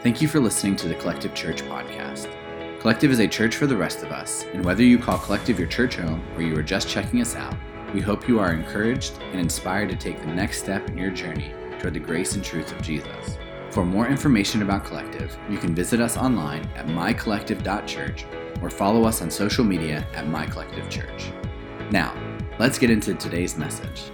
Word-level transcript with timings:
Thank 0.00 0.22
you 0.22 0.28
for 0.28 0.38
listening 0.38 0.76
to 0.76 0.86
the 0.86 0.94
Collective 0.94 1.34
Church 1.34 1.62
podcast. 1.62 2.30
Collective 2.78 3.10
is 3.10 3.18
a 3.18 3.26
church 3.26 3.56
for 3.56 3.66
the 3.66 3.76
rest 3.76 4.04
of 4.04 4.12
us, 4.12 4.44
and 4.52 4.64
whether 4.64 4.84
you 4.84 4.96
call 4.96 5.18
Collective 5.18 5.58
your 5.58 5.66
church 5.66 5.96
home 5.96 6.22
or 6.36 6.42
you 6.42 6.56
are 6.56 6.62
just 6.62 6.88
checking 6.88 7.20
us 7.20 7.34
out, 7.34 7.56
we 7.92 8.00
hope 8.00 8.28
you 8.28 8.38
are 8.38 8.52
encouraged 8.52 9.18
and 9.32 9.40
inspired 9.40 9.88
to 9.88 9.96
take 9.96 10.20
the 10.20 10.28
next 10.28 10.60
step 10.60 10.88
in 10.88 10.96
your 10.96 11.10
journey 11.10 11.52
toward 11.80 11.94
the 11.94 12.00
grace 12.00 12.36
and 12.36 12.44
truth 12.44 12.70
of 12.70 12.80
Jesus. 12.80 13.38
For 13.70 13.84
more 13.84 14.06
information 14.06 14.62
about 14.62 14.84
Collective, 14.84 15.36
you 15.50 15.58
can 15.58 15.74
visit 15.74 16.00
us 16.00 16.16
online 16.16 16.64
at 16.76 16.86
mycollective.church 16.86 18.24
or 18.62 18.70
follow 18.70 19.02
us 19.02 19.20
on 19.20 19.32
social 19.32 19.64
media 19.64 20.06
at 20.14 20.26
mycollectivechurch. 20.26 21.90
Now, 21.90 22.14
let's 22.60 22.78
get 22.78 22.90
into 22.90 23.14
today's 23.14 23.56
message. 23.58 24.12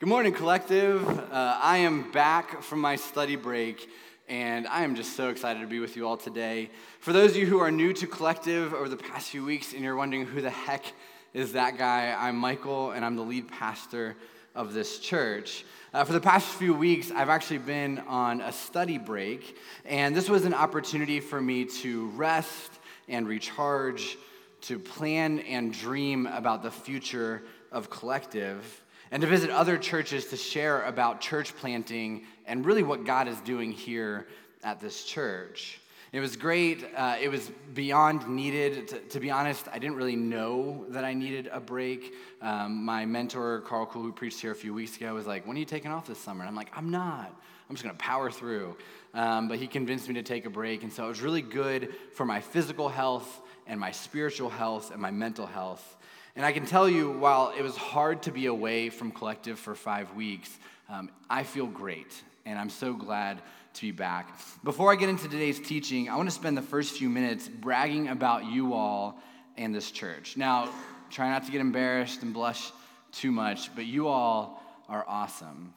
Good 0.00 0.08
morning, 0.08 0.32
Collective. 0.32 1.06
Uh, 1.06 1.58
I 1.62 1.76
am 1.76 2.10
back 2.10 2.62
from 2.62 2.80
my 2.80 2.96
study 2.96 3.36
break, 3.36 3.90
and 4.30 4.66
I 4.66 4.82
am 4.82 4.94
just 4.94 5.14
so 5.14 5.28
excited 5.28 5.60
to 5.60 5.66
be 5.66 5.78
with 5.78 5.94
you 5.94 6.08
all 6.08 6.16
today. 6.16 6.70
For 7.00 7.12
those 7.12 7.32
of 7.32 7.36
you 7.36 7.44
who 7.44 7.58
are 7.58 7.70
new 7.70 7.92
to 7.92 8.06
Collective 8.06 8.72
over 8.72 8.88
the 8.88 8.96
past 8.96 9.28
few 9.28 9.44
weeks 9.44 9.74
and 9.74 9.84
you're 9.84 9.96
wondering 9.96 10.24
who 10.24 10.40
the 10.40 10.48
heck 10.48 10.90
is 11.34 11.52
that 11.52 11.76
guy, 11.76 12.16
I'm 12.18 12.36
Michael, 12.36 12.92
and 12.92 13.04
I'm 13.04 13.14
the 13.14 13.22
lead 13.22 13.48
pastor 13.48 14.16
of 14.54 14.72
this 14.72 15.00
church. 15.00 15.66
Uh, 15.92 16.02
for 16.04 16.14
the 16.14 16.20
past 16.20 16.46
few 16.46 16.72
weeks, 16.72 17.10
I've 17.10 17.28
actually 17.28 17.58
been 17.58 17.98
on 18.08 18.40
a 18.40 18.52
study 18.52 18.96
break, 18.96 19.58
and 19.84 20.16
this 20.16 20.30
was 20.30 20.46
an 20.46 20.54
opportunity 20.54 21.20
for 21.20 21.42
me 21.42 21.66
to 21.82 22.06
rest 22.12 22.72
and 23.06 23.28
recharge, 23.28 24.16
to 24.62 24.78
plan 24.78 25.40
and 25.40 25.74
dream 25.74 26.26
about 26.26 26.62
the 26.62 26.70
future 26.70 27.42
of 27.70 27.90
Collective 27.90 28.79
and 29.10 29.20
to 29.22 29.26
visit 29.26 29.50
other 29.50 29.76
churches 29.76 30.26
to 30.26 30.36
share 30.36 30.82
about 30.82 31.20
church 31.20 31.56
planting 31.56 32.24
and 32.46 32.64
really 32.64 32.82
what 32.82 33.04
God 33.04 33.28
is 33.28 33.40
doing 33.40 33.72
here 33.72 34.26
at 34.62 34.80
this 34.80 35.04
church. 35.04 35.80
It 36.12 36.18
was 36.18 36.36
great. 36.36 36.84
Uh, 36.96 37.16
it 37.20 37.28
was 37.28 37.50
beyond 37.72 38.28
needed. 38.28 38.88
To, 38.88 38.98
to, 38.98 39.20
be 39.20 39.30
honest, 39.30 39.68
I 39.72 39.78
didn't 39.78 39.96
really 39.96 40.16
know 40.16 40.84
that 40.88 41.04
I 41.04 41.14
needed 41.14 41.48
a 41.52 41.60
break. 41.60 42.14
Um, 42.42 42.84
my 42.84 43.06
mentor, 43.06 43.60
Carl 43.60 43.86
Cool, 43.86 44.02
who 44.02 44.12
preached 44.12 44.40
here 44.40 44.50
a 44.50 44.56
few 44.56 44.74
weeks 44.74 44.96
ago, 44.96 45.14
was 45.14 45.28
like, 45.28 45.46
When 45.46 45.56
are 45.56 45.60
you 45.60 45.66
taking 45.66 45.92
off 45.92 46.08
this 46.08 46.18
summer? 46.18 46.40
And 46.40 46.48
I'm 46.48 46.56
like, 46.56 46.76
I'm 46.76 46.90
not. 46.90 47.32
I'm 47.68 47.76
just 47.76 47.84
going 47.84 47.96
to 47.96 48.02
power 48.02 48.28
through. 48.28 48.76
Um, 49.14 49.46
but 49.46 49.58
he 49.58 49.68
convinced 49.68 50.08
me 50.08 50.14
to 50.14 50.24
take 50.24 50.46
a 50.46 50.50
break. 50.50 50.82
And 50.82 50.92
so 50.92 51.04
it 51.04 51.08
was 51.08 51.20
really 51.20 51.42
good 51.42 51.94
for 52.14 52.24
my 52.24 52.40
physical 52.40 52.88
health 52.88 53.40
and 53.68 53.78
my 53.78 53.92
spiritual 53.92 54.50
health 54.50 54.90
and 54.90 55.00
my 55.00 55.12
mental 55.12 55.46
health. 55.46 55.96
And 56.36 56.46
I 56.46 56.52
can 56.52 56.64
tell 56.64 56.88
you, 56.88 57.10
while 57.10 57.52
it 57.56 57.62
was 57.62 57.76
hard 57.76 58.22
to 58.22 58.30
be 58.30 58.46
away 58.46 58.88
from 58.88 59.10
Collective 59.10 59.58
for 59.58 59.74
five 59.74 60.14
weeks, 60.14 60.50
um, 60.88 61.10
I 61.28 61.42
feel 61.42 61.66
great, 61.66 62.22
and 62.46 62.58
I'm 62.58 62.70
so 62.70 62.92
glad 62.94 63.42
to 63.74 63.80
be 63.82 63.90
back. 63.90 64.38
Before 64.64 64.92
I 64.92 64.96
get 64.96 65.08
into 65.08 65.28
today's 65.28 65.60
teaching, 65.60 66.08
I 66.08 66.16
want 66.16 66.28
to 66.28 66.34
spend 66.34 66.56
the 66.56 66.62
first 66.62 66.96
few 66.96 67.08
minutes 67.08 67.48
bragging 67.48 68.08
about 68.08 68.44
you 68.46 68.74
all 68.74 69.18
and 69.56 69.74
this 69.74 69.90
church. 69.90 70.36
Now, 70.36 70.68
try 71.10 71.30
not 71.30 71.44
to 71.46 71.52
get 71.52 71.60
embarrassed 71.60 72.22
and 72.22 72.32
blush 72.32 72.72
too 73.12 73.32
much, 73.32 73.74
but 73.74 73.86
you 73.86 74.08
all 74.08 74.62
are 74.88 75.04
awesome. 75.06 75.74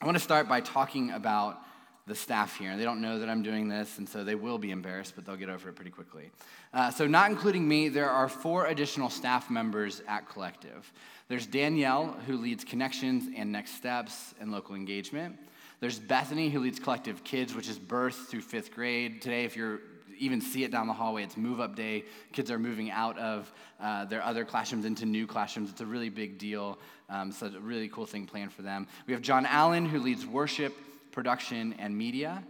I 0.00 0.04
want 0.04 0.16
to 0.16 0.22
start 0.22 0.48
by 0.48 0.60
talking 0.60 1.12
about 1.12 1.60
the 2.06 2.14
staff 2.14 2.58
here. 2.58 2.70
And 2.70 2.80
they 2.80 2.84
don't 2.84 3.00
know 3.00 3.18
that 3.20 3.28
I'm 3.28 3.42
doing 3.42 3.68
this, 3.68 3.98
and 3.98 4.08
so 4.08 4.24
they 4.24 4.34
will 4.34 4.58
be 4.58 4.70
embarrassed, 4.70 5.14
but 5.14 5.24
they'll 5.24 5.36
get 5.36 5.48
over 5.48 5.68
it 5.68 5.76
pretty 5.76 5.90
quickly. 5.90 6.30
Uh, 6.72 6.90
so, 6.90 7.06
not 7.06 7.30
including 7.30 7.66
me, 7.66 7.88
there 7.88 8.10
are 8.10 8.28
four 8.28 8.66
additional 8.66 9.08
staff 9.08 9.50
members 9.50 10.02
at 10.08 10.28
Collective. 10.28 10.92
There's 11.28 11.46
Danielle, 11.46 12.16
who 12.26 12.36
leads 12.36 12.64
connections 12.64 13.28
and 13.36 13.52
next 13.52 13.74
steps 13.76 14.34
and 14.40 14.50
local 14.50 14.74
engagement. 14.74 15.38
There's 15.80 15.98
Bethany, 15.98 16.48
who 16.50 16.60
leads 16.60 16.80
Collective 16.80 17.22
Kids, 17.24 17.54
which 17.54 17.68
is 17.68 17.78
birth 17.78 18.28
through 18.28 18.42
fifth 18.42 18.74
grade. 18.74 19.22
Today, 19.22 19.44
if 19.44 19.56
you're 19.56 19.80
even 20.18 20.40
see 20.40 20.62
it 20.62 20.70
down 20.70 20.86
the 20.86 20.92
hallway. 20.92 21.24
It's 21.24 21.36
move 21.36 21.58
up 21.58 21.74
day. 21.74 22.04
Kids 22.32 22.48
are 22.50 22.58
moving 22.58 22.92
out 22.92 23.18
of 23.18 23.52
uh, 23.80 24.04
their 24.04 24.22
other 24.22 24.44
classrooms 24.44 24.84
into 24.84 25.04
new 25.04 25.26
classrooms. 25.26 25.70
It's 25.70 25.80
a 25.80 25.86
really 25.86 26.10
big 26.10 26.38
deal. 26.38 26.78
Um, 27.08 27.32
so, 27.32 27.46
it's 27.46 27.56
a 27.56 27.60
really 27.60 27.88
cool 27.88 28.06
thing 28.06 28.26
planned 28.26 28.52
for 28.52 28.62
them. 28.62 28.86
We 29.06 29.14
have 29.14 29.22
John 29.22 29.46
Allen, 29.46 29.86
who 29.86 29.98
leads 29.98 30.26
worship 30.26 30.76
production, 31.12 31.74
and 31.78 31.96
media. 31.96 32.42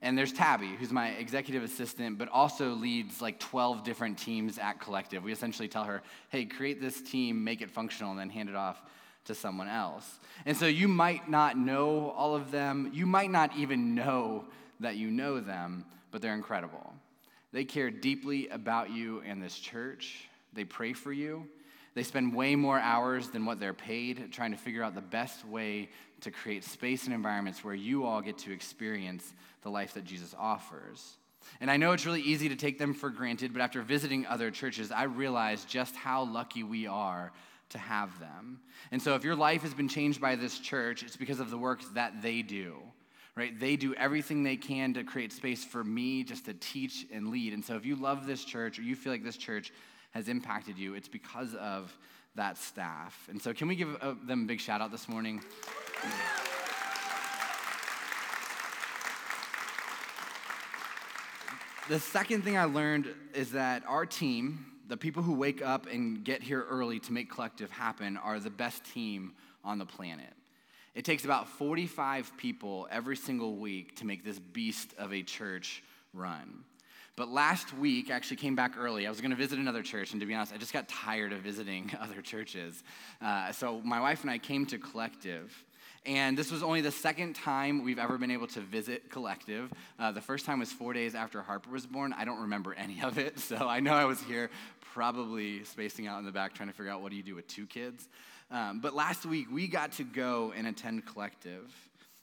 And 0.00 0.16
there's 0.16 0.32
Tabby, 0.32 0.68
who's 0.78 0.92
my 0.92 1.08
executive 1.10 1.62
assistant, 1.64 2.18
but 2.18 2.28
also 2.28 2.70
leads 2.70 3.20
like 3.20 3.40
12 3.40 3.82
different 3.82 4.18
teams 4.18 4.58
at 4.58 4.80
Collective. 4.80 5.24
We 5.24 5.32
essentially 5.32 5.66
tell 5.66 5.84
her, 5.84 6.02
hey, 6.28 6.44
create 6.44 6.80
this 6.80 7.00
team, 7.00 7.42
make 7.42 7.62
it 7.62 7.70
functional, 7.70 8.12
and 8.12 8.20
then 8.20 8.30
hand 8.30 8.48
it 8.48 8.54
off 8.54 8.80
to 9.24 9.34
someone 9.34 9.68
else. 9.68 10.20
And 10.46 10.56
so 10.56 10.66
you 10.66 10.86
might 10.86 11.28
not 11.28 11.58
know 11.58 12.10
all 12.10 12.36
of 12.36 12.50
them. 12.50 12.90
You 12.94 13.06
might 13.06 13.30
not 13.30 13.56
even 13.56 13.94
know 13.94 14.44
that 14.80 14.96
you 14.96 15.10
know 15.10 15.40
them, 15.40 15.84
but 16.12 16.22
they're 16.22 16.34
incredible. 16.34 16.94
They 17.52 17.64
care 17.64 17.90
deeply 17.90 18.48
about 18.48 18.90
you 18.90 19.22
and 19.26 19.42
this 19.42 19.58
church. 19.58 20.28
They 20.52 20.64
pray 20.64 20.92
for 20.92 21.12
you. 21.12 21.46
They 21.98 22.04
spend 22.04 22.32
way 22.32 22.54
more 22.54 22.78
hours 22.78 23.30
than 23.30 23.44
what 23.44 23.58
they're 23.58 23.74
paid 23.74 24.30
trying 24.30 24.52
to 24.52 24.56
figure 24.56 24.84
out 24.84 24.94
the 24.94 25.00
best 25.00 25.44
way 25.44 25.88
to 26.20 26.30
create 26.30 26.62
space 26.62 27.06
and 27.06 27.12
environments 27.12 27.64
where 27.64 27.74
you 27.74 28.06
all 28.06 28.20
get 28.20 28.38
to 28.38 28.52
experience 28.52 29.34
the 29.62 29.70
life 29.70 29.94
that 29.94 30.04
Jesus 30.04 30.32
offers. 30.38 31.16
And 31.60 31.68
I 31.68 31.76
know 31.76 31.90
it's 31.90 32.06
really 32.06 32.20
easy 32.20 32.48
to 32.50 32.54
take 32.54 32.78
them 32.78 32.94
for 32.94 33.10
granted, 33.10 33.52
but 33.52 33.62
after 33.62 33.82
visiting 33.82 34.26
other 34.26 34.52
churches, 34.52 34.92
I 34.92 35.02
realize 35.04 35.64
just 35.64 35.96
how 35.96 36.22
lucky 36.22 36.62
we 36.62 36.86
are 36.86 37.32
to 37.70 37.78
have 37.78 38.16
them. 38.20 38.60
And 38.92 39.02
so 39.02 39.16
if 39.16 39.24
your 39.24 39.34
life 39.34 39.62
has 39.62 39.74
been 39.74 39.88
changed 39.88 40.20
by 40.20 40.36
this 40.36 40.60
church, 40.60 41.02
it's 41.02 41.16
because 41.16 41.40
of 41.40 41.50
the 41.50 41.58
work 41.58 41.80
that 41.94 42.22
they 42.22 42.42
do. 42.42 42.76
Right? 43.34 43.58
They 43.58 43.74
do 43.74 43.92
everything 43.94 44.44
they 44.44 44.56
can 44.56 44.94
to 44.94 45.02
create 45.02 45.32
space 45.32 45.64
for 45.64 45.82
me 45.82 46.22
just 46.22 46.44
to 46.44 46.54
teach 46.54 47.06
and 47.12 47.30
lead. 47.30 47.54
And 47.54 47.64
so 47.64 47.74
if 47.74 47.84
you 47.84 47.96
love 47.96 48.24
this 48.24 48.44
church 48.44 48.78
or 48.78 48.82
you 48.82 48.94
feel 48.94 49.12
like 49.12 49.24
this 49.24 49.36
church 49.36 49.72
has 50.10 50.28
impacted 50.28 50.78
you, 50.78 50.94
it's 50.94 51.08
because 51.08 51.54
of 51.54 51.96
that 52.34 52.56
staff. 52.56 53.28
And 53.30 53.40
so, 53.40 53.52
can 53.52 53.68
we 53.68 53.76
give 53.76 53.96
uh, 54.00 54.14
them 54.26 54.42
a 54.42 54.46
big 54.46 54.60
shout 54.60 54.80
out 54.80 54.90
this 54.90 55.08
morning? 55.08 55.42
the 61.88 61.98
second 61.98 62.42
thing 62.42 62.56
I 62.56 62.64
learned 62.64 63.14
is 63.34 63.52
that 63.52 63.82
our 63.86 64.04
team, 64.06 64.66
the 64.86 64.96
people 64.96 65.22
who 65.22 65.34
wake 65.34 65.62
up 65.62 65.86
and 65.86 66.22
get 66.22 66.42
here 66.42 66.64
early 66.68 67.00
to 67.00 67.12
make 67.12 67.30
collective 67.30 67.70
happen, 67.70 68.16
are 68.16 68.38
the 68.38 68.50
best 68.50 68.84
team 68.84 69.32
on 69.64 69.78
the 69.78 69.86
planet. 69.86 70.34
It 70.94 71.04
takes 71.04 71.24
about 71.24 71.48
45 71.48 72.36
people 72.36 72.88
every 72.90 73.16
single 73.16 73.56
week 73.56 73.96
to 73.96 74.06
make 74.06 74.24
this 74.24 74.38
beast 74.38 74.94
of 74.98 75.12
a 75.12 75.22
church 75.22 75.82
run. 76.12 76.64
But 77.18 77.30
last 77.30 77.76
week, 77.76 78.12
I 78.12 78.14
actually 78.14 78.36
came 78.36 78.54
back 78.54 78.78
early. 78.78 79.04
I 79.04 79.10
was 79.10 79.20
going 79.20 79.32
to 79.32 79.36
visit 79.36 79.58
another 79.58 79.82
church, 79.82 80.12
and 80.12 80.20
to 80.20 80.26
be 80.26 80.34
honest, 80.34 80.54
I 80.54 80.56
just 80.56 80.72
got 80.72 80.88
tired 80.88 81.32
of 81.32 81.40
visiting 81.40 81.90
other 82.00 82.22
churches. 82.22 82.84
Uh, 83.20 83.50
so 83.50 83.80
my 83.80 84.00
wife 84.00 84.22
and 84.22 84.30
I 84.30 84.38
came 84.38 84.64
to 84.66 84.78
Collective. 84.78 85.52
And 86.06 86.38
this 86.38 86.52
was 86.52 86.62
only 86.62 86.80
the 86.80 86.92
second 86.92 87.34
time 87.34 87.82
we've 87.82 87.98
ever 87.98 88.18
been 88.18 88.30
able 88.30 88.46
to 88.46 88.60
visit 88.60 89.10
Collective. 89.10 89.72
Uh, 89.98 90.12
the 90.12 90.20
first 90.20 90.46
time 90.46 90.60
was 90.60 90.70
four 90.70 90.92
days 90.92 91.16
after 91.16 91.42
Harper 91.42 91.70
was 91.70 91.88
born. 91.88 92.14
I 92.16 92.24
don't 92.24 92.42
remember 92.42 92.72
any 92.74 93.02
of 93.02 93.18
it, 93.18 93.38
so 93.40 93.56
I 93.56 93.80
know 93.80 93.94
I 93.94 94.04
was 94.04 94.22
here 94.22 94.48
probably 94.92 95.64
spacing 95.64 96.06
out 96.06 96.20
in 96.20 96.24
the 96.24 96.30
back 96.30 96.54
trying 96.54 96.68
to 96.68 96.74
figure 96.74 96.92
out 96.92 97.02
what 97.02 97.10
do 97.10 97.16
you 97.16 97.24
do 97.24 97.34
with 97.34 97.48
two 97.48 97.66
kids. 97.66 98.08
Um, 98.52 98.78
but 98.78 98.94
last 98.94 99.26
week, 99.26 99.48
we 99.50 99.66
got 99.66 99.90
to 99.94 100.04
go 100.04 100.52
and 100.56 100.68
attend 100.68 101.04
Collective. 101.04 101.68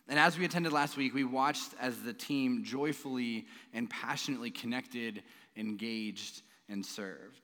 And 0.07 0.19
as 0.19 0.37
we 0.37 0.45
attended 0.45 0.71
last 0.71 0.97
week, 0.97 1.13
we 1.13 1.23
watched 1.23 1.73
as 1.79 2.01
the 2.01 2.13
team 2.13 2.63
joyfully 2.63 3.47
and 3.73 3.89
passionately 3.89 4.51
connected, 4.51 5.23
engaged, 5.57 6.43
and 6.69 6.85
served. 6.85 7.41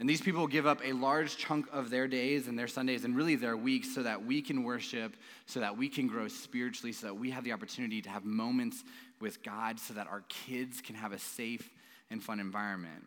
And 0.00 0.08
these 0.08 0.22
people 0.22 0.46
give 0.46 0.66
up 0.66 0.80
a 0.82 0.94
large 0.94 1.36
chunk 1.36 1.66
of 1.70 1.90
their 1.90 2.08
days 2.08 2.48
and 2.48 2.58
their 2.58 2.66
Sundays 2.66 3.04
and 3.04 3.14
really 3.14 3.36
their 3.36 3.56
weeks 3.56 3.94
so 3.94 4.02
that 4.02 4.24
we 4.24 4.40
can 4.40 4.64
worship, 4.64 5.14
so 5.44 5.60
that 5.60 5.76
we 5.76 5.90
can 5.90 6.06
grow 6.06 6.26
spiritually, 6.26 6.92
so 6.92 7.08
that 7.08 7.14
we 7.14 7.30
have 7.30 7.44
the 7.44 7.52
opportunity 7.52 8.00
to 8.02 8.08
have 8.08 8.24
moments 8.24 8.82
with 9.20 9.42
God, 9.42 9.78
so 9.78 9.92
that 9.92 10.08
our 10.08 10.24
kids 10.28 10.80
can 10.80 10.94
have 10.94 11.12
a 11.12 11.18
safe 11.18 11.70
and 12.10 12.22
fun 12.22 12.40
environment. 12.40 13.04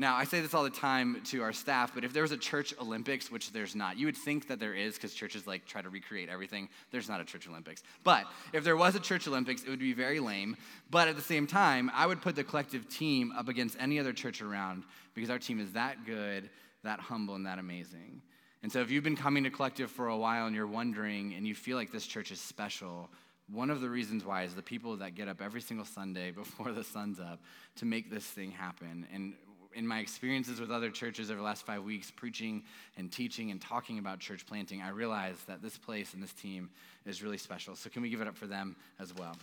Now, 0.00 0.16
I 0.16 0.24
say 0.24 0.40
this 0.40 0.54
all 0.54 0.62
the 0.64 0.70
time 0.70 1.20
to 1.26 1.42
our 1.42 1.52
staff, 1.52 1.92
but 1.94 2.04
if 2.04 2.14
there 2.14 2.22
was 2.22 2.32
a 2.32 2.38
church 2.38 2.72
Olympics, 2.80 3.30
which 3.30 3.52
there's 3.52 3.76
not, 3.76 3.98
you 3.98 4.06
would 4.06 4.16
think 4.16 4.48
that 4.48 4.58
there 4.58 4.72
is 4.72 4.94
because 4.94 5.12
churches 5.12 5.46
like 5.46 5.66
try 5.66 5.82
to 5.82 5.90
recreate 5.90 6.30
everything. 6.30 6.70
There's 6.90 7.06
not 7.06 7.20
a 7.20 7.24
church 7.24 7.46
Olympics. 7.46 7.82
But 8.02 8.24
if 8.54 8.64
there 8.64 8.78
was 8.78 8.94
a 8.94 8.98
church 8.98 9.28
Olympics, 9.28 9.62
it 9.62 9.68
would 9.68 9.78
be 9.78 9.92
very 9.92 10.18
lame. 10.18 10.56
But 10.90 11.08
at 11.08 11.16
the 11.16 11.22
same 11.22 11.46
time, 11.46 11.90
I 11.94 12.06
would 12.06 12.22
put 12.22 12.34
the 12.34 12.42
collective 12.42 12.88
team 12.88 13.30
up 13.36 13.48
against 13.48 13.76
any 13.78 14.00
other 14.00 14.14
church 14.14 14.40
around 14.40 14.84
because 15.12 15.28
our 15.28 15.38
team 15.38 15.60
is 15.60 15.72
that 15.72 16.06
good, 16.06 16.48
that 16.82 16.98
humble, 16.98 17.34
and 17.34 17.44
that 17.44 17.58
amazing. 17.58 18.22
And 18.62 18.72
so 18.72 18.80
if 18.80 18.90
you've 18.90 19.04
been 19.04 19.16
coming 19.16 19.44
to 19.44 19.50
collective 19.50 19.90
for 19.90 20.08
a 20.08 20.16
while 20.16 20.46
and 20.46 20.56
you're 20.56 20.66
wondering 20.66 21.34
and 21.34 21.46
you 21.46 21.54
feel 21.54 21.76
like 21.76 21.92
this 21.92 22.06
church 22.06 22.30
is 22.30 22.40
special, 22.40 23.10
one 23.52 23.68
of 23.68 23.82
the 23.82 23.90
reasons 23.90 24.24
why 24.24 24.44
is 24.44 24.54
the 24.54 24.62
people 24.62 24.96
that 24.96 25.14
get 25.14 25.28
up 25.28 25.42
every 25.42 25.60
single 25.60 25.84
Sunday 25.84 26.30
before 26.30 26.72
the 26.72 26.84
sun's 26.84 27.20
up 27.20 27.42
to 27.76 27.84
make 27.84 28.10
this 28.10 28.24
thing 28.24 28.50
happen. 28.50 29.06
And 29.12 29.34
in 29.74 29.86
my 29.86 30.00
experiences 30.00 30.60
with 30.60 30.70
other 30.70 30.90
churches 30.90 31.30
over 31.30 31.38
the 31.38 31.44
last 31.44 31.64
five 31.64 31.82
weeks, 31.82 32.10
preaching 32.10 32.62
and 32.96 33.10
teaching 33.10 33.50
and 33.50 33.60
talking 33.60 33.98
about 33.98 34.18
church 34.18 34.46
planting, 34.46 34.82
I 34.82 34.90
realized 34.90 35.46
that 35.46 35.62
this 35.62 35.78
place 35.78 36.14
and 36.14 36.22
this 36.22 36.32
team 36.32 36.70
is 37.06 37.22
really 37.22 37.38
special. 37.38 37.76
So, 37.76 37.90
can 37.90 38.02
we 38.02 38.10
give 38.10 38.20
it 38.20 38.28
up 38.28 38.36
for 38.36 38.46
them 38.46 38.76
as 38.98 39.14
well? 39.14 39.36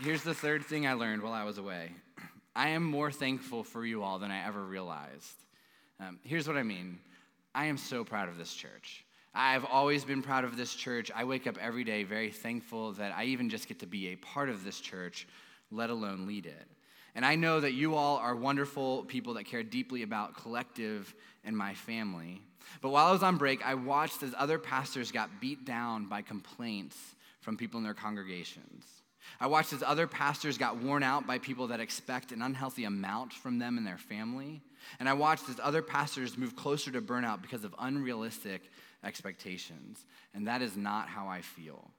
Here's 0.00 0.22
the 0.22 0.34
third 0.34 0.64
thing 0.64 0.86
I 0.86 0.92
learned 0.92 1.22
while 1.22 1.32
I 1.32 1.42
was 1.42 1.58
away 1.58 1.90
I 2.56 2.68
am 2.68 2.84
more 2.84 3.10
thankful 3.10 3.64
for 3.64 3.84
you 3.84 4.02
all 4.02 4.18
than 4.18 4.30
I 4.30 4.46
ever 4.46 4.62
realized. 4.62 5.34
Um, 6.00 6.20
here's 6.22 6.46
what 6.46 6.56
I 6.56 6.62
mean 6.62 7.00
I 7.54 7.66
am 7.66 7.76
so 7.76 8.04
proud 8.04 8.28
of 8.28 8.38
this 8.38 8.54
church. 8.54 9.04
I've 9.34 9.64
always 9.64 10.04
been 10.04 10.22
proud 10.22 10.44
of 10.44 10.56
this 10.56 10.74
church. 10.74 11.10
I 11.14 11.24
wake 11.24 11.46
up 11.46 11.58
every 11.60 11.84
day 11.84 12.02
very 12.04 12.30
thankful 12.30 12.92
that 12.92 13.12
I 13.16 13.24
even 13.24 13.50
just 13.50 13.68
get 13.68 13.80
to 13.80 13.86
be 13.86 14.08
a 14.08 14.16
part 14.16 14.48
of 14.48 14.64
this 14.64 14.80
church, 14.80 15.26
let 15.70 15.90
alone 15.90 16.26
lead 16.26 16.46
it. 16.46 16.66
And 17.14 17.24
I 17.24 17.34
know 17.34 17.60
that 17.60 17.72
you 17.72 17.94
all 17.94 18.16
are 18.16 18.36
wonderful 18.36 19.04
people 19.04 19.34
that 19.34 19.44
care 19.44 19.62
deeply 19.62 20.02
about 20.02 20.36
collective 20.36 21.14
and 21.44 21.56
my 21.56 21.74
family. 21.74 22.42
But 22.80 22.90
while 22.90 23.06
I 23.06 23.12
was 23.12 23.22
on 23.22 23.36
break, 23.36 23.64
I 23.66 23.74
watched 23.74 24.22
as 24.22 24.34
other 24.36 24.58
pastors 24.58 25.10
got 25.10 25.40
beat 25.40 25.64
down 25.64 26.06
by 26.06 26.22
complaints 26.22 26.96
from 27.40 27.56
people 27.56 27.78
in 27.78 27.84
their 27.84 27.94
congregations. 27.94 28.84
I 29.40 29.46
watched 29.46 29.72
as 29.72 29.82
other 29.82 30.06
pastors 30.06 30.58
got 30.58 30.78
worn 30.78 31.02
out 31.02 31.26
by 31.26 31.38
people 31.38 31.68
that 31.68 31.80
expect 31.80 32.32
an 32.32 32.42
unhealthy 32.42 32.84
amount 32.84 33.32
from 33.32 33.58
them 33.58 33.78
and 33.78 33.86
their 33.86 33.98
family. 33.98 34.62
And 34.98 35.08
I 35.08 35.12
watched 35.12 35.48
as 35.48 35.60
other 35.62 35.82
pastors 35.82 36.38
move 36.38 36.56
closer 36.56 36.90
to 36.90 37.02
burnout 37.02 37.42
because 37.42 37.64
of 37.64 37.74
unrealistic 37.78 38.70
expectations. 39.04 40.04
And 40.34 40.46
that 40.46 40.62
is 40.62 40.76
not 40.76 41.08
how 41.08 41.28
I 41.28 41.40
feel. 41.40 41.90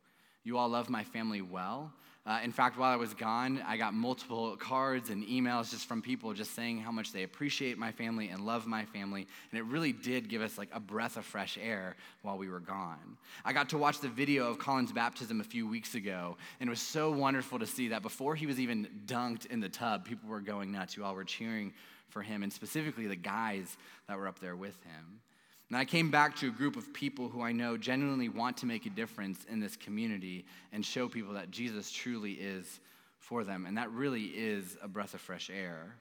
You 0.44 0.58
all 0.58 0.70
love 0.70 0.90
my 0.90 1.04
family 1.04 1.42
well, 1.42 1.92
uh, 2.30 2.40
in 2.44 2.52
fact, 2.52 2.78
while 2.78 2.92
I 2.92 2.96
was 2.96 3.16
gone, 3.16 3.60
I 3.66 3.76
got 3.76 3.96
multiple 3.96 4.56
cards 4.58 5.10
and 5.10 5.26
emails 5.26 5.72
just 5.72 5.88
from 5.88 6.00
people 6.00 6.32
just 6.34 6.54
saying 6.54 6.80
how 6.80 6.92
much 6.92 7.12
they 7.12 7.24
appreciate 7.24 7.78
my 7.78 7.92
family 7.92 8.28
and 8.28 8.46
love 8.46 8.68
my 8.68 8.86
family. 8.86 9.26
And 9.52 9.60
it 9.60 9.64
really 9.64 9.94
did 9.94 10.30
give 10.30 10.44
us 10.44 10.56
like 10.56 10.70
a 10.72 10.80
breath 10.80 11.18
of 11.18 11.26
fresh 11.26 11.58
air 11.60 11.96
while 12.22 12.38
we 12.38 12.48
were 12.48 12.60
gone. 12.60 13.18
I 13.44 13.52
got 13.52 13.70
to 13.70 13.80
watch 13.80 14.00
the 14.00 14.10
video 14.10 14.48
of 14.48 14.60
Colin's 14.60 14.92
baptism 14.92 15.42
a 15.42 15.44
few 15.44 15.68
weeks 15.68 15.96
ago, 15.96 16.38
and 16.60 16.68
it 16.68 16.70
was 16.70 16.82
so 16.82 17.10
wonderful 17.10 17.58
to 17.58 17.66
see 17.66 17.88
that 17.88 18.04
before 18.04 18.36
he 18.36 18.46
was 18.46 18.60
even 18.60 18.88
dunked 19.08 19.48
in 19.48 19.60
the 19.60 19.70
tub, 19.70 20.06
people 20.06 20.30
were 20.30 20.42
going 20.42 20.72
nuts. 20.72 20.96
You 20.96 21.06
all 21.06 21.16
were 21.16 21.24
cheering 21.24 21.74
for 22.10 22.22
him, 22.22 22.44
and 22.44 22.54
specifically 22.54 23.08
the 23.08 23.16
guys 23.16 23.76
that 24.08 24.18
were 24.18 24.28
up 24.28 24.40
there 24.40 24.56
with 24.56 24.78
him. 24.84 25.22
And 25.70 25.78
I 25.78 25.86
came 25.86 26.10
back 26.10 26.36
to 26.38 26.48
a 26.48 26.52
group 26.52 26.76
of 26.76 26.94
people 26.94 27.30
who 27.30 27.44
I 27.44 27.52
know 27.52 27.78
genuinely 27.78 28.28
want 28.28 28.58
to 28.58 28.66
make 28.66 28.88
a 28.88 28.90
difference 28.90 29.46
in 29.50 29.60
this 29.60 29.76
community 29.76 30.46
and 30.74 30.84
show 30.84 31.08
people 31.08 31.34
that 31.34 31.52
Jesus 31.52 31.92
truly 31.92 32.34
is 32.34 32.80
for 33.20 33.44
them. 33.44 33.66
And 33.68 33.78
that 33.78 33.92
really 33.92 34.24
is 34.24 34.78
a 34.82 34.88
breath 34.88 35.14
of 35.14 35.22
fresh 35.22 35.52
air. 35.52 35.94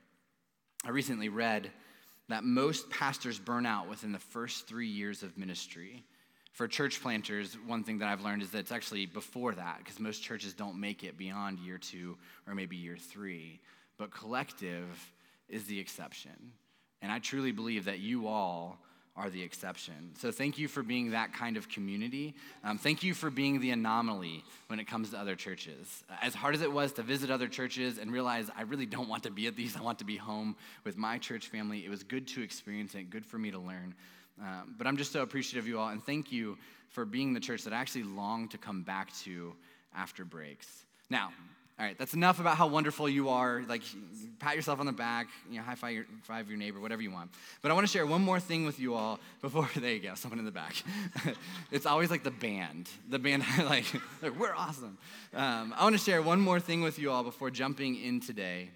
I 0.85 0.91
recently 0.91 1.29
read 1.29 1.71
that 2.29 2.45
most 2.45 2.89
pastors 2.89 3.39
burn 3.39 3.67
out 3.67 3.89
within 3.89 4.13
the 4.13 4.19
first 4.19 4.67
three 4.67 4.89
years 4.89 5.23
of 5.23 5.37
ministry. 5.37 6.03
For 6.53 6.67
church 6.67 7.03
planters, 7.03 7.57
one 7.67 7.85
thing 7.85 7.99
that 7.99 8.09
I've 8.09 8.23
learned 8.23 8.43
is 8.43 8.51
that 8.51 8.59
it's 8.61 8.73
actually 8.73 9.05
before 9.07 9.55
that, 9.55 9.79
because 9.79 10.01
most 10.01 10.23
churches 10.23 10.55
don't 10.55 10.81
make 10.81 11.05
it 11.05 11.19
beyond 11.19 11.59
year 11.59 11.79
two 11.79 12.17
or 12.47 12.55
maybe 12.55 12.77
year 12.77 12.97
three. 12.97 13.61
But 13.99 14.11
collective 14.11 15.13
is 15.49 15.65
the 15.65 15.79
exception. 15.79 16.53
And 17.03 17.13
I 17.13 17.19
truly 17.19 17.53
believe 17.53 17.85
that 17.85 17.99
you 17.99 18.29
all 18.29 18.79
are 19.19 19.31
the 19.31 19.43
exception. 19.43 20.13
So 20.17 20.31
thank 20.31 20.59
you 20.59 20.69
for 20.69 20.85
being 20.85 21.11
that 21.11 21.35
kind 21.35 21.57
of 21.57 21.69
community. 21.69 22.35
Um, 22.63 22.79
thank 22.79 23.03
you 23.03 23.15
for 23.15 23.31
being 23.31 23.61
the 23.61 23.71
anomaly 23.71 24.45
when 24.69 24.79
it 24.79 24.85
comes 24.85 25.11
to 25.11 25.19
other 25.19 25.35
churches. 25.35 26.05
As 26.23 26.35
hard 26.35 26.55
as 26.55 26.63
it 26.63 26.73
was 26.73 26.93
to 26.93 27.03
visit 27.03 27.29
other 27.29 27.49
churches 27.49 27.99
and 27.99 28.13
realize 28.13 28.49
I 28.57 28.63
really 28.63 28.87
don't 28.87 29.09
want 29.09 29.25
to 29.25 29.31
be 29.31 29.49
at 29.49 29.57
these, 29.57 29.77
I 29.77 29.83
want 29.83 29.99
to 29.99 30.05
be 30.05 30.17
home 30.17 30.55
with 30.85 30.97
my 30.97 31.19
church 31.19 31.49
family, 31.49 31.85
it 31.85 31.91
was 31.91 32.05
good 32.05 32.29
to 32.29 32.43
experience 32.43 32.95
it, 32.95 33.11
good 33.11 33.27
for 33.27 33.39
me 33.39 33.51
to 33.51 33.59
learn. 33.59 33.95
Um, 34.41 34.77
but 34.79 34.87
I'm 34.87 34.97
just 34.97 35.11
so 35.11 35.23
appreciative 35.23 35.65
of 35.65 35.69
you 35.69 35.81
all, 35.81 35.89
and 35.89 36.03
thank 36.03 36.31
you 36.31 36.57
for 36.91 37.05
being 37.05 37.35
the 37.35 37.41
church 37.41 37.65
that 37.65 37.73
I 37.73 37.77
actually 37.77 38.05
long 38.05 38.49
to 38.49 38.59
come 38.59 38.83
back 38.83 39.13
to 39.25 39.53
after 39.97 40.25
breaks. 40.25 40.85
Now, 41.11 41.33
all 41.79 41.87
right, 41.87 41.97
that's 41.97 42.15
enough 42.15 42.41
about 42.41 42.57
how 42.57 42.67
wonderful 42.67 43.09
you 43.09 43.29
are. 43.29 43.63
Like, 43.69 43.83
pat 44.41 44.57
yourself 44.57 44.81
on 44.81 44.87
the 44.87 44.93
back, 44.93 45.29
you 45.49 45.59
know, 45.59 45.63
high 45.63 45.77
five 45.77 45.95
your, 45.95 46.07
five 46.25 46.49
your 46.49 46.59
neighbor, 46.59 46.81
whatever 46.81 47.03
you 47.03 47.13
want. 47.13 47.31
But 47.63 47.71
I 47.71 47.75
want 47.75 47.87
to 47.87 47.93
share 47.93 48.05
one 48.05 48.21
more 48.21 48.41
thing 48.41 48.65
with 48.67 48.81
you 48.81 48.95
all 48.95 49.21
before, 49.41 49.71
there 49.77 49.93
you 49.93 50.01
go, 50.01 50.15
someone 50.17 50.41
in 50.41 50.45
the 50.45 50.51
back. 50.51 50.75
it's 51.71 51.87
always 51.87 52.11
like 52.11 52.25
the 52.25 52.33
band. 52.33 52.89
The 53.09 53.21
band, 53.21 53.45
like, 53.59 53.85
like 54.23 54.37
we're 54.37 54.55
awesome. 54.55 54.99
Um, 55.33 55.73
I 55.77 55.85
want 55.85 55.97
to 55.97 56.03
share 56.03 56.21
one 56.21 56.41
more 56.41 56.59
thing 56.59 56.83
with 56.83 56.99
you 56.99 57.13
all 57.13 57.23
before 57.23 57.51
jumping 57.51 57.95
in 57.95 58.21
today. 58.21 58.71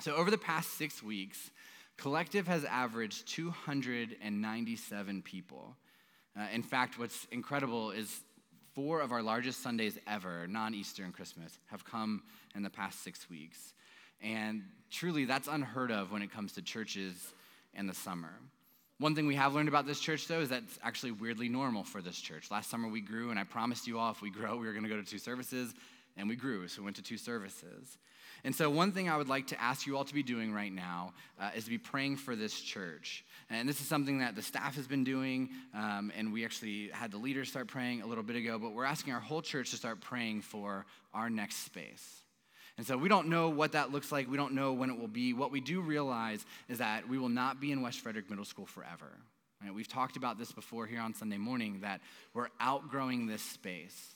So, 0.00 0.14
over 0.14 0.30
the 0.30 0.38
past 0.38 0.78
six 0.78 1.02
weeks, 1.02 1.50
Collective 1.96 2.46
has 2.46 2.64
averaged 2.64 3.26
297 3.28 5.22
people. 5.22 5.76
Uh, 6.38 6.46
in 6.52 6.62
fact, 6.62 6.98
what's 6.98 7.26
incredible 7.32 7.90
is 7.90 8.20
four 8.80 9.00
of 9.02 9.12
our 9.12 9.22
largest 9.22 9.62
Sundays 9.62 9.98
ever, 10.06 10.46
non 10.48 10.72
Easter 10.72 11.04
and 11.04 11.12
Christmas, 11.12 11.58
have 11.66 11.84
come 11.84 12.22
in 12.54 12.62
the 12.62 12.70
past 12.70 13.04
six 13.04 13.28
weeks. 13.28 13.74
And 14.22 14.62
truly, 14.90 15.26
that's 15.26 15.48
unheard 15.48 15.90
of 15.90 16.10
when 16.12 16.22
it 16.22 16.32
comes 16.32 16.52
to 16.52 16.62
churches 16.62 17.34
in 17.74 17.86
the 17.86 17.92
summer. 17.92 18.30
One 18.98 19.14
thing 19.14 19.26
we 19.26 19.34
have 19.34 19.54
learned 19.54 19.68
about 19.68 19.86
this 19.86 20.00
church, 20.00 20.26
though, 20.26 20.40
is 20.40 20.48
that's 20.48 20.78
actually 20.82 21.12
weirdly 21.12 21.48
normal 21.48 21.84
for 21.84 22.00
this 22.00 22.18
church. 22.18 22.50
Last 22.50 22.70
summer 22.70 22.88
we 22.88 23.02
grew, 23.02 23.30
and 23.30 23.38
I 23.38 23.44
promised 23.44 23.86
you 23.86 23.98
all 23.98 24.12
if 24.12 24.22
we 24.22 24.30
grow, 24.38 24.56
we 24.56 24.66
were 24.66 24.72
going 24.72 24.84
to 24.84 24.88
go 24.88 24.96
to 24.96 25.06
two 25.06 25.18
services, 25.18 25.74
and 26.16 26.28
we 26.28 26.36
grew, 26.36 26.68
so 26.68 26.80
we 26.80 26.84
went 26.84 26.96
to 26.96 27.02
two 27.02 27.16
services. 27.16 27.98
And 28.44 28.54
so, 28.54 28.70
one 28.70 28.92
thing 28.92 29.08
I 29.08 29.16
would 29.16 29.28
like 29.28 29.48
to 29.48 29.60
ask 29.60 29.86
you 29.86 29.96
all 29.96 30.04
to 30.04 30.14
be 30.14 30.22
doing 30.22 30.52
right 30.52 30.72
now 30.72 31.12
uh, 31.38 31.50
is 31.54 31.64
to 31.64 31.70
be 31.70 31.78
praying 31.78 32.16
for 32.16 32.34
this 32.34 32.58
church. 32.58 33.24
And 33.50 33.68
this 33.68 33.80
is 33.80 33.86
something 33.86 34.20
that 34.20 34.34
the 34.34 34.42
staff 34.42 34.76
has 34.76 34.86
been 34.86 35.04
doing, 35.04 35.50
um, 35.74 36.10
and 36.16 36.32
we 36.32 36.44
actually 36.44 36.88
had 36.92 37.10
the 37.10 37.18
leaders 37.18 37.48
start 37.48 37.68
praying 37.68 38.02
a 38.02 38.06
little 38.06 38.24
bit 38.24 38.36
ago, 38.36 38.58
but 38.58 38.72
we're 38.72 38.84
asking 38.84 39.12
our 39.12 39.20
whole 39.20 39.42
church 39.42 39.70
to 39.70 39.76
start 39.76 40.00
praying 40.00 40.42
for 40.42 40.86
our 41.12 41.28
next 41.28 41.64
space. 41.64 42.22
And 42.78 42.86
so 42.86 42.96
we 42.96 43.10
don't 43.10 43.28
know 43.28 43.50
what 43.50 43.72
that 43.72 43.92
looks 43.92 44.10
like. 44.10 44.30
We 44.30 44.38
don't 44.38 44.54
know 44.54 44.72
when 44.72 44.88
it 44.88 44.98
will 44.98 45.08
be. 45.08 45.34
What 45.34 45.50
we 45.50 45.60
do 45.60 45.82
realize 45.82 46.44
is 46.68 46.78
that 46.78 47.06
we 47.06 47.18
will 47.18 47.28
not 47.28 47.60
be 47.60 47.72
in 47.72 47.82
West 47.82 48.00
Frederick 48.00 48.30
Middle 48.30 48.46
School 48.46 48.64
forever. 48.64 49.18
Right? 49.62 49.74
We've 49.74 49.88
talked 49.88 50.16
about 50.16 50.38
this 50.38 50.52
before 50.52 50.86
here 50.86 51.00
on 51.00 51.12
Sunday 51.12 51.36
morning 51.36 51.80
that 51.82 52.00
we're 52.32 52.48
outgrowing 52.58 53.26
this 53.26 53.42
space. 53.42 54.14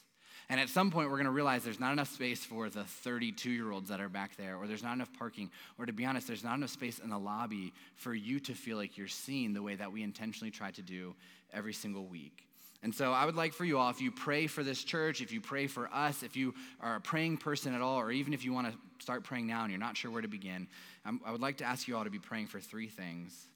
And 0.51 0.61
at 0.61 0.69
some 0.69 0.91
point, 0.91 1.09
we're 1.09 1.17
going 1.17 1.25
to 1.25 1.31
realize 1.31 1.65
there's 1.65 1.81
not 1.81 1.93
enough 1.93 2.13
space 2.13 2.45
for 2.45 2.69
the 2.69 2.85
32 2.85 3.51
year 3.51 3.71
olds 3.71 3.89
that 3.89 4.01
are 4.01 4.09
back 4.09 4.37
there, 4.37 4.57
or 4.57 4.67
there's 4.67 4.83
not 4.83 4.93
enough 4.93 5.13
parking, 5.19 5.51
or 5.79 5.87
to 5.87 5.93
be 5.93 6.05
honest, 6.05 6.27
there's 6.27 6.45
not 6.45 6.57
enough 6.57 6.71
space 6.71 6.99
in 6.99 7.09
the 7.09 7.19
lobby 7.19 7.73
for 7.97 8.15
you 8.15 8.39
to 8.41 8.53
feel 8.53 8.77
like 8.77 8.99
you're 8.99 9.09
seen 9.09 9.55
the 9.55 9.63
way 9.63 9.75
that 9.75 9.91
we 9.91 10.03
intentionally 10.03 10.51
try 10.51 10.71
to 10.73 10.83
do 10.83 11.15
every 11.53 11.73
single 11.73 12.05
week. 12.05 12.47
And 12.83 12.95
so 12.95 13.13
I 13.13 13.25
would 13.25 13.35
like 13.35 13.55
for 13.55 13.65
you 13.65 13.79
all, 13.79 13.89
if 13.89 14.03
you 14.03 14.11
pray 14.11 14.47
for 14.47 14.63
this 14.63 14.85
church, 14.85 15.23
if 15.23 15.33
you 15.33 15.41
pray 15.41 15.67
for 15.67 15.89
us, 15.91 16.23
if 16.23 16.37
you 16.37 16.55
are 16.83 16.97
a 16.97 17.01
praying 17.01 17.39
person 17.39 17.75
at 17.75 17.81
all, 17.81 17.99
or 17.99 18.13
even 18.13 18.35
if 18.35 18.45
you 18.45 18.53
want 18.53 18.71
to 18.71 18.75
start 18.99 19.25
praying 19.25 19.47
now 19.47 19.63
and 19.63 19.71
you're 19.71 19.81
not 19.81 19.97
sure 19.97 20.11
where 20.11 20.21
to 20.21 20.29
begin, 20.29 20.69
um, 21.07 21.19
I 21.25 21.33
would 21.33 21.41
like 21.41 21.57
to 21.59 21.65
ask 21.65 21.89
you 21.89 21.97
all 21.97 22.05
to 22.05 22.11
be 22.11 22.19
praying 22.19 22.49
for 22.49 22.61
three 22.61 22.89
things. 22.89 23.47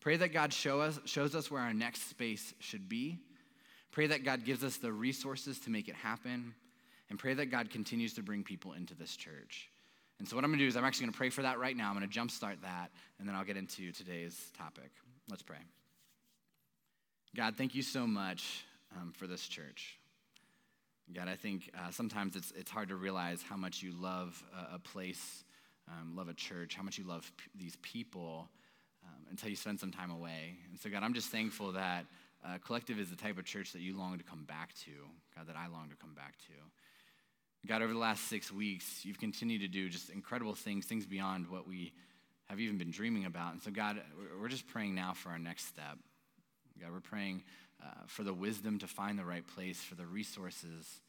Pray 0.00 0.16
that 0.16 0.32
God 0.32 0.52
show 0.52 0.80
us, 0.80 0.98
shows 1.04 1.36
us 1.36 1.48
where 1.48 1.62
our 1.62 1.72
next 1.72 2.10
space 2.10 2.54
should 2.58 2.88
be. 2.88 3.20
Pray 3.92 4.08
that 4.08 4.24
God 4.24 4.44
gives 4.44 4.64
us 4.64 4.78
the 4.78 4.90
resources 4.90 5.60
to 5.60 5.70
make 5.70 5.88
it 5.88 5.94
happen. 5.94 6.54
And 7.10 7.18
pray 7.18 7.34
that 7.34 7.46
God 7.50 7.68
continues 7.70 8.14
to 8.14 8.22
bring 8.22 8.42
people 8.42 8.72
into 8.72 8.94
this 8.94 9.16
church. 9.16 9.68
And 10.18 10.26
so, 10.26 10.34
what 10.34 10.44
I'm 10.44 10.50
going 10.50 10.60
to 10.60 10.64
do 10.64 10.68
is, 10.68 10.76
I'm 10.76 10.84
actually 10.84 11.06
going 11.06 11.12
to 11.12 11.18
pray 11.18 11.30
for 11.30 11.42
that 11.42 11.58
right 11.58 11.76
now. 11.76 11.90
I'm 11.90 11.98
going 11.98 12.08
to 12.08 12.20
jumpstart 12.20 12.62
that, 12.62 12.90
and 13.18 13.28
then 13.28 13.34
I'll 13.34 13.44
get 13.44 13.56
into 13.56 13.92
today's 13.92 14.50
topic. 14.56 14.90
Let's 15.28 15.42
pray. 15.42 15.58
God, 17.36 17.56
thank 17.56 17.74
you 17.74 17.82
so 17.82 18.06
much 18.06 18.64
um, 18.96 19.12
for 19.16 19.26
this 19.26 19.46
church. 19.46 19.98
God, 21.12 21.28
I 21.28 21.34
think 21.34 21.70
uh, 21.76 21.90
sometimes 21.90 22.36
it's, 22.36 22.52
it's 22.52 22.70
hard 22.70 22.88
to 22.88 22.96
realize 22.96 23.42
how 23.42 23.56
much 23.56 23.82
you 23.82 23.92
love 23.92 24.42
a, 24.56 24.76
a 24.76 24.78
place, 24.78 25.44
um, 25.88 26.16
love 26.16 26.28
a 26.28 26.34
church, 26.34 26.74
how 26.74 26.82
much 26.82 26.98
you 26.98 27.04
love 27.04 27.30
p- 27.36 27.50
these 27.58 27.76
people 27.82 28.48
um, 29.04 29.26
until 29.30 29.50
you 29.50 29.56
spend 29.56 29.80
some 29.80 29.90
time 29.90 30.10
away. 30.10 30.56
And 30.70 30.78
so, 30.80 30.88
God, 30.88 31.02
I'm 31.02 31.14
just 31.14 31.28
thankful 31.28 31.72
that 31.72 32.06
uh, 32.44 32.58
Collective 32.64 32.98
is 32.98 33.10
the 33.10 33.16
type 33.16 33.38
of 33.38 33.44
church 33.44 33.72
that 33.72 33.80
you 33.80 33.96
long 33.96 34.18
to 34.18 34.24
come 34.24 34.44
back 34.44 34.74
to, 34.84 34.90
God, 35.36 35.46
that 35.48 35.56
I 35.56 35.68
long 35.68 35.88
to 35.90 35.96
come 35.96 36.14
back 36.14 36.36
to. 36.46 36.52
God, 37.66 37.82
over 37.82 37.92
the 37.92 37.98
last 37.98 38.28
six 38.28 38.50
weeks, 38.50 39.04
you've 39.04 39.20
continued 39.20 39.60
to 39.60 39.68
do 39.68 39.88
just 39.88 40.10
incredible 40.10 40.54
things, 40.54 40.84
things 40.84 41.06
beyond 41.06 41.48
what 41.48 41.68
we 41.68 41.92
have 42.46 42.58
even 42.58 42.76
been 42.76 42.90
dreaming 42.90 43.24
about. 43.24 43.52
And 43.52 43.62
so, 43.62 43.70
God, 43.70 44.02
we're 44.40 44.48
just 44.48 44.66
praying 44.66 44.96
now 44.96 45.12
for 45.14 45.28
our 45.28 45.38
next 45.38 45.66
step. 45.66 45.96
God, 46.80 46.90
we're 46.92 47.00
praying 47.00 47.44
uh, 47.80 47.86
for 48.06 48.24
the 48.24 48.34
wisdom 48.34 48.78
to 48.80 48.88
find 48.88 49.16
the 49.16 49.24
right 49.24 49.46
place, 49.46 49.80
for 49.80 49.94
the 49.94 50.06
resources 50.06 51.00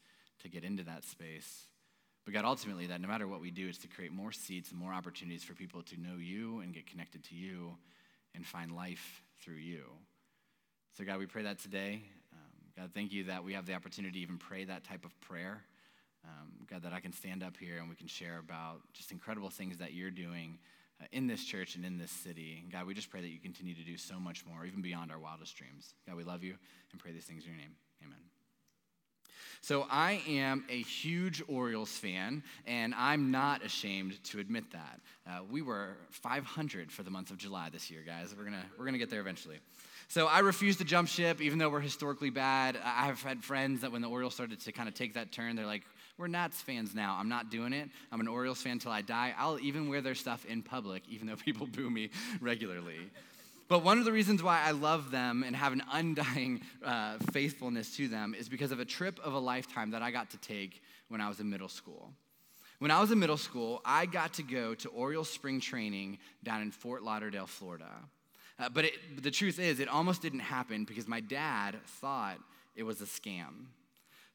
to 0.42 0.48
get 0.48 0.62
into 0.62 0.84
that 0.84 1.04
space. 1.04 1.64
But 2.24 2.34
God, 2.34 2.44
ultimately, 2.44 2.86
that 2.86 3.00
no 3.00 3.08
matter 3.08 3.26
what 3.26 3.40
we 3.40 3.50
do, 3.50 3.68
it's 3.68 3.78
to 3.78 3.88
create 3.88 4.12
more 4.12 4.32
seats 4.32 4.70
and 4.70 4.78
more 4.78 4.92
opportunities 4.92 5.42
for 5.42 5.54
people 5.54 5.82
to 5.82 6.00
know 6.00 6.16
you 6.18 6.60
and 6.60 6.72
get 6.72 6.86
connected 6.86 7.24
to 7.24 7.34
you 7.34 7.76
and 8.34 8.46
find 8.46 8.72
life 8.72 9.22
through 9.42 9.56
you. 9.56 9.84
So, 10.96 11.04
God, 11.04 11.18
we 11.18 11.26
pray 11.26 11.42
that 11.42 11.58
today. 11.58 12.02
Um, 12.32 12.38
God, 12.78 12.90
thank 12.94 13.12
you 13.12 13.24
that 13.24 13.42
we 13.42 13.52
have 13.54 13.66
the 13.66 13.74
opportunity 13.74 14.12
to 14.12 14.18
even 14.20 14.38
pray 14.38 14.64
that 14.64 14.84
type 14.84 15.04
of 15.04 15.20
prayer. 15.20 15.60
Um, 16.24 16.52
God, 16.70 16.82
that 16.84 16.92
I 16.92 17.00
can 17.00 17.12
stand 17.12 17.42
up 17.42 17.56
here 17.56 17.78
and 17.80 17.88
we 17.88 17.96
can 17.96 18.06
share 18.06 18.38
about 18.38 18.80
just 18.92 19.10
incredible 19.10 19.50
things 19.50 19.78
that 19.78 19.92
you're 19.92 20.12
doing 20.12 20.56
uh, 21.02 21.06
in 21.10 21.26
this 21.26 21.44
church 21.44 21.74
and 21.74 21.84
in 21.84 21.98
this 21.98 22.12
city. 22.12 22.60
And 22.62 22.70
God, 22.70 22.86
we 22.86 22.94
just 22.94 23.10
pray 23.10 23.20
that 23.20 23.28
you 23.28 23.40
continue 23.40 23.74
to 23.74 23.82
do 23.82 23.96
so 23.96 24.20
much 24.20 24.46
more, 24.46 24.64
even 24.64 24.82
beyond 24.82 25.10
our 25.10 25.18
wildest 25.18 25.56
dreams. 25.56 25.94
God, 26.06 26.16
we 26.16 26.22
love 26.22 26.44
you 26.44 26.54
and 26.92 27.00
pray 27.00 27.10
these 27.10 27.24
things 27.24 27.42
in 27.42 27.50
your 27.50 27.58
name. 27.58 27.74
Amen. 28.04 28.20
So 29.62 29.86
I 29.90 30.22
am 30.28 30.64
a 30.68 30.80
huge 30.82 31.42
Orioles 31.48 31.90
fan, 31.90 32.44
and 32.66 32.94
I'm 32.94 33.32
not 33.32 33.64
ashamed 33.64 34.22
to 34.24 34.38
admit 34.38 34.70
that. 34.70 35.00
Uh, 35.26 35.40
we 35.50 35.60
were 35.60 35.96
500 36.10 36.92
for 36.92 37.02
the 37.02 37.10
month 37.10 37.32
of 37.32 37.38
July 37.38 37.68
this 37.72 37.90
year, 37.90 38.02
guys. 38.06 38.32
We're 38.38 38.44
gonna 38.44 38.64
we're 38.78 38.84
gonna 38.84 38.98
get 38.98 39.10
there 39.10 39.20
eventually. 39.20 39.58
So 40.08 40.26
I 40.26 40.40
refuse 40.40 40.76
to 40.76 40.84
jump 40.84 41.08
ship, 41.08 41.40
even 41.40 41.58
though 41.58 41.70
we're 41.70 41.80
historically 41.80 42.30
bad. 42.30 42.78
I've 42.84 43.22
had 43.22 43.42
friends 43.42 43.80
that 43.80 43.92
when 43.92 44.02
the 44.02 44.08
Orioles 44.08 44.34
started 44.34 44.60
to 44.60 44.72
kind 44.72 44.88
of 44.88 44.94
take 44.94 45.14
that 45.14 45.32
turn, 45.32 45.56
they're 45.56 45.66
like, 45.66 45.82
we're 46.16 46.28
Nats 46.28 46.60
fans 46.60 46.94
now. 46.94 47.16
I'm 47.18 47.28
not 47.28 47.50
doing 47.50 47.72
it. 47.72 47.88
I'm 48.12 48.20
an 48.20 48.28
Orioles 48.28 48.62
fan 48.62 48.78
till 48.78 48.92
I 48.92 49.02
die. 49.02 49.34
I'll 49.36 49.58
even 49.58 49.88
wear 49.88 50.00
their 50.00 50.14
stuff 50.14 50.44
in 50.44 50.62
public, 50.62 51.02
even 51.08 51.26
though 51.26 51.36
people 51.44 51.66
boo 51.66 51.90
me 51.90 52.10
regularly. 52.40 53.10
But 53.66 53.82
one 53.82 53.98
of 53.98 54.04
the 54.04 54.12
reasons 54.12 54.42
why 54.42 54.60
I 54.62 54.72
love 54.72 55.10
them 55.10 55.42
and 55.42 55.56
have 55.56 55.72
an 55.72 55.82
undying 55.90 56.60
uh, 56.84 57.16
faithfulness 57.32 57.96
to 57.96 58.08
them 58.08 58.34
is 58.38 58.48
because 58.48 58.72
of 58.72 58.78
a 58.78 58.84
trip 58.84 59.18
of 59.24 59.32
a 59.32 59.38
lifetime 59.38 59.92
that 59.92 60.02
I 60.02 60.10
got 60.10 60.30
to 60.30 60.36
take 60.36 60.82
when 61.08 61.20
I 61.20 61.28
was 61.28 61.40
in 61.40 61.48
middle 61.48 61.68
school. 61.68 62.12
When 62.78 62.90
I 62.90 63.00
was 63.00 63.10
in 63.10 63.18
middle 63.18 63.38
school, 63.38 63.80
I 63.84 64.04
got 64.04 64.34
to 64.34 64.42
go 64.42 64.74
to 64.74 64.88
Orioles 64.90 65.30
spring 65.30 65.60
training 65.60 66.18
down 66.42 66.60
in 66.60 66.70
Fort 66.70 67.02
Lauderdale, 67.02 67.46
Florida. 67.46 67.90
Uh, 68.58 68.68
but, 68.68 68.84
it, 68.84 69.22
the 69.22 69.30
truth 69.30 69.58
is, 69.58 69.80
it 69.80 69.88
almost 69.88 70.22
didn't 70.22 70.40
happen 70.40 70.84
because 70.84 71.08
my 71.08 71.20
dad 71.20 71.76
thought 71.86 72.38
it 72.76 72.84
was 72.84 73.00
a 73.00 73.04
scam. 73.04 73.66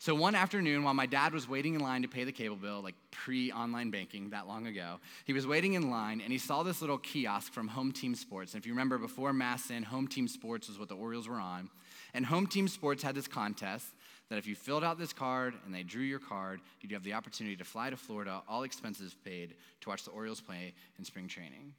So 0.01 0.15
one 0.15 0.33
afternoon, 0.33 0.83
while 0.85 0.93
my 0.93 1.05
dad 1.05 1.33
was 1.33 1.49
waiting 1.49 1.75
in 1.75 1.81
line 1.81 2.03
to 2.03 2.07
pay 2.07 2.23
the 2.23 2.31
cable 2.31 2.55
bill, 2.55 2.81
like 2.81 2.95
pre 3.11 3.51
online 3.51 3.91
banking 3.91 4.29
that 4.29 4.47
long 4.47 4.65
ago, 4.65 5.01
he 5.25 5.33
was 5.33 5.45
waiting 5.45 5.73
in 5.73 5.89
line 5.89 6.21
and 6.21 6.31
he 6.31 6.37
saw 6.37 6.63
this 6.63 6.79
little 6.79 6.97
kiosk 6.97 7.51
from 7.51 7.67
Home 7.67 7.91
Team 7.91 8.15
Sports. 8.15 8.53
And 8.53 8.61
if 8.61 8.65
you 8.65 8.71
remember, 8.71 8.97
before 8.97 9.33
MASN, 9.33 9.83
Home 9.83 10.07
Team 10.07 10.29
Sports 10.29 10.69
was 10.69 10.79
what 10.79 10.87
the 10.87 10.95
Orioles 10.95 11.27
were 11.27 11.39
on. 11.39 11.69
And 12.13 12.25
Home 12.25 12.47
Team 12.47 12.69
Sports 12.69 13.03
had 13.03 13.13
this 13.13 13.27
contest 13.27 13.87
that 14.29 14.37
if 14.37 14.47
you 14.47 14.55
filled 14.55 14.85
out 14.85 14.97
this 14.97 15.11
card 15.11 15.53
and 15.65 15.75
they 15.75 15.83
drew 15.83 16.03
your 16.03 16.19
card, 16.19 16.61
you'd 16.79 16.93
have 16.93 17.03
the 17.03 17.13
opportunity 17.13 17.57
to 17.57 17.65
fly 17.65 17.89
to 17.89 17.97
Florida, 17.97 18.41
all 18.47 18.63
expenses 18.63 19.13
paid, 19.25 19.55
to 19.81 19.89
watch 19.89 20.05
the 20.05 20.11
Orioles 20.11 20.39
play 20.39 20.73
in 20.97 21.03
spring 21.03 21.27
training. 21.27 21.73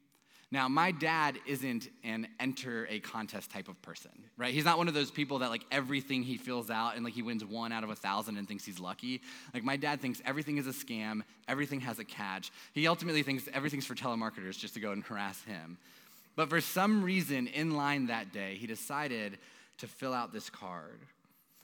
Now, 0.52 0.69
my 0.69 0.90
dad 0.90 1.38
isn't 1.47 1.88
an 2.02 2.26
enter 2.40 2.85
a 2.90 2.99
contest 2.99 3.52
type 3.52 3.69
of 3.69 3.80
person, 3.83 4.11
right? 4.37 4.52
He's 4.52 4.64
not 4.64 4.78
one 4.78 4.88
of 4.88 4.95
those 4.95 5.11
people 5.11 5.38
that 5.38 5.50
like 5.50 5.64
everything 5.71 6.25
he 6.25 6.37
fills 6.38 6.71
out 6.71 6.97
and 6.97 7.04
like 7.04 7.14
he 7.14 7.23
wins 7.23 7.45
one 7.45 7.71
out 7.71 7.85
of 7.85 7.90
a 7.90 7.95
thousand 7.95 8.37
and 8.37 8.49
thinks 8.49 8.64
he's 8.64 8.80
lucky. 8.80 9.21
Like 9.54 9.62
my 9.62 9.76
dad 9.76 10.00
thinks 10.00 10.21
everything 10.26 10.59
is 10.59 10.66
a 10.66 10.73
scam, 10.73 11.23
everything 11.47 11.78
has 11.80 12.00
a 12.00 12.04
catch. 12.04 12.50
He 12.73 12.88
ultimately 12.88 13.23
thinks 13.23 13.49
everything's 13.54 13.87
for 13.87 13.95
telemarketers 13.95 14.59
just 14.59 14.75
to 14.75 14.80
go 14.80 14.90
and 14.90 15.04
harass 15.04 15.40
him. 15.45 15.78
But 16.35 16.49
for 16.49 16.61
some 16.61 17.04
reason, 17.04 17.47
in 17.47 17.76
line 17.76 18.07
that 18.07 18.33
day, 18.33 18.57
he 18.57 18.66
decided 18.66 19.38
to 19.78 19.87
fill 19.87 20.12
out 20.12 20.33
this 20.33 20.50
card. 20.50 20.99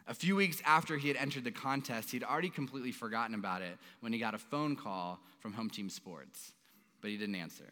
A 0.07 0.15
few 0.15 0.37
weeks 0.37 0.63
after 0.65 0.97
he 0.97 1.09
had 1.09 1.17
entered 1.17 1.43
the 1.43 1.51
contest, 1.51 2.13
he'd 2.13 2.23
already 2.23 2.51
completely 2.51 2.93
forgotten 2.93 3.35
about 3.35 3.63
it 3.63 3.79
when 3.99 4.13
he 4.13 4.21
got 4.21 4.35
a 4.35 4.39
phone 4.39 4.77
call 4.77 5.19
from 5.41 5.55
Home 5.55 5.71
Team 5.71 5.91
Sports, 5.91 6.53
but 7.01 7.11
he 7.11 7.17
didn't 7.17 7.35
answer 7.35 7.65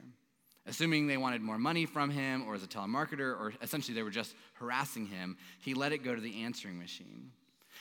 assuming 0.67 1.07
they 1.07 1.17
wanted 1.17 1.43
more 1.43 1.59
money 1.59 1.87
from 1.87 2.11
him 2.11 2.45
or 2.47 2.55
as 2.55 2.63
a 2.63 2.67
telemarketer, 2.67 3.39
or 3.39 3.53
essentially 3.63 3.95
they 3.95 4.03
were 4.03 4.11
just 4.11 4.35
harassing 4.55 5.07
him, 5.07 5.37
he 5.61 5.75
let 5.75 5.93
it 5.93 5.99
go 5.99 6.15
to 6.15 6.21
the 6.21 6.43
answering 6.43 6.79
machine. 6.79 7.31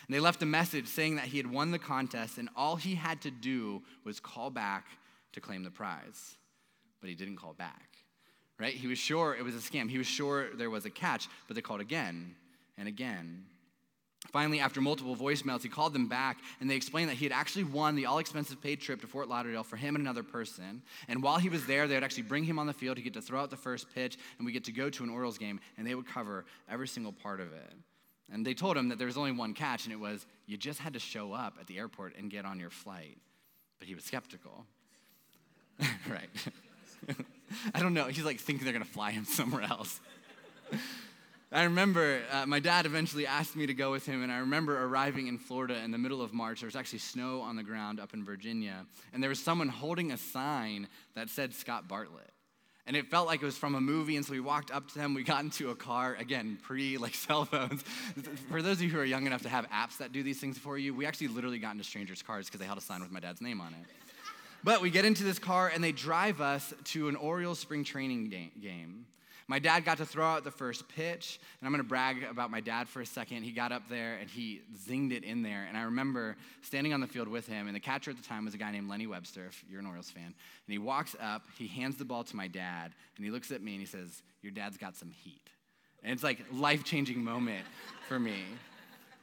And 0.08 0.14
they 0.14 0.20
left 0.20 0.42
a 0.42 0.46
message 0.46 0.88
saying 0.88 1.16
that 1.16 1.26
he 1.26 1.38
had 1.38 1.50
won 1.50 1.72
the 1.72 1.80
contest 1.80 2.38
and 2.38 2.50
all 2.56 2.76
he 2.76 2.96
had 2.96 3.22
to 3.22 3.32
do 3.32 3.82
was 4.04 4.20
call 4.20 4.50
back 4.50 4.86
to 5.34 5.42
claim 5.42 5.64
the 5.64 5.72
prize. 5.72 6.36
But 7.00 7.10
he 7.10 7.16
didn't 7.16 7.38
call 7.38 7.54
back, 7.54 7.98
right? 8.60 8.74
He 8.74 8.88
was 8.88 8.98
sure 8.98 9.36
it 9.36 9.44
was 9.44 9.56
a 9.56 9.60
scam. 9.60 9.90
He 9.90 9.98
was 9.98 10.08
sure 10.08 10.54
there 10.56 10.70
was 10.70 10.86
a 10.86 10.90
catch, 10.90 11.28
but 11.48 11.56
they 11.56 11.62
called 11.62 11.82
again 11.82 12.36
and 12.78 12.88
again 12.88 13.46
Finally, 14.32 14.60
after 14.60 14.82
multiple 14.82 15.16
voicemails, 15.16 15.62
he 15.62 15.70
called 15.70 15.94
them 15.94 16.08
back 16.08 16.38
and 16.60 16.70
they 16.70 16.76
explained 16.76 17.10
that 17.10 17.16
he 17.16 17.26
had 17.26 17.32
actually 17.32 17.64
won 17.64 17.96
the 17.96 18.06
all 18.06 18.20
expensive 18.20 18.62
paid 18.62 18.80
trip 18.80 19.02
to 19.02 19.08
Fort 19.08 19.28
Lauderdale 19.28 19.64
for 19.64 19.76
him 19.76 19.96
and 19.96 20.04
another 20.04 20.24
person. 20.24 20.82
And 21.08 21.22
while 21.22 21.38
he 21.38 21.50
was 21.50 21.66
there, 21.66 21.88
they 21.88 21.96
would 21.96 22.04
actually 22.04 22.24
bring 22.24 22.44
him 22.44 22.58
on 22.58 22.66
the 22.66 22.74
field. 22.74 22.98
He'd 22.98 23.04
get 23.04 23.14
to 23.14 23.22
throw 23.22 23.42
out 23.42 23.50
the 23.50 23.58
first 23.58 23.94
pitch 23.94 24.18
and 24.38 24.46
we 24.46 24.52
get 24.52 24.64
to 24.66 24.72
go 24.72 24.90
to 24.90 25.04
an 25.04 25.10
Orioles 25.10 25.38
game 25.38 25.60
and 25.78 25.86
they 25.86 25.94
would 25.94 26.08
cover 26.08 26.46
every 26.70 26.88
single 26.88 27.12
part 27.12 27.42
of 27.42 27.52
it. 27.52 27.74
And 28.32 28.46
they 28.46 28.54
told 28.54 28.78
him 28.78 28.90
that 28.90 28.98
there 28.98 29.08
was 29.08 29.18
only 29.18 29.34
one 29.34 29.54
catch 29.54 29.86
and 29.86 29.94
it 29.94 30.00
was 30.00 30.26
you 30.48 30.58
just 30.58 30.80
had 30.80 30.94
to 30.94 31.00
show 31.00 31.34
up 31.34 31.58
at 31.60 31.68
the 31.68 31.78
airport 31.78 32.16
and 32.18 32.32
get 32.32 32.46
on 32.46 32.60
your 32.60 32.70
flight. 32.70 33.18
But 33.80 33.88
he 33.88 33.96
was 33.96 34.06
skeptical. 34.06 34.66
right. 36.10 36.30
I 37.74 37.82
don't 37.82 37.94
know. 37.94 38.06
He's 38.06 38.24
like 38.24 38.40
thinking 38.40 38.64
they're 38.64 38.74
going 38.74 38.86
to 38.86 38.92
fly 38.92 39.12
him 39.12 39.26
somewhere 39.26 39.64
else. 39.64 40.00
I 41.54 41.66
remember 41.66 42.22
uh, 42.32 42.48
my 42.48 42.60
dad 42.60 42.88
eventually 42.88 43.28
asked 43.28 43.56
me 43.56 43.68
to 43.68 43.76
go 43.76 43.92
with 43.92 44.08
him, 44.08 44.24
and 44.24 44.32
I 44.32 44.40
remember 44.40 44.84
arriving 44.84 45.28
in 45.28 45.38
Florida 45.38 45.76
in 45.84 45.92
the 45.92 46.00
middle 46.00 46.20
of 46.20 46.34
March. 46.34 46.62
There 46.62 46.68
was 46.68 46.76
actually 46.76 47.00
snow 47.00 47.42
on 47.42 47.56
the 47.56 47.62
ground 47.62 48.00
up 48.00 48.16
in 48.16 48.26
Virginia, 48.26 48.88
and 49.14 49.22
there 49.22 49.30
was 49.30 49.40
someone 49.40 49.70
holding 49.70 50.12
a 50.12 50.18
sign 50.18 50.88
that 51.14 51.30
said 51.30 51.54
Scott 51.54 51.88
Bartlett. 51.88 52.32
And 52.88 52.98
it 52.98 53.12
felt 53.12 53.28
like 53.28 53.44
it 53.44 53.46
was 53.46 53.56
from 53.56 53.76
a 53.76 53.82
movie, 53.82 54.16
and 54.16 54.26
so 54.26 54.34
we 54.34 54.40
walked 54.40 54.72
up 54.72 54.90
to 54.90 54.96
them. 54.96 55.14
We 55.14 55.24
got 55.24 55.44
into 55.44 55.70
a 55.70 55.76
car, 55.76 56.16
again, 56.16 56.58
pre 56.62 56.98
like 56.98 57.14
cell 57.16 57.46
phones. 57.46 57.84
for 58.50 58.64
those 58.64 58.78
of 58.78 58.82
you 58.82 58.90
who 58.90 59.00
are 59.00 59.06
young 59.06 59.28
enough 59.28 59.44
to 59.44 59.50
have 59.50 59.70
apps 59.70 60.00
that 60.00 60.12
do 60.12 60.24
these 60.24 60.40
things 60.40 60.58
for 60.58 60.76
you, 60.80 60.94
we 60.96 61.06
actually 61.06 61.28
literally 61.28 61.60
got 61.60 61.74
into 61.74 61.84
strangers' 61.84 62.24
cars 62.24 62.48
because 62.48 62.62
they 62.62 62.66
held 62.66 62.80
a 62.80 62.82
sign 62.82 63.02
with 63.02 63.12
my 63.12 63.20
dad's 63.20 63.42
name 63.42 63.62
on 63.62 63.74
it. 63.74 63.86
But 64.64 64.82
we 64.82 64.90
get 64.90 65.06
into 65.06 65.24
this 65.24 65.38
car, 65.38 65.72
and 65.74 65.84
they 65.84 65.92
drive 65.92 66.42
us 66.42 66.74
to 66.86 67.10
an 67.10 67.16
Orioles 67.16 67.60
spring 67.60 67.84
training 67.84 68.30
game. 68.60 69.06
My 69.48 69.60
dad 69.60 69.86
got 69.86 69.98
to 69.98 70.06
throw 70.06 70.26
out 70.26 70.44
the 70.44 70.52
first 70.52 70.88
pitch, 70.88 71.40
and 71.60 71.68
I'm 71.68 71.74
gonna 71.74 71.84
brag 71.84 72.24
about 72.24 72.52
my 72.52 72.62
dad 72.62 72.88
for 72.88 73.02
a 73.02 73.06
second. 73.06 73.44
He 73.44 73.52
got 73.52 73.72
up 73.72 73.90
there 73.90 74.16
and 74.16 74.30
he 74.30 74.62
zinged 74.88 75.12
it 75.12 75.24
in 75.24 75.42
there. 75.42 75.66
And 75.68 75.78
I 75.78 75.84
remember 75.84 76.36
standing 76.62 76.94
on 76.94 77.02
the 77.02 77.08
field 77.08 77.28
with 77.28 77.48
him, 77.48 77.68
and 77.68 77.76
the 77.76 77.80
catcher 77.80 78.12
at 78.12 78.18
the 78.18 78.24
time 78.24 78.46
was 78.46 78.54
a 78.54 78.58
guy 78.58 78.72
named 78.72 78.90
Lenny 78.90 79.08
Webster, 79.08 79.46
if 79.48 79.64
you're 79.70 79.80
an 79.80 79.86
Orioles 79.86 80.10
fan. 80.10 80.26
And 80.26 80.34
he 80.68 80.78
walks 80.78 81.16
up, 81.22 81.44
he 81.58 81.68
hands 81.68 81.98
the 81.98 82.06
ball 82.06 82.24
to 82.24 82.36
my 82.36 82.48
dad, 82.48 82.94
and 83.16 83.26
he 83.26 83.32
looks 83.32 83.52
at 83.52 83.62
me 83.62 83.74
and 83.74 83.80
he 83.80 83.88
says, 83.88 84.24
Your 84.42 84.52
dad's 84.52 84.78
got 84.78 84.96
some 84.96 85.12
heat. 85.12 85.50
And 86.04 86.12
it's 86.12 86.24
like 86.24 86.40
life 86.52 86.84
changing 86.84 87.24
moment 87.24 87.66
for 88.08 88.20
me. 88.20 88.44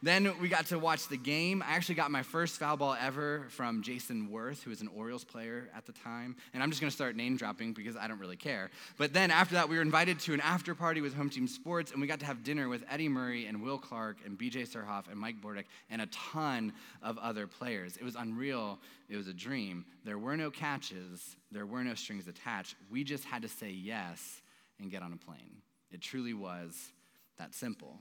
Then 0.03 0.33
we 0.41 0.49
got 0.49 0.67
to 0.67 0.79
watch 0.79 1.09
the 1.09 1.19
game. 1.19 1.63
I 1.63 1.73
actually 1.73 1.97
got 1.97 2.11
my 2.11 2.23
first 2.23 2.59
foul 2.59 2.79
ball 2.79 2.97
ever 2.99 3.47
from 3.51 3.83
Jayson 3.83 4.31
Werth, 4.31 4.63
who 4.63 4.71
was 4.71 4.81
an 4.81 4.89
Orioles 4.97 5.25
player 5.25 5.69
at 5.77 5.85
the 5.85 5.93
time. 5.93 6.37
And 6.55 6.63
I'm 6.63 6.71
just 6.71 6.81
gonna 6.81 6.91
start 6.91 7.17
name 7.17 7.37
dropping 7.37 7.75
because 7.75 7.97
I 7.97 8.09
don't 8.09 8.19
really 8.19 8.37
care. 8.37 8.71
But 8.97 9.13
then 9.13 9.31
after 9.31 9.57
that, 9.57 9.69
we 9.69 9.77
were 9.77 9.83
invited 9.83 10.19
to 10.21 10.33
an 10.33 10.41
after 10.41 10.75
party 10.75 11.03
with 11.03 11.15
Home 11.15 11.29
Team 11.29 11.47
Sports, 11.47 11.93
and 11.93 12.01
we 12.01 12.07
got 12.07 12.21
to 12.21 12.27
have 12.27 12.43
dinner 12.43 12.69
with 12.69 12.83
Eddie 12.91 13.09
Murray 13.09 13.45
and 13.47 13.63
Will 13.63 13.79
Clark 13.79 14.19
and 14.25 14.39
BJ 14.39 14.67
Surhoff 14.67 15.11
and 15.11 15.19
Mike 15.19 15.43
Bordick 15.43 15.65
and 15.91 16.01
a 16.01 16.07
ton 16.07 16.73
of 17.03 17.19
other 17.19 17.47
players. 17.47 17.99
It 17.99 18.05
was 18.05 18.17
unreal. 18.17 18.79
It 19.11 19.17
was 19.17 19.29
a 19.29 19.35
dream. 19.35 19.85
There 20.05 20.19
were 20.19 20.37
no 20.37 20.51
catches, 20.51 21.37
there 21.53 21.67
were 21.67 21.85
no 21.85 21.95
strings 21.95 22.27
attached. 22.27 22.75
We 22.91 23.05
just 23.05 23.25
had 23.25 23.43
to 23.43 23.49
say 23.49 23.71
yes 23.71 24.41
and 24.79 24.91
get 24.91 25.03
on 25.03 25.13
a 25.13 25.17
plane. 25.17 25.61
It 25.91 26.01
truly 26.01 26.33
was 26.33 26.93
that 27.39 27.55
simple. 27.55 27.99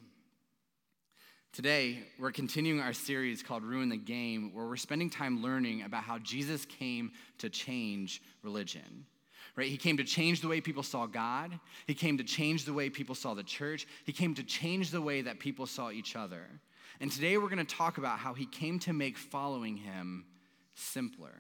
Today, 1.51 2.03
we're 2.19 2.31
continuing 2.31 2.79
our 2.79 2.93
series 2.93 3.41
called 3.41 3.63
Ruin 3.63 3.89
the 3.89 3.97
Game, 3.97 4.53
where 4.53 4.67
we're 4.67 4.75
spending 4.75 5.09
time 5.09 5.41
learning 5.41 5.81
about 5.81 6.03
how 6.03 6.19
Jesus 6.19 6.63
came 6.63 7.11
to 7.39 7.49
change 7.49 8.21
religion. 8.43 9.05
Right? 9.55 9.67
He 9.67 9.75
came 9.75 9.97
to 9.97 10.03
change 10.03 10.41
the 10.41 10.47
way 10.47 10.61
people 10.61 10.83
saw 10.83 11.07
God. 11.07 11.59
He 11.87 11.95
came 11.95 12.19
to 12.19 12.23
change 12.23 12.65
the 12.65 12.71
way 12.71 12.91
people 12.91 13.15
saw 13.15 13.33
the 13.33 13.43
church. 13.43 13.87
He 14.05 14.11
came 14.11 14.35
to 14.35 14.43
change 14.43 14.91
the 14.91 15.01
way 15.01 15.21
that 15.21 15.39
people 15.39 15.65
saw 15.65 15.89
each 15.89 16.15
other. 16.15 16.45
And 17.01 17.11
today 17.11 17.35
we're 17.37 17.49
going 17.49 17.65
to 17.65 17.75
talk 17.75 17.97
about 17.97 18.19
how 18.19 18.35
he 18.35 18.45
came 18.45 18.77
to 18.79 18.93
make 18.93 19.17
following 19.17 19.75
him 19.75 20.25
simpler. 20.75 21.33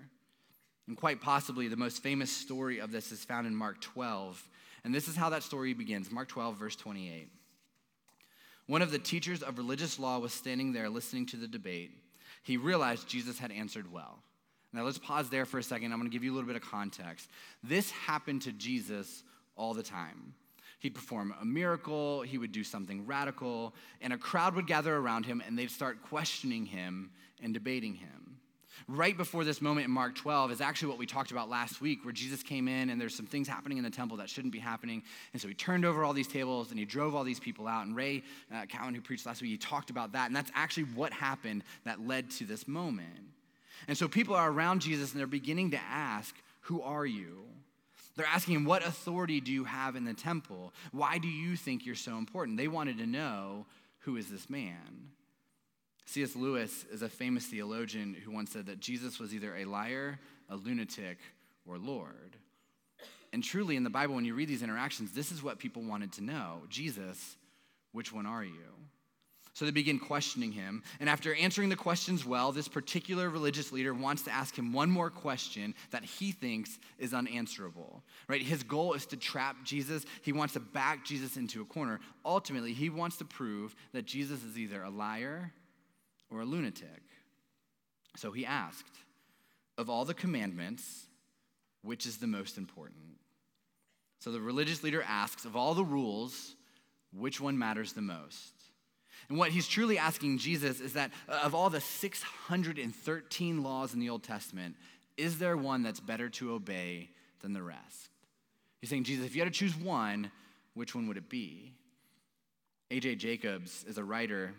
And 0.87 0.97
quite 0.97 1.21
possibly 1.21 1.67
the 1.67 1.77
most 1.77 2.01
famous 2.01 2.31
story 2.31 2.79
of 2.79 2.91
this 2.91 3.11
is 3.11 3.23
found 3.23 3.45
in 3.45 3.55
Mark 3.55 3.79
12. 3.79 4.43
And 4.83 4.93
this 4.93 5.07
is 5.07 5.15
how 5.15 5.29
that 5.29 5.43
story 5.43 5.75
begins 5.75 6.11
Mark 6.11 6.29
12, 6.29 6.57
verse 6.57 6.75
28. 6.75 7.29
One 8.69 8.83
of 8.83 8.91
the 8.91 8.99
teachers 8.99 9.41
of 9.41 9.57
religious 9.57 9.97
law 9.97 10.19
was 10.19 10.31
standing 10.31 10.73
there 10.73 10.89
listening 10.89 11.25
to 11.27 11.37
the 11.37 11.47
debate. 11.47 11.89
He 12.43 12.55
realized 12.55 13.09
Jesus 13.09 13.39
had 13.39 13.51
answered 13.51 13.91
well. 13.91 14.19
Now 14.73 14.83
let's 14.83 14.99
pause 14.99 15.27
there 15.27 15.47
for 15.47 15.57
a 15.57 15.63
second. 15.63 15.91
I'm 15.91 15.97
going 15.97 16.07
to 16.07 16.13
give 16.13 16.23
you 16.23 16.31
a 16.31 16.35
little 16.35 16.45
bit 16.45 16.55
of 16.55 16.61
context. 16.61 17.31
This 17.63 17.89
happened 17.89 18.43
to 18.43 18.51
Jesus 18.51 19.23
all 19.55 19.73
the 19.73 19.81
time. 19.81 20.35
He'd 20.77 20.93
perform 20.93 21.33
a 21.41 21.45
miracle, 21.45 22.21
he 22.21 22.37
would 22.37 22.51
do 22.51 22.63
something 22.63 23.07
radical, 23.07 23.73
and 24.01 24.13
a 24.13 24.19
crowd 24.19 24.53
would 24.53 24.67
gather 24.67 24.95
around 24.95 25.25
him 25.25 25.41
and 25.43 25.57
they'd 25.57 25.71
start 25.71 26.03
questioning 26.03 26.67
him 26.67 27.09
and 27.41 27.55
debating 27.55 27.95
him 27.95 28.38
right 28.87 29.15
before 29.15 29.43
this 29.43 29.61
moment 29.61 29.85
in 29.85 29.91
Mark 29.91 30.15
12 30.15 30.51
is 30.51 30.61
actually 30.61 30.89
what 30.89 30.97
we 30.97 31.05
talked 31.05 31.31
about 31.31 31.49
last 31.49 31.81
week, 31.81 32.03
where 32.03 32.13
Jesus 32.13 32.43
came 32.43 32.67
in 32.67 32.89
and 32.89 32.99
there's 32.99 33.15
some 33.15 33.25
things 33.25 33.47
happening 33.47 33.77
in 33.77 33.83
the 33.83 33.89
temple 33.89 34.17
that 34.17 34.29
shouldn't 34.29 34.53
be 34.53 34.59
happening. 34.59 35.03
And 35.33 35.41
so 35.41 35.47
he 35.47 35.53
turned 35.53 35.85
over 35.85 36.03
all 36.03 36.13
these 36.13 36.27
tables 36.27 36.69
and 36.69 36.79
he 36.79 36.85
drove 36.85 37.15
all 37.15 37.23
these 37.23 37.39
people 37.39 37.67
out. 37.67 37.85
And 37.85 37.95
Ray 37.95 38.23
uh, 38.53 38.65
Cowan, 38.65 38.95
who 38.95 39.01
preached 39.01 39.25
last 39.25 39.41
week, 39.41 39.51
he 39.51 39.57
talked 39.57 39.89
about 39.89 40.13
that. 40.13 40.27
And 40.27 40.35
that's 40.35 40.51
actually 40.55 40.83
what 40.83 41.13
happened 41.13 41.63
that 41.85 42.05
led 42.05 42.31
to 42.31 42.45
this 42.45 42.67
moment. 42.67 43.09
And 43.87 43.97
so 43.97 44.07
people 44.07 44.35
are 44.35 44.51
around 44.51 44.81
Jesus 44.81 45.11
and 45.11 45.19
they're 45.19 45.27
beginning 45.27 45.71
to 45.71 45.79
ask, 45.89 46.35
Who 46.61 46.81
are 46.81 47.05
you? 47.05 47.45
They're 48.15 48.25
asking 48.25 48.55
him, 48.55 48.65
What 48.65 48.85
authority 48.85 49.39
do 49.39 49.51
you 49.51 49.63
have 49.63 49.95
in 49.95 50.03
the 50.03 50.13
temple? 50.13 50.73
Why 50.91 51.17
do 51.17 51.27
you 51.27 51.55
think 51.55 51.85
you're 51.85 51.95
so 51.95 52.17
important? 52.17 52.57
They 52.57 52.67
wanted 52.67 52.97
to 52.97 53.05
know, 53.05 53.65
Who 53.99 54.17
is 54.17 54.29
this 54.29 54.49
man? 54.49 55.11
C.S. 56.09 56.35
Lewis 56.35 56.85
is 56.91 57.03
a 57.03 57.07
famous 57.07 57.45
theologian 57.45 58.15
who 58.25 58.31
once 58.31 58.51
said 58.51 58.65
that 58.65 58.79
Jesus 58.79 59.19
was 59.19 59.31
either 59.31 59.55
a 59.55 59.65
liar, 59.65 60.19
a 60.49 60.55
lunatic, 60.55 61.19
or 61.67 61.77
Lord. 61.77 62.35
And 63.31 63.43
truly, 63.43 63.75
in 63.75 63.83
the 63.83 63.91
Bible, 63.91 64.15
when 64.15 64.25
you 64.25 64.33
read 64.33 64.49
these 64.49 64.63
interactions, 64.63 65.11
this 65.11 65.31
is 65.31 65.43
what 65.43 65.59
people 65.59 65.83
wanted 65.83 66.11
to 66.13 66.23
know 66.23 66.63
Jesus, 66.67 67.37
which 67.91 68.11
one 68.11 68.25
are 68.25 68.43
you? 68.43 68.73
So 69.53 69.65
they 69.65 69.71
begin 69.71 69.99
questioning 69.99 70.51
him. 70.51 70.81
And 70.99 71.07
after 71.07 71.35
answering 71.35 71.69
the 71.69 71.75
questions 71.75 72.25
well, 72.25 72.51
this 72.51 72.67
particular 72.67 73.29
religious 73.29 73.71
leader 73.71 73.93
wants 73.93 74.23
to 74.23 74.31
ask 74.31 74.57
him 74.57 74.73
one 74.73 74.89
more 74.89 75.11
question 75.11 75.75
that 75.91 76.03
he 76.03 76.31
thinks 76.31 76.79
is 76.97 77.13
unanswerable. 77.13 78.01
Right? 78.27 78.41
His 78.41 78.63
goal 78.63 78.93
is 78.93 79.05
to 79.07 79.17
trap 79.17 79.57
Jesus. 79.63 80.07
He 80.23 80.31
wants 80.31 80.55
to 80.55 80.59
back 80.59 81.05
Jesus 81.05 81.37
into 81.37 81.61
a 81.61 81.65
corner. 81.65 81.99
Ultimately, 82.25 82.73
he 82.73 82.89
wants 82.89 83.17
to 83.17 83.25
prove 83.25 83.75
that 83.91 84.05
Jesus 84.05 84.43
is 84.43 84.57
either 84.57 84.81
a 84.81 84.89
liar 84.89 85.51
or 86.31 86.41
a 86.41 86.45
lunatic. 86.45 87.03
So 88.15 88.31
he 88.31 88.45
asked, 88.45 88.97
Of 89.77 89.89
all 89.89 90.05
the 90.05 90.13
commandments, 90.13 91.07
which 91.81 92.05
is 92.05 92.17
the 92.17 92.27
most 92.27 92.57
important? 92.57 93.17
So 94.19 94.31
the 94.31 94.41
religious 94.41 94.83
leader 94.83 95.03
asks, 95.07 95.45
Of 95.45 95.55
all 95.55 95.73
the 95.73 95.83
rules, 95.83 96.55
which 97.13 97.39
one 97.39 97.57
matters 97.57 97.93
the 97.93 98.01
most? 98.01 98.53
And 99.29 99.37
what 99.37 99.51
he's 99.51 99.67
truly 99.67 99.97
asking 99.97 100.39
Jesus 100.39 100.79
is 100.79 100.93
that 100.93 101.11
uh, 101.27 101.39
of 101.43 101.53
all 101.53 101.69
the 101.69 101.81
613 101.81 103.63
laws 103.63 103.93
in 103.93 103.99
the 103.99 104.09
Old 104.09 104.23
Testament, 104.23 104.75
is 105.17 105.37
there 105.37 105.57
one 105.57 105.83
that's 105.83 105.99
better 105.99 106.29
to 106.29 106.53
obey 106.53 107.09
than 107.41 107.53
the 107.53 107.61
rest? 107.61 108.09
He's 108.81 108.89
saying, 108.89 109.03
Jesus, 109.03 109.25
if 109.25 109.35
you 109.35 109.41
had 109.41 109.51
to 109.51 109.57
choose 109.57 109.75
one, 109.75 110.31
which 110.73 110.95
one 110.95 111.07
would 111.07 111.17
it 111.17 111.29
be? 111.29 111.73
A.J. 112.91 113.15
Jacobs 113.15 113.85
is 113.87 113.97
a 113.97 114.03
writer. 114.03 114.53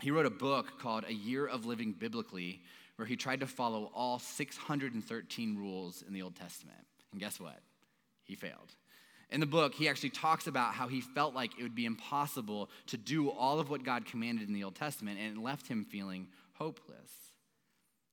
He 0.00 0.10
wrote 0.10 0.26
a 0.26 0.30
book 0.30 0.78
called 0.80 1.04
A 1.08 1.12
Year 1.12 1.46
of 1.46 1.66
Living 1.66 1.92
Biblically, 1.92 2.62
where 2.96 3.06
he 3.06 3.16
tried 3.16 3.40
to 3.40 3.46
follow 3.46 3.90
all 3.94 4.18
613 4.18 5.56
rules 5.56 6.02
in 6.06 6.12
the 6.12 6.22
Old 6.22 6.36
Testament. 6.36 6.78
And 7.12 7.20
guess 7.20 7.40
what? 7.40 7.58
He 8.24 8.34
failed. 8.34 8.74
In 9.30 9.40
the 9.40 9.46
book, 9.46 9.74
he 9.74 9.88
actually 9.88 10.10
talks 10.10 10.46
about 10.46 10.72
how 10.72 10.88
he 10.88 11.00
felt 11.00 11.34
like 11.34 11.58
it 11.58 11.62
would 11.62 11.74
be 11.74 11.84
impossible 11.84 12.70
to 12.86 12.96
do 12.96 13.30
all 13.30 13.60
of 13.60 13.68
what 13.68 13.84
God 13.84 14.06
commanded 14.06 14.48
in 14.48 14.54
the 14.54 14.64
Old 14.64 14.74
Testament, 14.74 15.18
and 15.20 15.36
it 15.36 15.40
left 15.40 15.68
him 15.68 15.84
feeling 15.84 16.28
hopeless. 16.54 17.10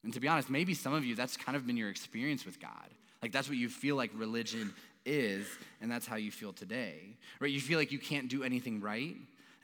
And 0.04 0.14
to 0.14 0.20
be 0.20 0.28
honest, 0.28 0.50
maybe 0.50 0.74
some 0.74 0.94
of 0.94 1.06
you, 1.06 1.16
that's 1.16 1.38
kind 1.38 1.56
of 1.56 1.66
been 1.66 1.78
your 1.78 1.90
experience 1.90 2.46
with 2.46 2.60
God. 2.60 2.90
Like 3.22 3.32
that's 3.32 3.48
what 3.48 3.58
you 3.58 3.70
feel 3.70 3.96
like 3.96 4.12
religion 4.14 4.74
is, 5.06 5.48
and 5.82 5.90
that's 5.90 6.06
how 6.06 6.16
you 6.16 6.32
feel 6.32 6.52
today. 6.52 7.18
Right? 7.40 7.52
You 7.52 7.62
feel 7.62 7.80
like 7.80 7.92
you 7.92 8.00
can't 8.00 8.28
do 8.28 8.44
anything 8.44 8.82
right, 8.82 9.16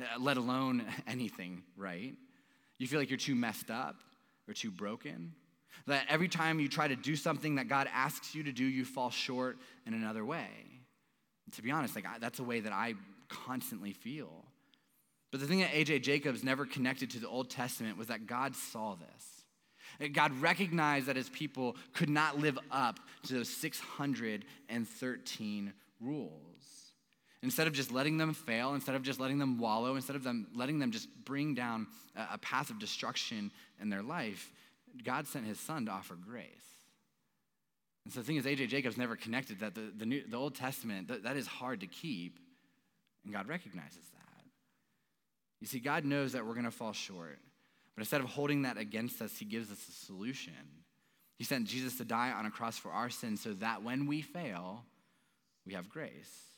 Uh, 0.01 0.19
let 0.19 0.37
alone 0.37 0.83
anything 1.07 1.63
right. 1.77 2.13
You 2.77 2.87
feel 2.87 2.99
like 2.99 3.09
you're 3.09 3.17
too 3.17 3.35
messed 3.35 3.69
up 3.69 3.97
or 4.47 4.53
too 4.53 4.71
broken. 4.71 5.33
That 5.87 6.05
every 6.09 6.27
time 6.27 6.59
you 6.59 6.67
try 6.67 6.87
to 6.87 6.95
do 6.95 7.15
something 7.15 7.55
that 7.55 7.67
God 7.67 7.87
asks 7.93 8.35
you 8.35 8.43
to 8.43 8.51
do, 8.51 8.63
you 8.63 8.85
fall 8.85 9.09
short 9.09 9.57
in 9.85 9.93
another 9.93 10.25
way 10.25 10.47
to 11.53 11.61
be 11.61 11.71
honest, 11.71 11.95
like 11.95 12.05
I, 12.05 12.17
that's 12.19 12.39
a 12.39 12.43
way 12.43 12.59
that 12.61 12.73
I 12.73 12.95
constantly 13.27 13.93
feel. 13.93 14.45
But 15.31 15.39
the 15.39 15.47
thing 15.47 15.59
that 15.59 15.71
AJ 15.71 16.03
Jacobs 16.03 16.43
never 16.43 16.65
connected 16.65 17.09
to 17.11 17.19
the 17.19 17.27
Old 17.27 17.49
Testament 17.49 17.97
was 17.97 18.07
that 18.07 18.27
God 18.27 18.55
saw 18.55 18.95
this. 18.95 20.11
God 20.13 20.31
recognized 20.41 21.07
that 21.07 21.15
his 21.15 21.29
people 21.29 21.75
could 21.93 22.09
not 22.09 22.39
live 22.39 22.59
up 22.71 22.99
to 23.23 23.35
those 23.35 23.49
613 23.49 25.73
rules. 25.99 26.50
Instead 27.43 27.65
of 27.65 27.73
just 27.73 27.91
letting 27.91 28.17
them 28.17 28.33
fail, 28.33 28.75
instead 28.75 28.95
of 28.95 29.01
just 29.01 29.19
letting 29.19 29.39
them 29.39 29.57
wallow, 29.57 29.95
instead 29.95 30.15
of 30.15 30.23
them 30.23 30.47
letting 30.53 30.77
them 30.77 30.91
just 30.91 31.09
bring 31.25 31.55
down 31.55 31.87
a 32.15 32.37
path 32.37 32.69
of 32.69 32.77
destruction 32.77 33.51
in 33.81 33.89
their 33.89 34.03
life, 34.03 34.51
God 35.03 35.25
sent 35.25 35.45
his 35.45 35.59
son 35.59 35.85
to 35.87 35.91
offer 35.91 36.15
grace. 36.15 36.45
And 38.05 38.13
so 38.13 38.19
the 38.19 38.25
thing 38.25 38.35
is, 38.35 38.45
A.J. 38.45 38.67
Jacobs 38.67 38.97
never 38.97 39.15
connected 39.15 39.59
that 39.59 39.75
the, 39.75 39.91
the, 39.95 40.05
New, 40.05 40.23
the 40.27 40.37
Old 40.37 40.55
Testament, 40.55 41.07
that, 41.07 41.23
that 41.23 41.37
is 41.37 41.47
hard 41.47 41.81
to 41.81 41.87
keep, 41.87 42.39
and 43.23 43.33
God 43.33 43.47
recognizes 43.47 44.03
that. 44.13 44.43
You 45.59 45.67
see, 45.67 45.79
God 45.79 46.05
knows 46.05 46.33
that 46.33 46.45
we're 46.45 46.53
going 46.53 46.65
to 46.65 46.71
fall 46.71 46.93
short, 46.93 47.39
but 47.95 48.01
instead 48.01 48.21
of 48.21 48.27
holding 48.27 48.63
that 48.63 48.77
against 48.77 49.21
us, 49.21 49.37
He 49.37 49.45
gives 49.45 49.71
us 49.71 49.77
a 49.87 50.05
solution. 50.05 50.53
He 51.37 51.43
sent 51.43 51.67
Jesus 51.67 51.97
to 51.97 52.05
die 52.05 52.31
on 52.31 52.45
a 52.45 52.51
cross 52.51 52.77
for 52.77 52.91
our 52.91 53.09
sins 53.09 53.41
so 53.41 53.53
that 53.55 53.83
when 53.83 54.07
we 54.07 54.21
fail, 54.21 54.83
we 55.65 55.73
have 55.73 55.89
grace. 55.89 56.50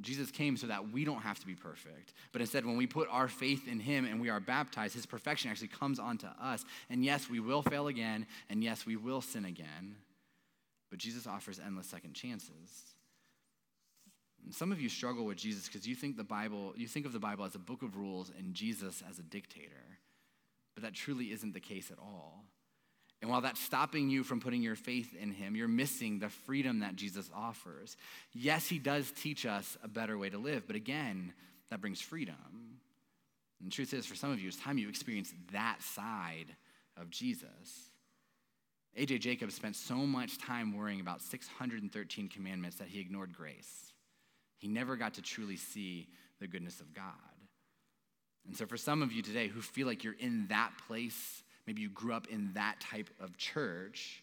Jesus 0.00 0.30
came 0.30 0.56
so 0.56 0.66
that 0.66 0.90
we 0.90 1.04
don't 1.04 1.22
have 1.22 1.38
to 1.40 1.46
be 1.46 1.54
perfect. 1.54 2.12
But 2.32 2.40
instead, 2.40 2.66
when 2.66 2.76
we 2.76 2.86
put 2.86 3.08
our 3.10 3.28
faith 3.28 3.68
in 3.68 3.80
Him 3.80 4.04
and 4.04 4.20
we 4.20 4.30
are 4.30 4.40
baptized, 4.40 4.94
His 4.94 5.06
perfection 5.06 5.50
actually 5.50 5.68
comes 5.68 5.98
onto 5.98 6.26
us. 6.26 6.64
And 6.90 7.04
yes, 7.04 7.28
we 7.30 7.40
will 7.40 7.62
fail 7.62 7.86
again. 7.86 8.26
And 8.50 8.62
yes, 8.62 8.86
we 8.86 8.96
will 8.96 9.20
sin 9.20 9.44
again. 9.44 9.96
But 10.90 10.98
Jesus 10.98 11.26
offers 11.26 11.60
endless 11.64 11.86
second 11.86 12.14
chances. 12.14 12.94
And 14.44 14.54
some 14.54 14.72
of 14.72 14.80
you 14.80 14.88
struggle 14.88 15.24
with 15.24 15.38
Jesus 15.38 15.66
because 15.66 15.86
you 15.86 15.94
think 15.94 16.16
the 16.16 16.24
Bible, 16.24 16.74
you 16.76 16.86
think 16.86 17.06
of 17.06 17.12
the 17.12 17.18
Bible 17.18 17.44
as 17.44 17.54
a 17.54 17.58
book 17.58 17.82
of 17.82 17.96
rules 17.96 18.30
and 18.38 18.54
Jesus 18.54 19.02
as 19.08 19.18
a 19.18 19.22
dictator. 19.22 19.98
But 20.74 20.82
that 20.82 20.94
truly 20.94 21.32
isn't 21.32 21.54
the 21.54 21.60
case 21.60 21.90
at 21.90 21.98
all. 21.98 22.44
And 23.22 23.30
while 23.30 23.40
that's 23.40 23.60
stopping 23.60 24.10
you 24.10 24.22
from 24.22 24.40
putting 24.40 24.62
your 24.62 24.74
faith 24.76 25.14
in 25.14 25.30
him, 25.30 25.56
you're 25.56 25.68
missing 25.68 26.18
the 26.18 26.28
freedom 26.28 26.80
that 26.80 26.96
Jesus 26.96 27.30
offers. 27.34 27.96
Yes, 28.32 28.66
he 28.66 28.78
does 28.78 29.10
teach 29.12 29.46
us 29.46 29.78
a 29.82 29.88
better 29.88 30.18
way 30.18 30.28
to 30.28 30.38
live, 30.38 30.66
but 30.66 30.76
again, 30.76 31.32
that 31.70 31.80
brings 31.80 32.00
freedom. 32.00 32.34
And 33.60 33.70
the 33.70 33.74
truth 33.74 33.94
is, 33.94 34.04
for 34.04 34.14
some 34.14 34.30
of 34.30 34.40
you, 34.40 34.48
it's 34.48 34.58
time 34.58 34.76
you 34.76 34.88
experience 34.88 35.32
that 35.52 35.82
side 35.82 36.54
of 36.98 37.08
Jesus. 37.10 37.90
A.J. 38.96 39.18
Jacobs 39.18 39.54
spent 39.54 39.74
so 39.74 39.96
much 39.96 40.38
time 40.38 40.76
worrying 40.76 41.00
about 41.00 41.20
613 41.20 42.28
commandments 42.28 42.76
that 42.76 42.88
he 42.88 43.00
ignored 43.00 43.32
grace. 43.32 43.92
He 44.58 44.68
never 44.68 44.96
got 44.96 45.14
to 45.14 45.22
truly 45.22 45.56
see 45.56 46.08
the 46.40 46.46
goodness 46.46 46.80
of 46.80 46.92
God. 46.94 47.04
And 48.46 48.56
so, 48.56 48.66
for 48.66 48.76
some 48.76 49.02
of 49.02 49.12
you 49.12 49.22
today 49.22 49.48
who 49.48 49.62
feel 49.62 49.86
like 49.86 50.04
you're 50.04 50.18
in 50.18 50.46
that 50.48 50.72
place, 50.86 51.42
maybe 51.66 51.82
you 51.82 51.90
grew 51.90 52.12
up 52.12 52.26
in 52.28 52.52
that 52.54 52.80
type 52.80 53.10
of 53.20 53.36
church, 53.36 54.22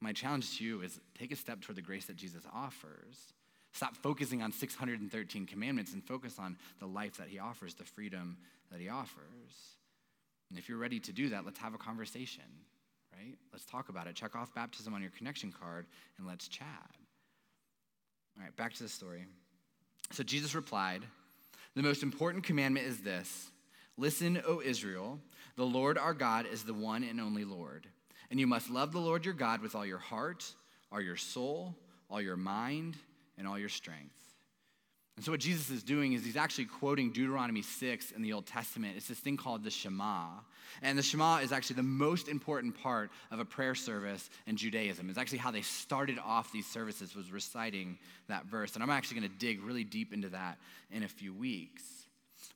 my 0.00 0.12
challenge 0.12 0.58
to 0.58 0.64
you 0.64 0.82
is 0.82 1.00
take 1.18 1.32
a 1.32 1.36
step 1.36 1.60
toward 1.60 1.76
the 1.76 1.82
grace 1.82 2.06
that 2.06 2.16
Jesus 2.16 2.42
offers. 2.54 3.32
Stop 3.72 3.96
focusing 3.96 4.42
on 4.42 4.52
613 4.52 5.46
commandments 5.46 5.92
and 5.92 6.02
focus 6.04 6.38
on 6.38 6.56
the 6.80 6.86
life 6.86 7.16
that 7.18 7.28
he 7.28 7.38
offers, 7.38 7.74
the 7.74 7.84
freedom 7.84 8.38
that 8.70 8.80
he 8.80 8.88
offers. 8.88 9.76
And 10.50 10.58
if 10.58 10.68
you're 10.68 10.78
ready 10.78 11.00
to 11.00 11.12
do 11.12 11.30
that, 11.30 11.44
let's 11.44 11.58
have 11.58 11.74
a 11.74 11.78
conversation 11.78 12.44
right? 13.18 13.36
Let's 13.52 13.64
talk 13.64 13.88
about 13.88 14.06
it. 14.06 14.14
Check 14.14 14.34
off 14.34 14.54
baptism 14.54 14.94
on 14.94 15.02
your 15.02 15.10
connection 15.10 15.52
card 15.52 15.86
and 16.18 16.26
let's 16.26 16.48
chat. 16.48 16.66
All 18.36 18.44
right, 18.44 18.54
back 18.56 18.74
to 18.74 18.82
the 18.82 18.88
story. 18.88 19.26
So 20.12 20.22
Jesus 20.22 20.54
replied, 20.54 21.02
The 21.74 21.82
most 21.82 22.02
important 22.02 22.44
commandment 22.44 22.86
is 22.86 23.00
this 23.00 23.50
Listen, 23.98 24.40
O 24.46 24.62
Israel, 24.62 25.18
the 25.56 25.66
Lord 25.66 25.98
our 25.98 26.14
God 26.14 26.46
is 26.46 26.62
the 26.62 26.72
one 26.72 27.02
and 27.02 27.20
only 27.20 27.44
Lord. 27.44 27.86
And 28.30 28.38
you 28.38 28.46
must 28.46 28.70
love 28.70 28.92
the 28.92 29.00
Lord 29.00 29.24
your 29.24 29.34
God 29.34 29.60
with 29.60 29.74
all 29.74 29.84
your 29.84 29.98
heart, 29.98 30.44
all 30.92 31.00
your 31.00 31.16
soul, 31.16 31.74
all 32.08 32.22
your 32.22 32.36
mind, 32.36 32.96
and 33.36 33.46
all 33.46 33.58
your 33.58 33.68
strength. 33.68 34.14
And 35.16 35.24
so, 35.24 35.32
what 35.32 35.40
Jesus 35.40 35.68
is 35.70 35.82
doing 35.82 36.12
is 36.12 36.24
he's 36.24 36.36
actually 36.36 36.66
quoting 36.66 37.10
Deuteronomy 37.10 37.62
6 37.62 38.12
in 38.12 38.22
the 38.22 38.32
Old 38.32 38.46
Testament. 38.46 38.94
It's 38.96 39.08
this 39.08 39.18
thing 39.18 39.36
called 39.36 39.64
the 39.64 39.70
Shema. 39.70 40.26
And 40.80 40.96
the 40.96 41.02
Shema 41.02 41.38
is 41.38 41.50
actually 41.50 41.74
the 41.74 41.82
most 41.82 42.28
important 42.28 42.80
part 42.80 43.10
of 43.32 43.40
a 43.40 43.44
prayer 43.44 43.74
service 43.74 44.30
in 44.46 44.56
Judaism. 44.56 45.10
It's 45.10 45.18
actually 45.18 45.38
how 45.38 45.50
they 45.50 45.62
started 45.62 46.20
off 46.24 46.52
these 46.52 46.66
services, 46.66 47.16
was 47.16 47.32
reciting 47.32 47.98
that 48.28 48.46
verse. 48.46 48.74
And 48.74 48.82
I'm 48.82 48.90
actually 48.90 49.18
going 49.18 49.32
to 49.32 49.38
dig 49.38 49.60
really 49.60 49.82
deep 49.82 50.12
into 50.12 50.28
that 50.28 50.58
in 50.92 51.02
a 51.02 51.08
few 51.08 51.34
weeks. 51.34 51.82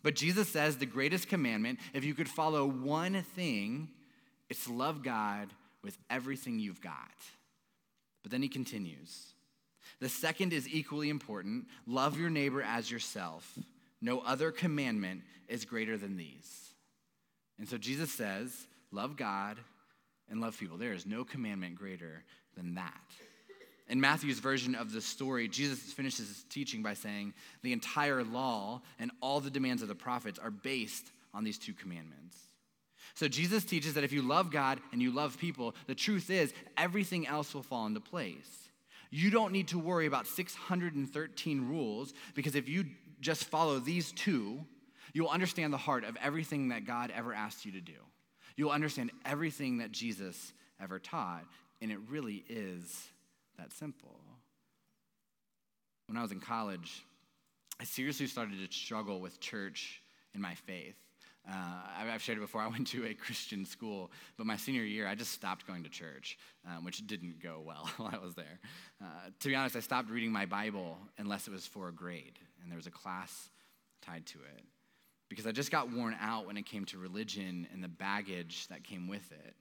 But 0.02 0.16
Jesus 0.16 0.48
says 0.48 0.76
the 0.76 0.86
greatest 0.86 1.28
commandment, 1.28 1.78
if 1.94 2.04
you 2.04 2.14
could 2.14 2.28
follow 2.28 2.66
one 2.66 3.22
thing, 3.34 3.88
it's 4.48 4.68
love 4.68 5.02
God 5.02 5.48
with 5.82 5.96
everything 6.10 6.58
you've 6.58 6.80
got. 6.80 7.10
But 8.22 8.32
then 8.32 8.42
he 8.42 8.48
continues. 8.48 9.32
The 10.00 10.08
second 10.08 10.52
is 10.52 10.68
equally 10.68 11.10
important 11.10 11.66
love 11.86 12.18
your 12.18 12.30
neighbor 12.30 12.62
as 12.62 12.90
yourself. 12.90 13.58
No 14.00 14.20
other 14.20 14.50
commandment 14.50 15.22
is 15.48 15.64
greater 15.64 15.96
than 15.96 16.16
these. 16.16 16.70
And 17.58 17.68
so 17.68 17.78
Jesus 17.78 18.10
says, 18.10 18.66
love 18.90 19.16
God 19.16 19.58
and 20.28 20.40
love 20.40 20.58
people. 20.58 20.76
There 20.76 20.92
is 20.92 21.06
no 21.06 21.24
commandment 21.24 21.76
greater 21.76 22.24
than 22.56 22.74
that. 22.74 23.00
In 23.88 24.00
Matthew's 24.00 24.38
version 24.38 24.74
of 24.74 24.92
the 24.92 25.00
story, 25.00 25.48
Jesus 25.48 25.78
finishes 25.92 26.28
his 26.28 26.44
teaching 26.48 26.82
by 26.82 26.94
saying, 26.94 27.34
The 27.62 27.72
entire 27.72 28.22
law 28.22 28.82
and 28.98 29.10
all 29.20 29.40
the 29.40 29.50
demands 29.50 29.82
of 29.82 29.88
the 29.88 29.94
prophets 29.94 30.38
are 30.38 30.50
based 30.50 31.10
on 31.34 31.44
these 31.44 31.58
two 31.58 31.72
commandments. 31.72 32.38
So 33.14 33.28
Jesus 33.28 33.64
teaches 33.64 33.94
that 33.94 34.04
if 34.04 34.12
you 34.12 34.22
love 34.22 34.50
God 34.50 34.80
and 34.92 35.02
you 35.02 35.10
love 35.10 35.38
people, 35.38 35.74
the 35.86 35.94
truth 35.94 36.30
is 36.30 36.54
everything 36.78 37.26
else 37.26 37.52
will 37.52 37.62
fall 37.62 37.86
into 37.86 38.00
place. 38.00 38.68
You 39.10 39.30
don't 39.30 39.52
need 39.52 39.68
to 39.68 39.78
worry 39.78 40.06
about 40.06 40.26
613 40.26 41.68
rules 41.68 42.14
because 42.34 42.54
if 42.54 42.68
you 42.68 42.86
just 43.20 43.44
follow 43.44 43.78
these 43.78 44.12
two, 44.12 44.64
You'll 45.12 45.28
understand 45.28 45.72
the 45.72 45.78
heart 45.78 46.04
of 46.04 46.16
everything 46.22 46.68
that 46.68 46.86
God 46.86 47.12
ever 47.14 47.34
asked 47.34 47.64
you 47.66 47.72
to 47.72 47.80
do. 47.80 47.92
You'll 48.56 48.70
understand 48.70 49.10
everything 49.24 49.78
that 49.78 49.92
Jesus 49.92 50.52
ever 50.80 50.98
taught, 50.98 51.44
and 51.80 51.92
it 51.92 51.98
really 52.08 52.44
is 52.48 53.08
that 53.58 53.72
simple. 53.72 54.20
When 56.06 56.16
I 56.16 56.22
was 56.22 56.32
in 56.32 56.40
college, 56.40 57.04
I 57.80 57.84
seriously 57.84 58.26
started 58.26 58.58
to 58.58 58.76
struggle 58.76 59.20
with 59.20 59.40
church 59.40 60.02
and 60.34 60.42
my 60.42 60.54
faith. 60.54 60.96
Uh, 61.48 61.54
I've 61.98 62.22
shared 62.22 62.38
it 62.38 62.42
before. 62.42 62.60
I 62.60 62.68
went 62.68 62.86
to 62.88 63.04
a 63.06 63.14
Christian 63.14 63.64
school, 63.64 64.12
but 64.36 64.46
my 64.46 64.56
senior 64.56 64.84
year, 64.84 65.08
I 65.08 65.14
just 65.14 65.32
stopped 65.32 65.66
going 65.66 65.82
to 65.82 65.88
church, 65.88 66.38
um, 66.66 66.84
which 66.84 67.04
didn't 67.06 67.42
go 67.42 67.60
well 67.64 67.90
while 67.96 68.10
I 68.12 68.24
was 68.24 68.34
there. 68.34 68.60
Uh, 69.00 69.30
to 69.40 69.48
be 69.48 69.54
honest, 69.54 69.74
I 69.74 69.80
stopped 69.80 70.10
reading 70.10 70.30
my 70.30 70.46
Bible 70.46 70.98
unless 71.18 71.48
it 71.48 71.50
was 71.50 71.66
for 71.66 71.88
a 71.88 71.92
grade, 71.92 72.38
and 72.62 72.70
there 72.70 72.76
was 72.76 72.86
a 72.86 72.92
class 72.92 73.50
tied 74.02 74.26
to 74.26 74.38
it. 74.38 74.64
Because 75.28 75.46
I 75.46 75.52
just 75.52 75.70
got 75.70 75.90
worn 75.90 76.14
out 76.20 76.46
when 76.46 76.56
it 76.56 76.66
came 76.66 76.84
to 76.86 76.98
religion 76.98 77.66
and 77.72 77.82
the 77.82 77.88
baggage 77.88 78.68
that 78.68 78.84
came 78.84 79.08
with 79.08 79.32
it. 79.32 79.54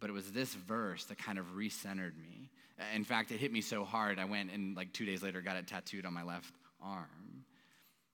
But 0.00 0.10
it 0.10 0.14
was 0.14 0.32
this 0.32 0.54
verse 0.54 1.04
that 1.04 1.18
kind 1.18 1.38
of 1.38 1.54
recentered 1.54 2.16
me. 2.18 2.50
In 2.94 3.04
fact, 3.04 3.30
it 3.30 3.38
hit 3.38 3.52
me 3.52 3.60
so 3.60 3.84
hard, 3.84 4.18
I 4.18 4.24
went 4.24 4.50
and, 4.50 4.74
like, 4.74 4.92
two 4.92 5.04
days 5.04 5.22
later, 5.22 5.42
got 5.42 5.56
it 5.56 5.66
tattooed 5.66 6.06
on 6.06 6.14
my 6.14 6.22
left 6.22 6.54
arm. 6.82 7.44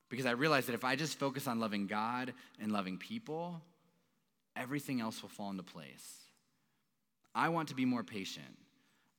Because 0.09 0.27
I 0.27 0.33
realized 0.33 0.69
that 0.69 0.75
if 0.75 0.85
I 0.85 0.97
just 0.97 1.19
focus 1.19 1.47
on 1.47 1.61
loving 1.61 1.87
God 1.87 2.35
and 2.61 2.73
loving 2.73 2.99
people, 2.99 3.61
everything 4.57 5.01
else 5.01 5.23
will 5.23 5.29
fall 5.29 5.51
into 5.51 5.63
place. 5.63 6.25
I 7.35 7.49
want 7.51 7.69
to 7.69 7.75
be 7.75 7.85
more 7.85 8.03
patient. 8.03 8.47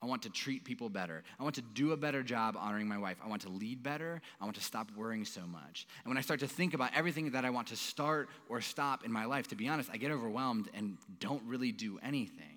I 0.02 0.06
want 0.06 0.24
to 0.24 0.30
treat 0.30 0.64
people 0.64 0.90
better. 0.90 1.24
I 1.40 1.44
want 1.44 1.56
to 1.56 1.62
do 1.62 1.92
a 1.92 1.98
better 1.98 2.22
job 2.22 2.56
honoring 2.58 2.88
my 2.88 2.98
wife. 2.98 3.18
I 3.24 3.28
want 3.28 3.42
to 3.44 3.50
lead 3.50 3.82
better. 3.82 4.22
I 4.40 4.44
want 4.44 4.56
to 4.58 4.64
stop 4.64 4.92
worrying 4.96 5.26
so 5.26 5.42
much. 5.42 5.88
And 6.04 6.12
when 6.12 6.18
I 6.18 6.22
start 6.22 6.42
to 6.42 6.48
think 6.48 6.74
about 6.74 6.92
everything 6.96 7.32
that 7.32 7.46
I 7.46 7.50
want 7.50 7.68
to 7.70 7.76
start 7.76 8.30
or 8.48 8.62
stop 8.62 9.06
in 9.06 9.12
my 9.12 9.26
life, 9.26 9.48
to 9.48 9.56
be 9.56 9.68
honest, 9.68 9.90
I 9.92 9.98
get 9.98 10.12
overwhelmed 10.12 10.70
and 10.74 10.98
don't 11.20 11.42
really 11.46 11.72
do 11.72 12.00
anything. 12.04 12.57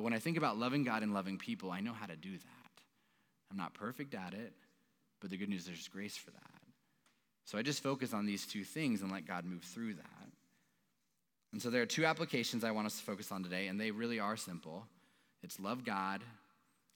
But 0.00 0.04
when 0.04 0.14
I 0.14 0.18
think 0.18 0.38
about 0.38 0.56
loving 0.56 0.82
God 0.82 1.02
and 1.02 1.12
loving 1.12 1.36
people, 1.36 1.70
I 1.70 1.80
know 1.80 1.92
how 1.92 2.06
to 2.06 2.16
do 2.16 2.30
that. 2.30 2.82
I'm 3.50 3.58
not 3.58 3.74
perfect 3.74 4.14
at 4.14 4.32
it, 4.32 4.54
but 5.20 5.28
the 5.28 5.36
good 5.36 5.50
news 5.50 5.60
is 5.60 5.66
there's 5.66 5.88
grace 5.88 6.16
for 6.16 6.30
that. 6.30 6.62
So 7.44 7.58
I 7.58 7.62
just 7.62 7.82
focus 7.82 8.14
on 8.14 8.24
these 8.24 8.46
two 8.46 8.64
things 8.64 9.02
and 9.02 9.12
let 9.12 9.26
God 9.26 9.44
move 9.44 9.62
through 9.62 9.92
that. 9.92 10.28
And 11.52 11.60
so 11.60 11.68
there 11.68 11.82
are 11.82 11.86
two 11.86 12.06
applications 12.06 12.64
I 12.64 12.70
want 12.70 12.86
us 12.86 12.96
to 12.96 13.04
focus 13.04 13.30
on 13.30 13.42
today, 13.42 13.66
and 13.66 13.78
they 13.78 13.90
really 13.90 14.18
are 14.18 14.38
simple 14.38 14.86
it's 15.42 15.60
love 15.60 15.84
God 15.84 16.22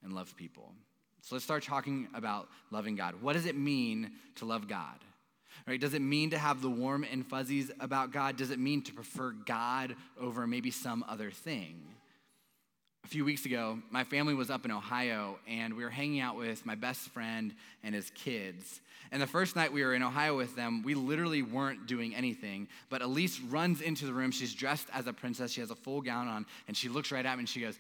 and 0.03 0.15
love 0.15 0.35
people. 0.35 0.73
So 1.21 1.35
let's 1.35 1.45
start 1.45 1.63
talking 1.63 2.09
about 2.15 2.49
loving 2.71 2.97
God. 2.97 3.21
What 3.21 3.35
does 3.35 3.45
it 3.45 3.55
mean 3.55 4.13
to 4.37 4.47
love 4.47 4.67
God? 4.67 4.97
Right? 5.69 5.79
Does 5.79 5.93
it 5.93 6.01
mean 6.01 6.31
to 6.31 6.39
have 6.39 6.63
the 6.63 6.71
warm 6.71 7.05
and 7.05 7.27
fuzzies 7.27 7.71
about 7.81 8.13
God? 8.13 8.39
Does 8.39 8.51
it 8.51 8.59
mean 8.59 8.81
to 8.85 8.95
prefer 8.95 9.33
God 9.33 9.95
over 10.19 10.47
maybe 10.47 10.71
some 10.71 11.05
other 11.07 11.31
thing? 11.31 11.83
A 13.05 13.07
few 13.07 13.25
weeks 13.25 13.45
ago, 13.45 13.79
my 13.91 14.03
family 14.03 14.33
was 14.33 14.49
up 14.49 14.65
in 14.65 14.71
Ohio 14.71 15.39
and 15.47 15.75
we 15.75 15.85
were 15.85 15.91
hanging 15.91 16.21
out 16.21 16.37
with 16.37 16.65
my 16.65 16.75
best 16.75 17.11
friend 17.11 17.55
and 17.83 17.95
his 17.95 18.11
kids. 18.15 18.81
And 19.13 19.21
the 19.21 19.27
first 19.27 19.57
night 19.57 19.75
we 19.75 19.85
were 19.85 19.95
in 19.95 20.03
Ohio 20.03 20.35
with 20.35 20.57
them, 20.57 20.83
we 20.83 20.95
literally 20.95 21.43
weren't 21.43 21.87
doing 21.87 22.15
anything. 22.15 22.67
But 22.89 23.03
Elise 23.03 23.41
runs 23.41 23.83
into 23.83 24.07
the 24.07 24.15
room. 24.15 24.31
She's 24.31 24.55
dressed 24.55 24.89
as 24.93 25.07
a 25.07 25.13
princess, 25.13 25.53
she 25.53 25.61
has 25.61 25.71
a 25.71 25.75
full 25.75 26.01
gown 26.01 26.29
on, 26.29 26.47
and 26.67 26.75
she 26.75 26.89
looks 26.89 27.13
right 27.13 27.25
at 27.25 27.37
me 27.37 27.41
and 27.41 27.49
she 27.49 27.61
goes, 27.61 27.77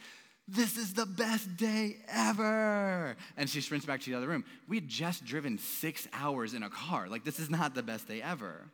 this 0.46 0.76
is 0.76 0.92
the 0.92 1.06
best 1.06 1.56
day 1.56 1.96
ever. 2.06 3.16
And 3.38 3.48
she 3.48 3.62
sprints 3.62 3.86
back 3.86 4.02
to 4.02 4.10
the 4.10 4.16
other 4.16 4.28
room. 4.28 4.44
We 4.68 4.76
had 4.76 4.88
just 4.88 5.24
driven 5.24 5.56
six 5.56 6.06
hours 6.12 6.52
in 6.52 6.62
a 6.62 6.68
car. 6.68 7.08
Like, 7.08 7.24
this 7.24 7.40
is 7.40 7.48
not 7.48 7.74
the 7.74 7.82
best 7.82 8.06
day 8.06 8.20
ever. 8.20 8.66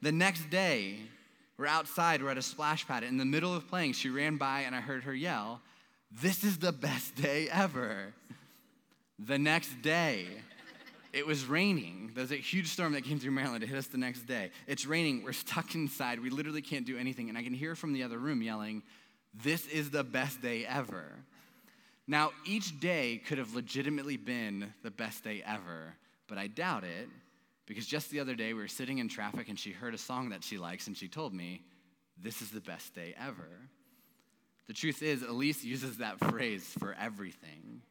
The 0.00 0.12
next 0.12 0.48
day, 0.48 1.00
we're 1.58 1.66
outside, 1.66 2.22
we're 2.22 2.30
at 2.30 2.38
a 2.38 2.42
splash 2.42 2.86
pad. 2.86 3.02
In 3.02 3.16
the 3.16 3.24
middle 3.24 3.54
of 3.54 3.68
playing, 3.68 3.92
she 3.92 4.08
ran 4.08 4.36
by 4.36 4.60
and 4.60 4.74
I 4.74 4.80
heard 4.80 5.04
her 5.04 5.14
yell, 5.14 5.60
This 6.10 6.44
is 6.44 6.58
the 6.58 6.72
best 6.72 7.16
day 7.16 7.48
ever. 7.50 8.14
The 9.18 9.38
next 9.38 9.82
day, 9.82 10.28
it 11.12 11.26
was 11.26 11.44
raining. 11.46 12.12
There's 12.14 12.30
a 12.30 12.36
huge 12.36 12.68
storm 12.68 12.92
that 12.92 13.02
came 13.02 13.18
through 13.18 13.32
Maryland. 13.32 13.64
It 13.64 13.68
hit 13.68 13.76
us 13.76 13.88
the 13.88 13.98
next 13.98 14.26
day. 14.26 14.52
It's 14.68 14.86
raining. 14.86 15.24
We're 15.24 15.32
stuck 15.32 15.74
inside. 15.74 16.20
We 16.20 16.30
literally 16.30 16.62
can't 16.62 16.86
do 16.86 16.96
anything. 16.96 17.28
And 17.28 17.36
I 17.36 17.42
can 17.42 17.54
hear 17.54 17.74
from 17.74 17.92
the 17.92 18.04
other 18.04 18.18
room 18.18 18.40
yelling, 18.40 18.84
This 19.34 19.66
is 19.66 19.90
the 19.90 20.04
best 20.04 20.40
day 20.40 20.64
ever. 20.64 21.04
Now, 22.06 22.30
each 22.46 22.78
day 22.78 23.20
could 23.26 23.38
have 23.38 23.54
legitimately 23.54 24.16
been 24.16 24.72
the 24.82 24.90
best 24.90 25.24
day 25.24 25.42
ever, 25.44 25.94
but 26.28 26.38
I 26.38 26.46
doubt 26.46 26.84
it 26.84 27.08
because 27.68 27.86
just 27.86 28.10
the 28.10 28.18
other 28.18 28.34
day, 28.34 28.54
we 28.54 28.60
were 28.60 28.66
sitting 28.66 28.96
in 28.96 29.08
traffic 29.08 29.50
and 29.50 29.58
she 29.58 29.72
heard 29.72 29.94
a 29.94 29.98
song 29.98 30.30
that 30.30 30.42
she 30.42 30.56
likes 30.56 30.86
and 30.86 30.96
she 30.96 31.06
told 31.06 31.34
me, 31.34 31.60
This 32.20 32.40
is 32.40 32.50
the 32.50 32.62
best 32.62 32.94
day 32.94 33.14
ever. 33.20 33.48
The 34.66 34.72
truth 34.72 35.02
is, 35.02 35.22
Elise 35.22 35.64
uses 35.64 35.98
that 35.98 36.18
phrase 36.18 36.64
for 36.78 36.96
everything. 36.98 37.82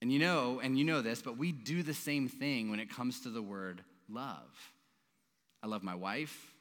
And 0.00 0.12
you 0.12 0.20
know, 0.20 0.60
and 0.62 0.78
you 0.78 0.84
know 0.84 1.02
this, 1.02 1.20
but 1.20 1.36
we 1.36 1.52
do 1.52 1.82
the 1.82 1.94
same 1.94 2.28
thing 2.28 2.70
when 2.70 2.80
it 2.80 2.90
comes 2.90 3.20
to 3.20 3.28
the 3.28 3.42
word 3.42 3.82
love. 4.08 4.72
I 5.62 5.66
love 5.66 5.82
my 5.82 5.94
wife. 5.94 6.54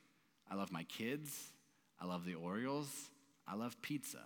I 0.50 0.56
love 0.56 0.72
my 0.72 0.84
kids. 0.84 1.52
I 2.00 2.06
love 2.06 2.26
the 2.26 2.36
Orioles. 2.36 2.88
I 3.48 3.56
love 3.56 3.80
pizza. 3.82 4.24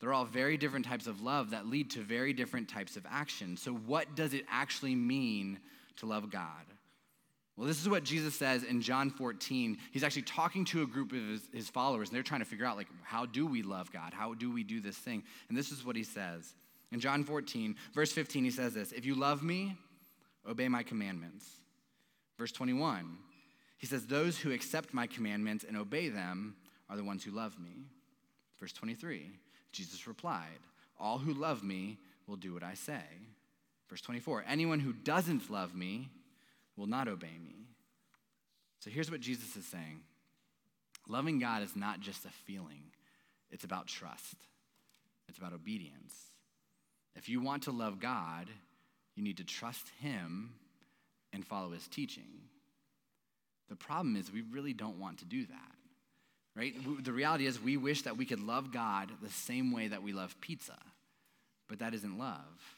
They're 0.00 0.12
all 0.12 0.24
very 0.24 0.56
different 0.56 0.84
types 0.84 1.06
of 1.06 1.22
love 1.22 1.50
that 1.50 1.66
lead 1.66 1.90
to 1.92 2.00
very 2.00 2.32
different 2.32 2.68
types 2.68 2.96
of 2.96 3.06
action. 3.08 3.56
So, 3.56 3.72
what 3.72 4.14
does 4.14 4.34
it 4.34 4.44
actually 4.50 4.94
mean 4.94 5.58
to 5.96 6.06
love 6.06 6.30
God? 6.30 6.66
Well, 7.56 7.66
this 7.66 7.80
is 7.80 7.88
what 7.88 8.04
Jesus 8.04 8.34
says 8.34 8.64
in 8.64 8.82
John 8.82 9.08
14. 9.08 9.78
He's 9.90 10.04
actually 10.04 10.22
talking 10.22 10.64
to 10.66 10.82
a 10.82 10.86
group 10.86 11.12
of 11.12 11.22
his, 11.22 11.40
his, 11.52 11.68
followers, 11.70 12.08
and 12.08 12.16
they're 12.16 12.22
trying 12.22 12.42
to 12.42 12.46
figure 12.46 12.66
out, 12.66 12.76
like, 12.76 12.88
how 13.02 13.24
do 13.24 13.46
we 13.46 13.62
love 13.62 13.90
God? 13.90 14.12
How 14.12 14.34
do 14.34 14.52
we 14.52 14.62
do 14.62 14.80
this 14.80 14.96
thing? 14.96 15.22
And 15.48 15.56
this 15.56 15.72
is 15.72 15.84
what 15.84 15.96
he 15.96 16.02
says. 16.02 16.54
In 16.92 17.00
John 17.00 17.24
14, 17.24 17.74
verse 17.94 18.12
15, 18.12 18.44
he 18.44 18.50
says 18.50 18.74
this 18.74 18.92
If 18.92 19.06
you 19.06 19.14
love 19.14 19.42
me, 19.42 19.76
obey 20.48 20.68
my 20.68 20.82
commandments. 20.82 21.48
Verse 22.38 22.52
21, 22.52 23.16
he 23.78 23.86
says, 23.86 24.06
Those 24.06 24.38
who 24.38 24.52
accept 24.52 24.92
my 24.92 25.06
commandments 25.06 25.64
and 25.66 25.76
obey 25.76 26.10
them 26.10 26.56
are 26.90 26.96
the 26.96 27.04
ones 27.04 27.24
who 27.24 27.30
love 27.30 27.58
me. 27.58 27.86
Verse 28.60 28.72
23, 28.72 29.30
Jesus 29.72 30.06
replied, 30.06 30.60
All 31.00 31.18
who 31.18 31.32
love 31.32 31.64
me 31.64 31.98
will 32.26 32.36
do 32.36 32.52
what 32.52 32.62
I 32.62 32.74
say. 32.74 33.02
Verse 33.88 34.02
24, 34.02 34.44
Anyone 34.46 34.80
who 34.80 34.92
doesn't 34.92 35.50
love 35.50 35.74
me, 35.74 36.10
will 36.76 36.86
not 36.86 37.08
obey 37.08 37.38
me. 37.42 37.66
So 38.80 38.90
here's 38.90 39.10
what 39.10 39.20
Jesus 39.20 39.56
is 39.56 39.64
saying 39.64 40.02
loving 41.08 41.38
God 41.38 41.62
is 41.62 41.76
not 41.76 42.00
just 42.00 42.24
a 42.24 42.30
feeling, 42.30 42.84
it's 43.50 43.64
about 43.64 43.86
trust, 43.86 44.36
it's 45.28 45.38
about 45.38 45.52
obedience. 45.52 46.14
If 47.14 47.30
you 47.30 47.40
want 47.40 47.62
to 47.62 47.70
love 47.70 47.98
God, 47.98 48.48
you 49.14 49.24
need 49.24 49.38
to 49.38 49.44
trust 49.44 49.90
Him 50.00 50.52
and 51.32 51.46
follow 51.46 51.70
His 51.70 51.88
teaching. 51.88 52.28
The 53.68 53.76
problem 53.76 54.16
is, 54.16 54.30
we 54.30 54.42
really 54.42 54.74
don't 54.74 55.00
want 55.00 55.18
to 55.18 55.24
do 55.24 55.46
that, 55.46 55.74
right? 56.54 56.74
The 57.02 57.12
reality 57.12 57.46
is, 57.46 57.60
we 57.60 57.76
wish 57.76 58.02
that 58.02 58.16
we 58.16 58.26
could 58.26 58.40
love 58.40 58.70
God 58.70 59.10
the 59.22 59.30
same 59.30 59.72
way 59.72 59.88
that 59.88 60.02
we 60.02 60.12
love 60.12 60.40
pizza, 60.40 60.78
but 61.68 61.80
that 61.80 61.94
isn't 61.94 62.18
love. 62.18 62.75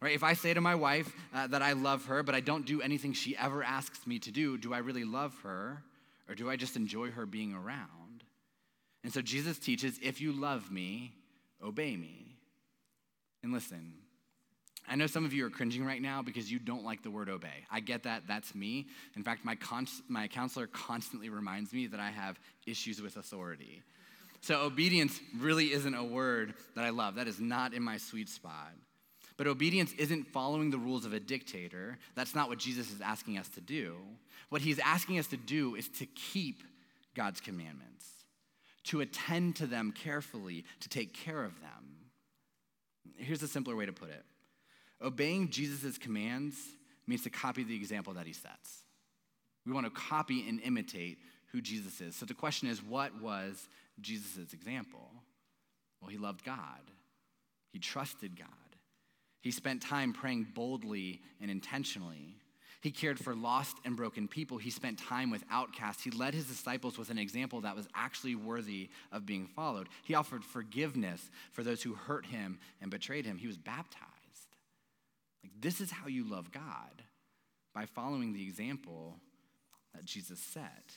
Right? 0.00 0.14
If 0.14 0.22
I 0.22 0.34
say 0.34 0.54
to 0.54 0.60
my 0.60 0.74
wife 0.74 1.12
uh, 1.34 1.48
that 1.48 1.60
I 1.60 1.72
love 1.72 2.06
her, 2.06 2.22
but 2.22 2.34
I 2.34 2.40
don't 2.40 2.64
do 2.64 2.80
anything 2.80 3.12
she 3.12 3.36
ever 3.36 3.64
asks 3.64 4.06
me 4.06 4.18
to 4.20 4.30
do, 4.30 4.56
do 4.56 4.72
I 4.72 4.78
really 4.78 5.04
love 5.04 5.34
her 5.42 5.82
or 6.28 6.34
do 6.34 6.48
I 6.48 6.56
just 6.56 6.76
enjoy 6.76 7.10
her 7.10 7.26
being 7.26 7.52
around? 7.52 8.22
And 9.02 9.12
so 9.12 9.20
Jesus 9.20 9.58
teaches 9.58 9.98
if 10.02 10.20
you 10.20 10.32
love 10.32 10.70
me, 10.70 11.12
obey 11.62 11.96
me. 11.96 12.36
And 13.42 13.52
listen, 13.52 13.94
I 14.88 14.94
know 14.96 15.06
some 15.06 15.24
of 15.24 15.32
you 15.32 15.44
are 15.46 15.50
cringing 15.50 15.84
right 15.84 16.00
now 16.00 16.22
because 16.22 16.50
you 16.50 16.58
don't 16.58 16.84
like 16.84 17.02
the 17.02 17.10
word 17.10 17.28
obey. 17.28 17.64
I 17.70 17.80
get 17.80 18.04
that. 18.04 18.22
That's 18.26 18.54
me. 18.54 18.86
In 19.16 19.22
fact, 19.22 19.44
my, 19.44 19.54
cons- 19.54 20.02
my 20.08 20.28
counselor 20.28 20.66
constantly 20.66 21.28
reminds 21.28 21.72
me 21.72 21.86
that 21.88 22.00
I 22.00 22.10
have 22.10 22.38
issues 22.66 23.02
with 23.02 23.16
authority. 23.16 23.82
So 24.40 24.62
obedience 24.62 25.20
really 25.38 25.72
isn't 25.72 25.94
a 25.94 26.04
word 26.04 26.54
that 26.74 26.84
I 26.84 26.90
love. 26.90 27.16
That 27.16 27.28
is 27.28 27.40
not 27.40 27.74
in 27.74 27.82
my 27.82 27.98
sweet 27.98 28.28
spot. 28.28 28.72
But 29.38 29.46
obedience 29.46 29.94
isn't 29.96 30.26
following 30.26 30.70
the 30.70 30.78
rules 30.78 31.06
of 31.06 31.14
a 31.14 31.20
dictator. 31.20 31.96
That's 32.16 32.34
not 32.34 32.48
what 32.48 32.58
Jesus 32.58 32.92
is 32.92 33.00
asking 33.00 33.38
us 33.38 33.48
to 33.50 33.60
do. 33.60 33.94
What 34.50 34.60
he's 34.60 34.80
asking 34.80 35.18
us 35.18 35.28
to 35.28 35.36
do 35.36 35.76
is 35.76 35.88
to 35.90 36.06
keep 36.06 36.62
God's 37.14 37.40
commandments, 37.40 38.04
to 38.84 39.00
attend 39.00 39.56
to 39.56 39.66
them 39.66 39.92
carefully, 39.92 40.64
to 40.80 40.88
take 40.88 41.14
care 41.14 41.44
of 41.44 41.58
them. 41.60 42.10
Here's 43.16 43.42
a 43.42 43.48
simpler 43.48 43.76
way 43.76 43.86
to 43.86 43.92
put 43.92 44.10
it 44.10 44.24
obeying 45.00 45.48
Jesus' 45.48 45.96
commands 45.96 46.56
means 47.06 47.22
to 47.22 47.30
copy 47.30 47.62
the 47.62 47.76
example 47.76 48.14
that 48.14 48.26
he 48.26 48.32
sets. 48.32 48.82
We 49.64 49.72
want 49.72 49.86
to 49.86 49.90
copy 49.90 50.48
and 50.48 50.60
imitate 50.60 51.18
who 51.52 51.60
Jesus 51.60 52.00
is. 52.00 52.16
So 52.16 52.26
the 52.26 52.34
question 52.34 52.68
is 52.68 52.82
what 52.82 53.20
was 53.22 53.68
Jesus' 54.00 54.52
example? 54.52 55.08
Well, 56.00 56.10
he 56.10 56.18
loved 56.18 56.44
God, 56.44 56.90
he 57.72 57.78
trusted 57.78 58.36
God. 58.36 58.48
He 59.48 59.52
spent 59.52 59.80
time 59.80 60.12
praying 60.12 60.48
boldly 60.52 61.22
and 61.40 61.50
intentionally. 61.50 62.36
He 62.82 62.90
cared 62.90 63.18
for 63.18 63.34
lost 63.34 63.78
and 63.86 63.96
broken 63.96 64.28
people. 64.28 64.58
He 64.58 64.68
spent 64.68 64.98
time 64.98 65.30
with 65.30 65.42
outcasts. 65.50 66.04
He 66.04 66.10
led 66.10 66.34
his 66.34 66.44
disciples 66.44 66.98
with 66.98 67.08
an 67.08 67.16
example 67.16 67.62
that 67.62 67.74
was 67.74 67.88
actually 67.94 68.34
worthy 68.34 68.90
of 69.10 69.24
being 69.24 69.46
followed. 69.46 69.88
He 70.04 70.14
offered 70.14 70.44
forgiveness 70.44 71.30
for 71.52 71.62
those 71.62 71.82
who 71.82 71.94
hurt 71.94 72.26
him 72.26 72.58
and 72.82 72.90
betrayed 72.90 73.24
him. 73.24 73.38
He 73.38 73.46
was 73.46 73.56
baptized. 73.56 74.04
Like, 75.42 75.52
this 75.58 75.80
is 75.80 75.90
how 75.90 76.08
you 76.08 76.28
love 76.28 76.52
God 76.52 77.02
by 77.74 77.86
following 77.86 78.34
the 78.34 78.42
example 78.42 79.16
that 79.94 80.04
Jesus 80.04 80.38
set. 80.38 80.92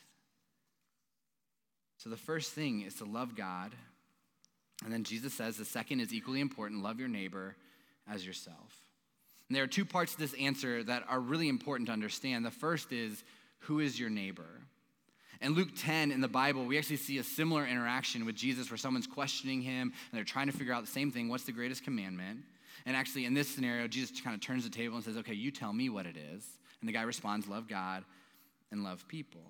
So, 1.99 2.09
the 2.09 2.17
first 2.17 2.51
thing 2.51 2.81
is 2.81 2.95
to 2.95 3.05
love 3.05 3.33
God. 3.33 3.71
And 4.83 4.91
then 4.91 5.05
Jesus 5.05 5.33
says 5.33 5.55
the 5.55 5.63
second 5.63 6.01
is 6.01 6.13
equally 6.13 6.41
important 6.41 6.83
love 6.83 6.99
your 6.99 7.07
neighbor 7.07 7.55
as 8.13 8.25
yourself. 8.25 8.83
And 9.47 9.55
there 9.55 9.63
are 9.63 9.67
two 9.67 9.85
parts 9.85 10.13
to 10.13 10.19
this 10.19 10.33
answer 10.35 10.83
that 10.83 11.03
are 11.09 11.19
really 11.19 11.49
important 11.49 11.87
to 11.87 11.93
understand. 11.93 12.45
The 12.45 12.51
first 12.51 12.91
is 12.91 13.23
who 13.59 13.79
is 13.79 13.99
your 13.99 14.09
neighbor? 14.09 14.47
In 15.41 15.55
Luke 15.55 15.69
10 15.75 16.11
in 16.11 16.21
the 16.21 16.27
Bible, 16.27 16.65
we 16.65 16.77
actually 16.77 16.97
see 16.97 17.17
a 17.17 17.23
similar 17.23 17.65
interaction 17.65 18.25
with 18.25 18.35
Jesus 18.35 18.69
where 18.69 18.77
someone's 18.77 19.07
questioning 19.07 19.61
him 19.61 19.91
and 19.91 20.17
they're 20.17 20.23
trying 20.23 20.47
to 20.47 20.53
figure 20.53 20.73
out 20.73 20.85
the 20.85 20.91
same 20.91 21.11
thing 21.11 21.29
what's 21.29 21.45
the 21.45 21.51
greatest 21.51 21.83
commandment? 21.83 22.39
And 22.85 22.95
actually, 22.95 23.25
in 23.25 23.33
this 23.33 23.49
scenario, 23.49 23.87
Jesus 23.87 24.21
kind 24.21 24.35
of 24.35 24.41
turns 24.41 24.63
the 24.63 24.69
table 24.69 24.95
and 24.95 25.03
says, 25.03 25.17
Okay, 25.17 25.33
you 25.33 25.51
tell 25.51 25.73
me 25.73 25.89
what 25.89 26.05
it 26.05 26.15
is. 26.15 26.45
And 26.79 26.87
the 26.87 26.93
guy 26.93 27.03
responds, 27.03 27.47
Love 27.47 27.67
God 27.67 28.03
and 28.71 28.83
love 28.83 29.07
people. 29.07 29.41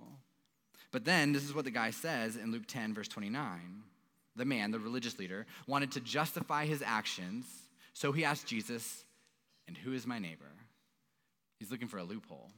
But 0.91 1.05
then, 1.05 1.31
this 1.31 1.43
is 1.43 1.53
what 1.53 1.65
the 1.65 1.71
guy 1.71 1.91
says 1.91 2.35
in 2.35 2.51
Luke 2.51 2.67
10, 2.67 2.93
verse 2.93 3.07
29. 3.07 3.83
The 4.35 4.45
man, 4.45 4.71
the 4.71 4.79
religious 4.79 5.19
leader, 5.19 5.45
wanted 5.67 5.91
to 5.91 5.99
justify 6.01 6.65
his 6.65 6.81
actions, 6.81 7.45
so 7.93 8.11
he 8.11 8.25
asked 8.25 8.47
Jesus, 8.47 9.05
and 9.67 9.77
who 9.77 9.93
is 9.93 10.07
my 10.07 10.19
neighbor? 10.19 10.51
He's 11.59 11.71
looking 11.71 11.87
for 11.87 11.97
a 11.97 12.03
loophole, 12.03 12.49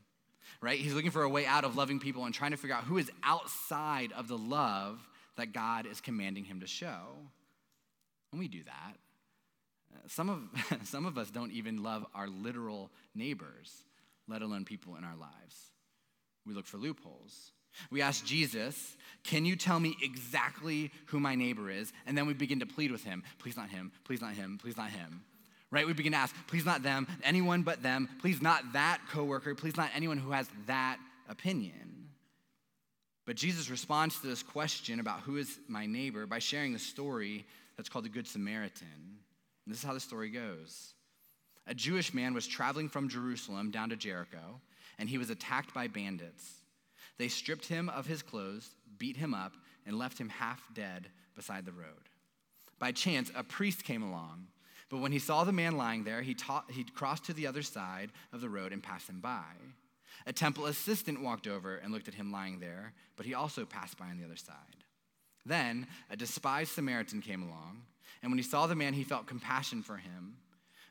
right? 0.61 0.79
He's 0.79 0.93
looking 0.93 1.11
for 1.11 1.23
a 1.23 1.29
way 1.29 1.45
out 1.45 1.65
of 1.65 1.75
loving 1.75 1.99
people 1.99 2.25
and 2.25 2.33
trying 2.33 2.51
to 2.51 2.57
figure 2.57 2.75
out 2.75 2.85
who 2.85 2.97
is 2.97 3.11
outside 3.23 4.11
of 4.13 4.27
the 4.27 4.37
love 4.37 5.07
that 5.35 5.51
God 5.51 5.85
is 5.85 5.99
commanding 5.99 6.45
him 6.45 6.61
to 6.61 6.67
show. 6.67 7.17
And 8.31 8.39
we 8.39 8.47
do 8.47 8.63
that. 8.63 8.97
Some 10.07 10.29
of, 10.29 10.41
some 10.87 11.05
of 11.05 11.17
us 11.17 11.29
don't 11.29 11.51
even 11.51 11.83
love 11.83 12.05
our 12.15 12.27
literal 12.27 12.91
neighbors, 13.13 13.83
let 14.27 14.41
alone 14.41 14.65
people 14.65 14.95
in 14.95 15.03
our 15.03 15.15
lives. 15.15 15.71
We 16.45 16.53
look 16.53 16.65
for 16.65 16.77
loopholes. 16.77 17.51
We 17.91 18.01
ask 18.01 18.25
Jesus, 18.25 18.95
Can 19.23 19.45
you 19.45 19.55
tell 19.55 19.79
me 19.79 19.95
exactly 20.01 20.91
who 21.07 21.19
my 21.19 21.35
neighbor 21.35 21.69
is? 21.69 21.93
And 22.05 22.17
then 22.17 22.27
we 22.27 22.33
begin 22.33 22.59
to 22.59 22.65
plead 22.65 22.91
with 22.91 23.03
him. 23.03 23.23
Please 23.39 23.57
not 23.57 23.69
him, 23.69 23.91
please 24.03 24.21
not 24.21 24.33
him, 24.33 24.57
please 24.61 24.77
not 24.77 24.89
him 24.89 25.23
right? 25.73 25.87
We 25.87 25.93
begin 25.93 26.11
to 26.11 26.19
ask, 26.19 26.35
please 26.45 26.65
not 26.65 26.83
them, 26.83 27.07
anyone 27.23 27.63
but 27.63 27.81
them, 27.81 28.07
please 28.21 28.43
not 28.43 28.73
that 28.73 28.99
coworker, 29.09 29.55
please 29.55 29.75
not 29.75 29.89
anyone 29.95 30.19
who 30.19 30.29
has 30.29 30.47
that 30.67 30.99
opinion. 31.27 32.09
But 33.25 33.37
Jesus 33.37 33.69
responds 33.69 34.19
to 34.19 34.27
this 34.27 34.43
question 34.43 34.99
about 34.99 35.21
who 35.21 35.37
is 35.37 35.59
my 35.67 35.85
neighbor 35.85 36.27
by 36.27 36.39
sharing 36.39 36.73
the 36.73 36.79
story 36.79 37.45
that's 37.75 37.89
called 37.89 38.05
the 38.05 38.09
Good 38.09 38.27
Samaritan. 38.27 38.87
And 39.65 39.73
this 39.73 39.79
is 39.79 39.83
how 39.83 39.93
the 39.93 39.99
story 39.99 40.29
goes. 40.29 40.93
A 41.65 41.73
Jewish 41.73 42.13
man 42.13 42.33
was 42.33 42.45
traveling 42.45 42.89
from 42.89 43.09
Jerusalem 43.09 43.71
down 43.71 43.89
to 43.89 43.95
Jericho, 43.95 44.59
and 44.99 45.09
he 45.09 45.17
was 45.17 45.29
attacked 45.29 45.73
by 45.73 45.87
bandits. 45.87 46.51
They 47.17 47.27
stripped 47.27 47.67
him 47.67 47.89
of 47.89 48.07
his 48.07 48.21
clothes, 48.21 48.69
beat 48.97 49.17
him 49.17 49.33
up, 49.33 49.53
and 49.85 49.97
left 49.97 50.17
him 50.17 50.29
half 50.29 50.63
dead 50.73 51.09
beside 51.35 51.65
the 51.65 51.71
road. 51.71 52.09
By 52.79 52.91
chance, 52.91 53.31
a 53.35 53.43
priest 53.43 53.83
came 53.83 54.03
along 54.03 54.47
but 54.93 54.99
when 54.99 55.11
he 55.11 55.17
saw 55.17 55.43
the 55.43 55.51
man 55.51 55.75
lying 55.75 56.03
there, 56.03 56.21
he, 56.21 56.35
taught, 56.35 56.69
he 56.69 56.83
crossed 56.83 57.25
to 57.25 57.33
the 57.33 57.47
other 57.47 57.63
side 57.63 58.11
of 58.31 58.41
the 58.41 58.49
road 58.49 58.71
and 58.71 58.83
passed 58.83 59.09
him 59.09 59.21
by. 59.21 59.41
A 60.27 60.31
temple 60.31 60.67
assistant 60.67 61.23
walked 61.23 61.47
over 61.47 61.77
and 61.77 61.91
looked 61.91 62.07
at 62.07 62.13
him 62.13 62.31
lying 62.31 62.59
there, 62.59 62.93
but 63.15 63.25
he 63.25 63.33
also 63.33 63.65
passed 63.65 63.97
by 63.97 64.05
on 64.05 64.19
the 64.19 64.23
other 64.23 64.35
side. 64.35 64.85
Then 65.47 65.87
a 66.11 66.15
despised 66.15 66.73
Samaritan 66.73 67.23
came 67.23 67.41
along, 67.41 67.81
and 68.21 68.31
when 68.31 68.37
he 68.37 68.43
saw 68.43 68.67
the 68.67 68.75
man, 68.75 68.93
he 68.93 69.03
felt 69.03 69.25
compassion 69.25 69.81
for 69.81 69.97
him. 69.97 70.37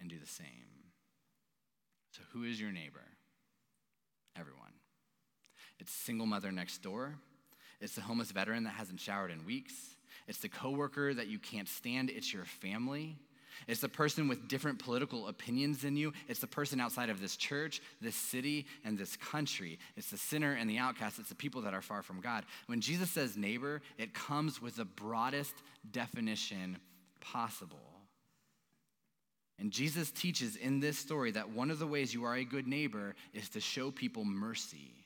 and 0.00 0.08
do 0.08 0.18
the 0.18 0.26
same. 0.26 0.46
So, 2.12 2.22
who 2.32 2.44
is 2.44 2.60
your 2.60 2.72
neighbor? 2.72 3.04
Everyone. 4.38 4.72
It's 5.78 5.92
single 5.92 6.26
mother 6.26 6.52
next 6.52 6.82
door. 6.82 7.14
It's 7.80 7.94
the 7.94 8.02
homeless 8.02 8.30
veteran 8.30 8.64
that 8.64 8.70
hasn't 8.70 9.00
showered 9.00 9.30
in 9.30 9.46
weeks. 9.46 9.74
It's 10.28 10.38
the 10.38 10.48
coworker 10.48 11.14
that 11.14 11.28
you 11.28 11.38
can't 11.38 11.68
stand. 11.68 12.10
It's 12.10 12.32
your 12.32 12.44
family. 12.44 13.16
It's 13.66 13.80
the 13.80 13.88
person 13.88 14.28
with 14.28 14.48
different 14.48 14.78
political 14.78 15.28
opinions 15.28 15.82
than 15.82 15.96
you. 15.96 16.12
It's 16.28 16.40
the 16.40 16.46
person 16.46 16.80
outside 16.80 17.10
of 17.10 17.20
this 17.20 17.36
church, 17.36 17.80
this 18.00 18.14
city, 18.14 18.66
and 18.84 18.98
this 18.98 19.16
country. 19.16 19.78
It's 19.96 20.10
the 20.10 20.16
sinner 20.16 20.52
and 20.52 20.68
the 20.68 20.78
outcast. 20.78 21.18
It's 21.18 21.28
the 21.28 21.34
people 21.34 21.62
that 21.62 21.74
are 21.74 21.82
far 21.82 22.02
from 22.02 22.20
God. 22.20 22.44
When 22.66 22.80
Jesus 22.80 23.10
says 23.10 23.36
neighbor, 23.36 23.82
it 23.98 24.14
comes 24.14 24.62
with 24.62 24.76
the 24.76 24.84
broadest 24.84 25.54
definition 25.90 26.78
possible. 27.20 27.99
And 29.60 29.70
Jesus 29.70 30.10
teaches 30.10 30.56
in 30.56 30.80
this 30.80 30.98
story 30.98 31.30
that 31.32 31.50
one 31.50 31.70
of 31.70 31.78
the 31.78 31.86
ways 31.86 32.14
you 32.14 32.24
are 32.24 32.34
a 32.34 32.44
good 32.44 32.66
neighbor 32.66 33.14
is 33.34 33.50
to 33.50 33.60
show 33.60 33.90
people 33.90 34.24
mercy. 34.24 35.00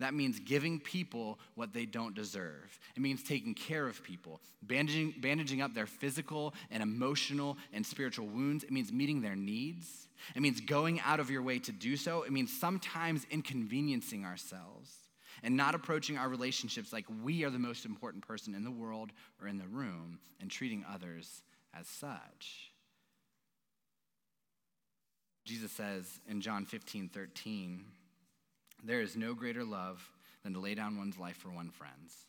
That 0.00 0.12
means 0.12 0.40
giving 0.40 0.80
people 0.80 1.38
what 1.54 1.72
they 1.72 1.86
don't 1.86 2.12
deserve. 2.12 2.80
It 2.96 3.00
means 3.00 3.22
taking 3.22 3.54
care 3.54 3.86
of 3.86 4.02
people, 4.02 4.40
bandaging, 4.62 5.14
bandaging 5.20 5.62
up 5.62 5.72
their 5.72 5.86
physical 5.86 6.54
and 6.72 6.82
emotional 6.82 7.56
and 7.72 7.86
spiritual 7.86 8.26
wounds. 8.26 8.64
It 8.64 8.72
means 8.72 8.92
meeting 8.92 9.22
their 9.22 9.36
needs. 9.36 10.08
It 10.34 10.42
means 10.42 10.60
going 10.60 11.00
out 11.02 11.20
of 11.20 11.30
your 11.30 11.42
way 11.42 11.60
to 11.60 11.70
do 11.70 11.96
so. 11.96 12.24
It 12.24 12.32
means 12.32 12.52
sometimes 12.52 13.24
inconveniencing 13.30 14.24
ourselves 14.24 14.90
and 15.44 15.56
not 15.56 15.76
approaching 15.76 16.18
our 16.18 16.28
relationships 16.28 16.92
like 16.92 17.06
we 17.22 17.44
are 17.44 17.50
the 17.50 17.58
most 17.60 17.84
important 17.84 18.26
person 18.26 18.56
in 18.56 18.64
the 18.64 18.70
world 18.72 19.10
or 19.40 19.46
in 19.46 19.58
the 19.58 19.68
room 19.68 20.18
and 20.40 20.50
treating 20.50 20.84
others 20.92 21.42
as 21.78 21.86
such. 21.86 22.71
Jesus 25.44 25.72
says 25.72 26.20
in 26.28 26.40
John 26.40 26.64
15, 26.64 27.08
13, 27.08 27.84
there 28.84 29.00
is 29.00 29.16
no 29.16 29.34
greater 29.34 29.64
love 29.64 30.02
than 30.42 30.54
to 30.54 30.60
lay 30.60 30.74
down 30.74 30.96
one's 30.96 31.18
life 31.18 31.36
for 31.36 31.50
one's 31.50 31.74
friends. 31.74 32.26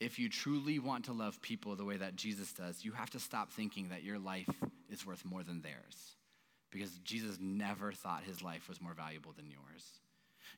If 0.00 0.18
you 0.18 0.28
truly 0.28 0.78
want 0.78 1.06
to 1.06 1.12
love 1.12 1.42
people 1.42 1.74
the 1.74 1.84
way 1.84 1.96
that 1.96 2.16
Jesus 2.16 2.52
does, 2.52 2.84
you 2.84 2.92
have 2.92 3.10
to 3.10 3.18
stop 3.18 3.50
thinking 3.50 3.88
that 3.88 4.04
your 4.04 4.18
life 4.18 4.48
is 4.90 5.04
worth 5.04 5.24
more 5.24 5.42
than 5.42 5.60
theirs. 5.60 6.16
Because 6.70 6.90
Jesus 6.98 7.38
never 7.40 7.92
thought 7.92 8.22
his 8.24 8.42
life 8.42 8.68
was 8.68 8.80
more 8.80 8.92
valuable 8.92 9.32
than 9.36 9.50
yours. 9.50 9.84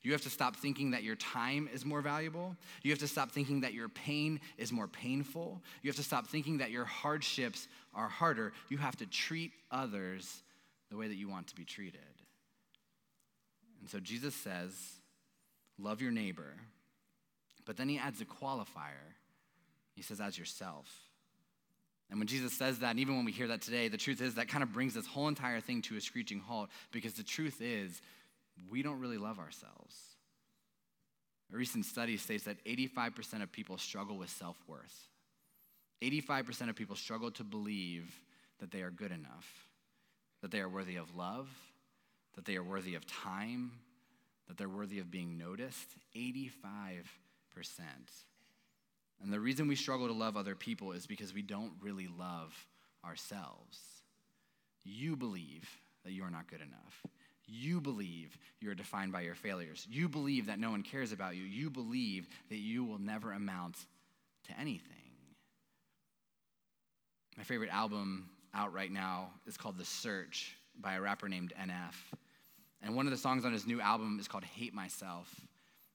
You 0.03 0.11
have 0.11 0.21
to 0.21 0.29
stop 0.29 0.55
thinking 0.55 0.91
that 0.91 1.03
your 1.03 1.15
time 1.15 1.69
is 1.73 1.85
more 1.85 2.01
valuable. 2.01 2.55
You 2.81 2.91
have 2.91 2.99
to 2.99 3.07
stop 3.07 3.31
thinking 3.31 3.61
that 3.61 3.73
your 3.73 3.89
pain 3.89 4.39
is 4.57 4.71
more 4.71 4.87
painful. 4.87 5.61
You 5.81 5.89
have 5.89 5.97
to 5.97 6.03
stop 6.03 6.27
thinking 6.27 6.57
that 6.57 6.71
your 6.71 6.85
hardships 6.85 7.67
are 7.93 8.07
harder. 8.07 8.51
You 8.69 8.77
have 8.77 8.97
to 8.97 9.05
treat 9.05 9.51
others 9.71 10.43
the 10.91 10.97
way 10.97 11.07
that 11.07 11.15
you 11.15 11.27
want 11.27 11.47
to 11.47 11.55
be 11.55 11.65
treated. 11.65 11.99
And 13.79 13.89
so 13.89 13.99
Jesus 13.99 14.35
says, 14.35 14.71
Love 15.79 16.01
your 16.01 16.11
neighbor. 16.11 16.53
But 17.65 17.77
then 17.77 17.89
he 17.89 17.97
adds 17.97 18.21
a 18.21 18.25
qualifier. 18.25 19.15
He 19.95 20.03
says, 20.03 20.21
As 20.21 20.37
yourself. 20.37 20.85
And 22.11 22.19
when 22.19 22.27
Jesus 22.27 22.51
says 22.51 22.79
that, 22.79 22.91
and 22.91 22.99
even 22.99 23.15
when 23.15 23.23
we 23.23 23.31
hear 23.31 23.47
that 23.47 23.61
today, 23.61 23.87
the 23.87 23.97
truth 23.97 24.21
is 24.21 24.35
that 24.35 24.49
kind 24.49 24.63
of 24.63 24.73
brings 24.73 24.93
this 24.93 25.07
whole 25.07 25.29
entire 25.29 25.61
thing 25.61 25.81
to 25.83 25.95
a 25.95 26.01
screeching 26.01 26.41
halt 26.41 26.69
because 26.91 27.13
the 27.13 27.23
truth 27.23 27.61
is 27.61 28.01
we 28.69 28.83
don't 28.83 28.99
really 28.99 29.17
love 29.17 29.39
ourselves. 29.39 29.95
A 31.53 31.57
recent 31.57 31.85
study 31.85 32.17
states 32.17 32.43
that 32.43 32.63
85% 32.65 33.41
of 33.41 33.51
people 33.51 33.77
struggle 33.77 34.17
with 34.17 34.29
self 34.29 34.57
worth. 34.67 35.07
85% 36.01 36.69
of 36.69 36.75
people 36.75 36.95
struggle 36.95 37.31
to 37.31 37.43
believe 37.43 38.11
that 38.59 38.71
they 38.71 38.81
are 38.81 38.91
good 38.91 39.11
enough, 39.11 39.70
that 40.41 40.51
they 40.51 40.59
are 40.59 40.69
worthy 40.69 40.95
of 40.95 41.15
love, 41.15 41.49
that 42.35 42.45
they 42.45 42.55
are 42.55 42.63
worthy 42.63 42.95
of 42.95 43.05
time, 43.05 43.71
that 44.47 44.57
they're 44.57 44.69
worthy 44.69 44.99
of 44.99 45.11
being 45.11 45.37
noticed? 45.37 45.95
85%. 46.15 47.03
And 49.23 49.31
the 49.31 49.39
reason 49.39 49.67
we 49.67 49.75
struggle 49.75 50.07
to 50.07 50.13
love 50.13 50.35
other 50.35 50.55
people 50.55 50.93
is 50.93 51.05
because 51.05 51.33
we 51.33 51.41
don't 51.41 51.73
really 51.81 52.07
love 52.07 52.53
ourselves. 53.05 53.79
You 54.83 55.15
believe 55.15 55.69
that 56.03 56.11
you 56.11 56.23
are 56.23 56.31
not 56.31 56.49
good 56.49 56.61
enough. 56.61 57.05
You 57.47 57.81
believe 57.81 58.37
you're 58.59 58.75
defined 58.75 59.11
by 59.11 59.21
your 59.21 59.35
failures. 59.35 59.85
You 59.89 60.07
believe 60.07 60.47
that 60.47 60.59
no 60.59 60.71
one 60.71 60.83
cares 60.83 61.11
about 61.11 61.35
you. 61.35 61.43
You 61.43 61.69
believe 61.69 62.27
that 62.49 62.57
you 62.57 62.83
will 62.83 62.99
never 62.99 63.33
amount 63.33 63.75
to 64.47 64.59
anything. 64.59 64.87
My 67.37 67.43
favorite 67.43 67.69
album 67.71 68.29
out 68.53 68.73
right 68.73 68.91
now 68.91 69.29
is 69.47 69.57
called 69.57 69.77
The 69.77 69.85
Search 69.85 70.55
by 70.79 70.95
a 70.95 71.01
rapper 71.01 71.29
named 71.29 71.53
NF. 71.59 71.95
And 72.81 72.95
one 72.95 73.05
of 73.05 73.11
the 73.11 73.17
songs 73.17 73.45
on 73.45 73.53
his 73.53 73.67
new 73.67 73.79
album 73.79 74.17
is 74.19 74.27
called 74.27 74.43
Hate 74.43 74.73
Myself. 74.73 75.29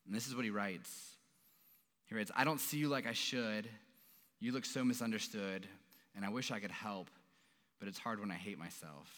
And 0.07 0.14
this 0.14 0.27
is 0.27 0.35
what 0.35 0.45
he 0.45 0.51
writes 0.51 1.16
He 2.07 2.14
writes, 2.14 2.31
I 2.37 2.45
don't 2.45 2.61
see 2.61 2.79
you 2.79 2.88
like 2.88 3.07
I 3.07 3.12
should. 3.12 3.69
You 4.38 4.53
look 4.53 4.64
so 4.64 4.85
misunderstood, 4.85 5.66
and 6.14 6.25
I 6.25 6.29
wish 6.29 6.51
I 6.51 6.61
could 6.61 6.71
help, 6.71 7.09
but 7.79 7.88
it's 7.88 7.99
hard 7.99 8.21
when 8.21 8.31
I 8.31 8.35
hate 8.35 8.59
myself. 8.59 9.09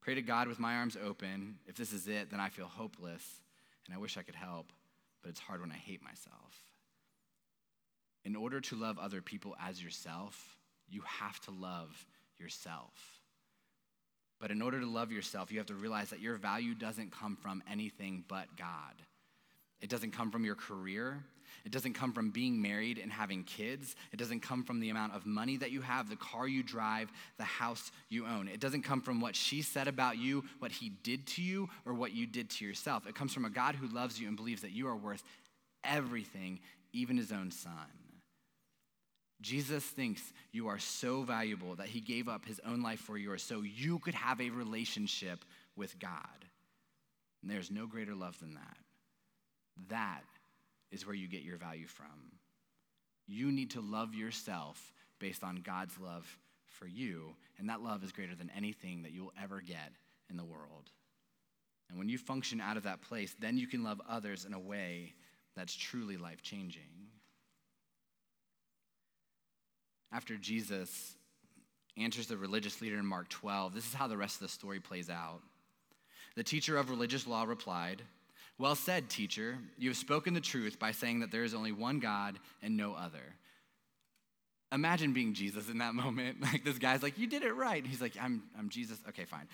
Pray 0.00 0.14
to 0.14 0.22
God 0.22 0.48
with 0.48 0.58
my 0.58 0.74
arms 0.74 0.96
open. 1.02 1.56
If 1.66 1.76
this 1.76 1.92
is 1.92 2.08
it, 2.08 2.30
then 2.30 2.40
I 2.40 2.48
feel 2.48 2.66
hopeless, 2.66 3.24
and 3.86 3.94
I 3.94 3.98
wish 3.98 4.18
I 4.18 4.22
could 4.22 4.34
help, 4.34 4.72
but 5.22 5.30
it's 5.30 5.40
hard 5.40 5.60
when 5.60 5.70
I 5.70 5.76
hate 5.76 6.02
myself. 6.02 6.52
In 8.24 8.34
order 8.34 8.60
to 8.60 8.76
love 8.76 8.98
other 8.98 9.22
people 9.22 9.54
as 9.64 9.82
yourself, 9.82 10.56
you 10.88 11.02
have 11.06 11.40
to 11.42 11.52
love 11.52 12.04
yourself. 12.38 12.92
But 14.40 14.50
in 14.50 14.60
order 14.60 14.80
to 14.80 14.86
love 14.86 15.12
yourself, 15.12 15.50
you 15.50 15.58
have 15.58 15.68
to 15.68 15.74
realize 15.74 16.10
that 16.10 16.20
your 16.20 16.36
value 16.36 16.74
doesn't 16.74 17.12
come 17.12 17.36
from 17.36 17.62
anything 17.70 18.24
but 18.28 18.56
God. 18.56 18.94
It 19.80 19.88
doesn't 19.88 20.12
come 20.12 20.30
from 20.30 20.44
your 20.44 20.54
career. 20.54 21.22
It 21.64 21.72
doesn't 21.72 21.94
come 21.94 22.12
from 22.12 22.30
being 22.30 22.60
married 22.60 22.98
and 22.98 23.10
having 23.10 23.44
kids. 23.44 23.96
It 24.12 24.18
doesn't 24.18 24.40
come 24.40 24.64
from 24.64 24.80
the 24.80 24.90
amount 24.90 25.14
of 25.14 25.24
money 25.24 25.56
that 25.58 25.70
you 25.70 25.80
have, 25.80 26.10
the 26.10 26.16
car 26.16 26.46
you 26.46 26.62
drive, 26.62 27.10
the 27.38 27.44
house 27.44 27.90
you 28.10 28.26
own. 28.26 28.48
It 28.48 28.60
doesn't 28.60 28.82
come 28.82 29.00
from 29.00 29.20
what 29.20 29.34
she 29.34 29.62
said 29.62 29.88
about 29.88 30.18
you, 30.18 30.44
what 30.58 30.72
he 30.72 30.90
did 30.90 31.26
to 31.28 31.42
you, 31.42 31.70
or 31.86 31.94
what 31.94 32.12
you 32.12 32.26
did 32.26 32.50
to 32.50 32.66
yourself. 32.66 33.06
It 33.06 33.14
comes 33.14 33.32
from 33.32 33.46
a 33.46 33.50
God 33.50 33.76
who 33.76 33.86
loves 33.88 34.20
you 34.20 34.28
and 34.28 34.36
believes 34.36 34.62
that 34.62 34.72
you 34.72 34.88
are 34.88 34.96
worth 34.96 35.22
everything, 35.84 36.60
even 36.92 37.16
his 37.16 37.32
own 37.32 37.50
son. 37.50 37.72
Jesus 39.40 39.84
thinks 39.84 40.32
you 40.52 40.68
are 40.68 40.78
so 40.78 41.22
valuable 41.22 41.74
that 41.76 41.88
he 41.88 42.00
gave 42.00 42.28
up 42.28 42.44
his 42.44 42.60
own 42.66 42.82
life 42.82 43.00
for 43.00 43.18
yours 43.18 43.42
so 43.42 43.62
you 43.62 43.98
could 43.98 44.14
have 44.14 44.40
a 44.40 44.50
relationship 44.50 45.44
with 45.76 45.98
God. 45.98 46.44
And 47.42 47.50
there's 47.50 47.70
no 47.70 47.86
greater 47.86 48.14
love 48.14 48.38
than 48.38 48.54
that. 48.54 48.76
That 49.90 50.22
is 50.90 51.06
where 51.06 51.16
you 51.16 51.28
get 51.28 51.42
your 51.42 51.58
value 51.58 51.86
from. 51.86 52.38
You 53.26 53.50
need 53.50 53.70
to 53.70 53.80
love 53.80 54.14
yourself 54.14 54.92
based 55.18 55.42
on 55.42 55.56
God's 55.56 55.98
love 55.98 56.38
for 56.66 56.86
you, 56.86 57.34
and 57.58 57.68
that 57.68 57.82
love 57.82 58.02
is 58.04 58.12
greater 58.12 58.34
than 58.34 58.50
anything 58.56 59.02
that 59.02 59.12
you'll 59.12 59.32
ever 59.42 59.60
get 59.60 59.92
in 60.30 60.36
the 60.36 60.44
world. 60.44 60.90
And 61.88 61.98
when 61.98 62.08
you 62.08 62.18
function 62.18 62.60
out 62.60 62.76
of 62.76 62.82
that 62.84 63.02
place, 63.02 63.34
then 63.38 63.58
you 63.58 63.66
can 63.66 63.84
love 63.84 64.00
others 64.08 64.44
in 64.44 64.54
a 64.54 64.58
way 64.58 65.14
that's 65.54 65.74
truly 65.74 66.16
life 66.16 66.42
changing. 66.42 66.82
After 70.14 70.36
Jesus 70.36 71.16
answers 71.96 72.28
the 72.28 72.36
religious 72.36 72.80
leader 72.80 72.98
in 72.98 73.04
Mark 73.04 73.28
12, 73.30 73.74
this 73.74 73.84
is 73.84 73.94
how 73.94 74.06
the 74.06 74.16
rest 74.16 74.36
of 74.36 74.42
the 74.42 74.48
story 74.48 74.78
plays 74.78 75.10
out. 75.10 75.40
The 76.36 76.44
teacher 76.44 76.76
of 76.76 76.88
religious 76.88 77.26
law 77.26 77.42
replied, 77.42 78.00
well 78.56 78.76
said, 78.76 79.10
teacher. 79.10 79.58
You 79.76 79.88
have 79.90 79.96
spoken 79.96 80.32
the 80.32 80.40
truth 80.40 80.78
by 80.78 80.92
saying 80.92 81.20
that 81.20 81.32
there 81.32 81.42
is 81.42 81.54
only 81.54 81.72
one 81.72 81.98
God 81.98 82.38
and 82.62 82.76
no 82.76 82.94
other. 82.94 83.34
Imagine 84.70 85.12
being 85.12 85.34
Jesus 85.34 85.68
in 85.68 85.78
that 85.78 85.94
moment. 85.94 86.38
Like 86.52 86.64
this 86.64 86.78
guy's 86.78 87.02
like, 87.02 87.18
You 87.18 87.26
did 87.26 87.42
it 87.42 87.52
right. 87.52 87.84
He's 87.84 88.00
like, 88.00 88.12
I'm, 88.20 88.44
I'm 88.56 88.68
Jesus. 88.68 88.98
Okay, 89.08 89.24
fine. 89.24 89.48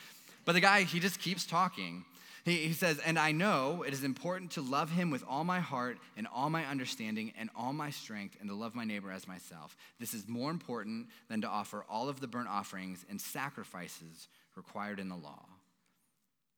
But 0.44 0.52
the 0.52 0.60
guy, 0.60 0.82
he 0.82 1.00
just 1.00 1.20
keeps 1.20 1.46
talking. 1.46 2.04
He, 2.44 2.56
he 2.56 2.72
says, 2.72 2.98
And 2.98 3.18
I 3.18 3.32
know 3.32 3.84
it 3.86 3.92
is 3.92 4.04
important 4.04 4.52
to 4.52 4.62
love 4.62 4.90
him 4.90 5.10
with 5.10 5.24
all 5.28 5.44
my 5.44 5.60
heart 5.60 5.98
and 6.16 6.26
all 6.34 6.50
my 6.50 6.64
understanding 6.64 7.32
and 7.38 7.50
all 7.56 7.72
my 7.72 7.90
strength 7.90 8.36
and 8.40 8.48
to 8.48 8.54
love 8.54 8.74
my 8.74 8.84
neighbor 8.84 9.10
as 9.10 9.28
myself. 9.28 9.76
This 9.98 10.14
is 10.14 10.26
more 10.28 10.50
important 10.50 11.08
than 11.28 11.42
to 11.42 11.48
offer 11.48 11.84
all 11.88 12.08
of 12.08 12.20
the 12.20 12.28
burnt 12.28 12.48
offerings 12.48 13.04
and 13.08 13.20
sacrifices 13.20 14.28
required 14.56 15.00
in 15.00 15.08
the 15.08 15.16
law. 15.16 15.44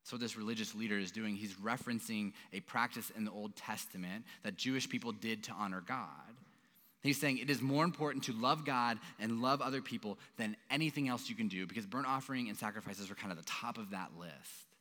So, 0.05 0.17
this 0.17 0.37
religious 0.37 0.75
leader 0.75 0.99
is 0.99 1.13
doing, 1.13 1.37
he's 1.37 1.55
referencing 1.55 2.33
a 2.53 2.61
practice 2.61 3.11
in 3.17 3.25
the 3.25 3.31
Old 3.31 3.55
Testament 3.55 4.25
that 4.43 4.57
Jewish 4.57 4.89
people 4.89 5.13
did 5.13 5.45
to 5.45 5.53
honor 5.53 5.83
God. 5.87 6.07
He's 7.03 7.21
saying 7.21 7.39
it 7.39 7.51
is 7.51 7.61
more 7.61 7.85
important 7.85 8.25
to 8.25 8.33
love 8.33 8.65
God 8.65 8.99
and 9.19 9.43
love 9.43 9.61
other 9.61 9.83
people 9.83 10.19
than 10.39 10.57
anything 10.71 11.09
else 11.09 11.29
you 11.29 11.35
can 11.35 11.49
do 11.49 11.67
because 11.67 11.87
burnt 11.87 12.07
offering 12.07 12.49
and 12.49 12.57
sacrifices 12.57 13.09
were 13.09 13.17
kind 13.17 13.33
of 13.33 13.39
the 13.39 13.45
top 13.45 13.79
of 13.79 13.91
that 13.91 14.11
list. 14.19 14.72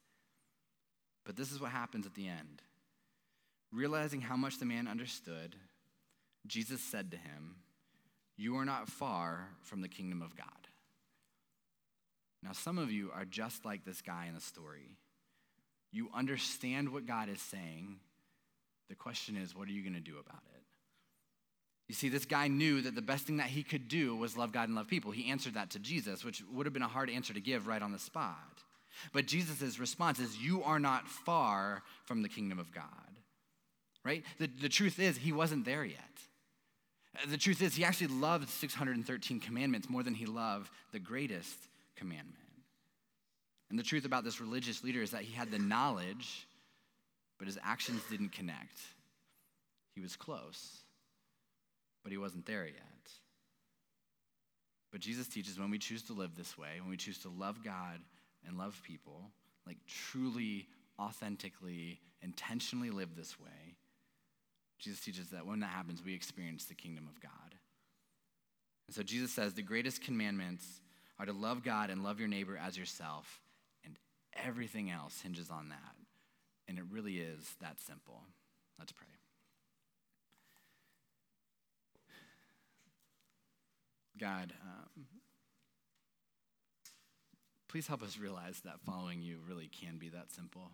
But 1.25 1.35
this 1.35 1.51
is 1.51 1.59
what 1.61 1.71
happens 1.71 2.05
at 2.05 2.15
the 2.15 2.27
end. 2.27 2.61
Realizing 3.71 4.21
how 4.21 4.35
much 4.35 4.57
the 4.57 4.65
man 4.65 4.87
understood, 4.87 5.55
Jesus 6.47 6.81
said 6.81 7.11
to 7.11 7.17
him, 7.17 7.55
You 8.37 8.57
are 8.57 8.65
not 8.65 8.89
far 8.89 9.49
from 9.61 9.81
the 9.81 9.87
kingdom 9.87 10.21
of 10.21 10.35
God. 10.35 10.47
Now, 12.43 12.53
some 12.53 12.77
of 12.77 12.91
you 12.91 13.11
are 13.13 13.25
just 13.25 13.65
like 13.65 13.85
this 13.85 14.01
guy 14.01 14.25
in 14.27 14.33
the 14.33 14.41
story. 14.41 14.97
You 15.91 16.09
understand 16.15 16.89
what 16.91 17.05
God 17.05 17.29
is 17.29 17.41
saying. 17.41 17.99
The 18.89 18.95
question 18.95 19.37
is, 19.37 19.55
what 19.55 19.67
are 19.67 19.71
you 19.71 19.83
going 19.83 19.93
to 19.93 19.99
do 19.99 20.17
about 20.19 20.41
it? 20.55 20.63
You 21.87 21.95
see, 21.95 22.09
this 22.09 22.25
guy 22.25 22.47
knew 22.47 22.81
that 22.81 22.95
the 22.95 23.01
best 23.01 23.27
thing 23.27 23.37
that 23.37 23.47
he 23.47 23.63
could 23.63 23.87
do 23.87 24.15
was 24.15 24.37
love 24.37 24.53
God 24.53 24.69
and 24.69 24.75
love 24.75 24.87
people. 24.87 25.11
He 25.11 25.29
answered 25.29 25.55
that 25.55 25.71
to 25.71 25.79
Jesus, 25.79 26.23
which 26.23 26.41
would 26.51 26.65
have 26.65 26.73
been 26.73 26.81
a 26.81 26.87
hard 26.87 27.09
answer 27.09 27.33
to 27.33 27.41
give 27.41 27.67
right 27.67 27.81
on 27.81 27.91
the 27.91 27.99
spot. 27.99 28.63
But 29.13 29.25
Jesus' 29.25 29.79
response 29.79 30.19
is, 30.19 30.37
You 30.37 30.63
are 30.63 30.79
not 30.79 31.07
far 31.07 31.83
from 32.05 32.21
the 32.21 32.29
kingdom 32.29 32.59
of 32.59 32.73
God. 32.73 32.85
Right? 34.03 34.23
The, 34.39 34.47
the 34.47 34.69
truth 34.69 34.99
is, 34.99 35.17
he 35.17 35.31
wasn't 35.31 35.65
there 35.65 35.85
yet. 35.85 35.99
The 37.27 37.37
truth 37.37 37.61
is, 37.61 37.75
he 37.75 37.83
actually 37.83 38.07
loved 38.07 38.49
613 38.49 39.39
commandments 39.39 39.89
more 39.89 40.01
than 40.01 40.13
he 40.13 40.25
loved 40.25 40.69
the 40.91 40.99
greatest 40.99 41.55
commandment. 41.95 42.37
And 43.69 43.77
the 43.77 43.83
truth 43.83 44.05
about 44.05 44.23
this 44.23 44.41
religious 44.41 44.83
leader 44.83 45.01
is 45.01 45.11
that 45.11 45.21
he 45.21 45.33
had 45.33 45.51
the 45.51 45.59
knowledge, 45.59 46.47
but 47.37 47.47
his 47.47 47.59
actions 47.63 48.01
didn't 48.09 48.31
connect. 48.31 48.79
He 49.95 50.01
was 50.01 50.15
close, 50.15 50.77
but 52.03 52.11
he 52.11 52.17
wasn't 52.17 52.45
there 52.45 52.65
yet. 52.65 52.75
But 54.91 55.01
Jesus 55.01 55.27
teaches 55.27 55.59
when 55.59 55.71
we 55.71 55.79
choose 55.79 56.03
to 56.03 56.13
live 56.13 56.35
this 56.35 56.57
way, 56.57 56.79
when 56.81 56.89
we 56.89 56.97
choose 56.97 57.19
to 57.19 57.29
love 57.29 57.63
God 57.63 57.99
and 58.47 58.57
love 58.57 58.81
people, 58.83 59.31
like 59.65 59.77
truly, 59.87 60.67
authentically, 60.99 61.99
intentionally 62.21 62.89
live 62.89 63.15
this 63.15 63.39
way, 63.39 63.75
Jesus 64.79 65.01
teaches 65.01 65.29
that 65.29 65.45
when 65.45 65.59
that 65.59 65.69
happens, 65.69 66.03
we 66.03 66.13
experience 66.15 66.65
the 66.65 66.73
kingdom 66.73 67.07
of 67.07 67.21
God. 67.21 67.31
And 68.87 68.95
so 68.95 69.03
Jesus 69.03 69.31
says 69.31 69.53
the 69.53 69.61
greatest 69.61 70.03
commandments 70.03 70.81
are 71.19 71.25
to 71.25 71.33
love 71.33 71.63
God 71.63 71.89
and 71.89 72.03
love 72.03 72.19
your 72.19 72.27
neighbor 72.27 72.57
as 72.57 72.77
yourself. 72.77 73.41
And 73.85 73.95
everything 74.43 74.89
else 74.89 75.21
hinges 75.21 75.51
on 75.51 75.69
that. 75.69 75.95
And 76.67 76.79
it 76.79 76.85
really 76.91 77.17
is 77.17 77.55
that 77.61 77.79
simple. 77.79 78.21
Let's 78.79 78.91
pray. 78.91 79.07
God, 84.19 84.53
um, 84.61 85.05
please 87.71 87.87
help 87.87 88.03
us 88.03 88.17
realize 88.17 88.59
that 88.65 88.81
following 88.85 89.21
you 89.21 89.37
really 89.47 89.69
can 89.69 89.97
be 89.97 90.09
that 90.09 90.29
simple. 90.29 90.71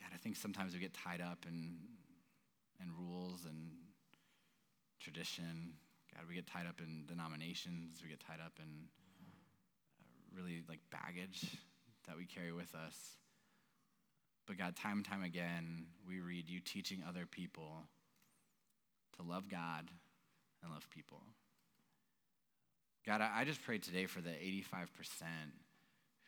God, 0.00 0.10
I 0.12 0.16
think 0.16 0.34
sometimes 0.34 0.74
we 0.74 0.80
get 0.80 0.92
tied 0.92 1.20
up 1.20 1.46
in, 1.46 1.76
in 2.82 2.90
rules 2.98 3.44
and 3.44 3.70
tradition. 5.00 5.74
God, 6.12 6.24
we 6.28 6.34
get 6.34 6.48
tied 6.48 6.66
up 6.66 6.80
in 6.80 7.04
denominations. 7.06 8.00
We 8.02 8.08
get 8.08 8.18
tied 8.18 8.40
up 8.44 8.54
in 8.58 8.88
uh, 9.22 10.36
really 10.36 10.64
like 10.68 10.80
baggage 10.90 11.56
that 12.08 12.16
we 12.16 12.26
carry 12.26 12.52
with 12.52 12.74
us. 12.74 12.96
But 14.44 14.58
God, 14.58 14.74
time 14.74 14.96
and 14.96 15.04
time 15.04 15.22
again, 15.22 15.86
we 16.06 16.18
read 16.18 16.48
you 16.48 16.58
teaching 16.58 16.98
other 17.08 17.26
people 17.30 17.84
to 19.16 19.22
love 19.22 19.48
God 19.48 19.88
and 20.64 20.72
love 20.72 20.88
people. 20.90 21.22
God, 23.06 23.20
I 23.20 23.44
just 23.44 23.62
pray 23.62 23.78
today 23.78 24.06
for 24.06 24.20
the 24.20 24.30
85% 24.30 24.64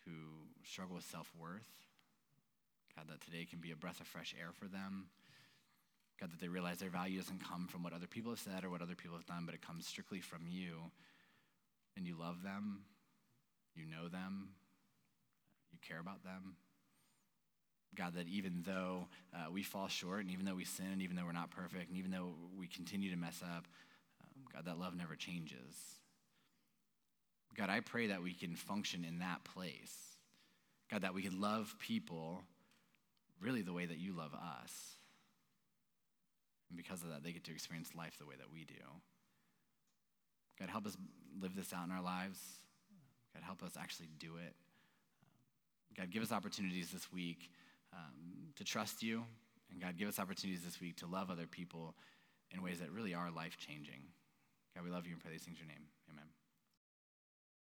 who 0.05 0.13
struggle 0.65 0.97
with 0.97 1.05
self 1.05 1.31
worth. 1.39 1.67
God, 2.95 3.07
that 3.09 3.21
today 3.23 3.47
can 3.49 3.61
be 3.61 3.73
a 3.73 3.77
breath 3.77 4.01
of 4.01 4.07
fresh 4.07 4.35
air 4.39 4.51
for 4.53 4.67
them. 4.67 5.07
God, 6.21 6.33
that 6.33 6.41
they 6.41 6.49
realize 6.49 6.79
their 6.79 6.91
value 6.91 7.19
doesn't 7.19 7.45
come 7.47 7.67
from 7.67 7.83
what 7.83 7.93
other 7.93 8.07
people 8.07 8.33
have 8.33 8.41
said 8.41 8.65
or 8.65 8.71
what 8.71 8.83
other 8.83 8.95
people 8.95 9.17
have 9.17 9.27
done, 9.27 9.45
but 9.45 9.55
it 9.55 9.61
comes 9.61 9.87
strictly 9.87 10.21
from 10.21 10.43
you. 10.49 10.77
And 11.97 12.07
you 12.07 12.17
love 12.19 12.43
them 12.43 12.85
you 13.77 13.85
know 13.85 14.09
them, 14.09 14.49
you 15.71 15.79
care 15.87 16.01
about 16.01 16.25
them. 16.25 16.57
God, 17.95 18.15
that 18.15 18.27
even 18.27 18.63
though 18.67 19.07
uh, 19.35 19.51
we 19.51 19.63
fall 19.63 19.89
short, 19.89 20.21
and 20.21 20.31
even 20.31 20.45
though 20.45 20.55
we 20.55 20.65
sin, 20.65 20.87
and 20.93 21.03
even 21.03 21.17
though 21.17 21.25
we're 21.25 21.33
not 21.33 21.51
perfect, 21.51 21.89
and 21.89 21.97
even 21.97 22.11
though 22.11 22.35
we 22.59 22.67
continue 22.67 23.11
to 23.11 23.17
mess 23.17 23.43
up, 23.43 23.67
um, 24.23 24.45
God, 24.53 24.65
that 24.65 24.79
love 24.79 24.97
never 24.97 25.15
changes. 25.15 26.01
God, 27.57 27.71
I 27.71 27.81
pray 27.81 28.09
that 28.09 28.23
we 28.23 28.33
can 28.33 28.55
function 28.55 29.05
in 29.05 29.21
that 29.21 29.45
place. 29.45 29.95
God, 30.91 31.03
that 31.03 31.15
we 31.15 31.23
can 31.23 31.41
love 31.41 31.75
people 31.79 32.43
really 33.41 33.63
the 33.63 33.73
way 33.73 33.87
that 33.87 33.99
you 33.99 34.13
love 34.13 34.35
us. 34.35 34.73
And 36.69 36.77
because 36.77 37.03
of 37.03 37.11
that, 37.11 37.23
they 37.23 37.33
get 37.33 37.45
to 37.45 37.53
experience 37.53 37.91
life 37.97 38.17
the 38.19 38.27
way 38.27 38.35
that 38.39 38.53
we 38.53 38.65
do. 38.65 38.75
God, 40.59 40.69
help 40.69 40.87
us 40.87 40.97
live 41.41 41.55
this 41.55 41.73
out 41.73 41.87
in 41.87 41.93
our 41.93 42.03
lives. 42.03 42.39
God, 43.35 43.43
help 43.43 43.63
us 43.63 43.73
actually 43.79 44.09
do 44.19 44.37
it. 44.37 44.55
God, 45.97 46.11
give 46.11 46.23
us 46.23 46.33
opportunities 46.33 46.91
this 46.91 47.13
week 47.13 47.51
um, 47.93 48.53
to 48.57 48.65
trust 48.65 49.03
you. 49.03 49.25
And 49.71 49.81
God, 49.81 49.97
give 49.97 50.09
us 50.09 50.19
opportunities 50.19 50.63
this 50.65 50.81
week 50.81 50.97
to 50.99 51.07
love 51.07 51.31
other 51.31 51.47
people 51.47 51.95
in 52.51 52.63
ways 52.63 52.81
that 52.81 52.91
really 52.91 53.15
are 53.15 53.31
life 53.31 53.57
changing. 53.59 54.03
God, 54.75 54.85
we 54.85 54.91
love 54.91 55.07
you 55.07 55.13
and 55.13 55.21
pray 55.21 55.33
these 55.33 55.43
things 55.43 55.59
in 55.61 55.67
your 55.67 55.75
name. 55.75 55.87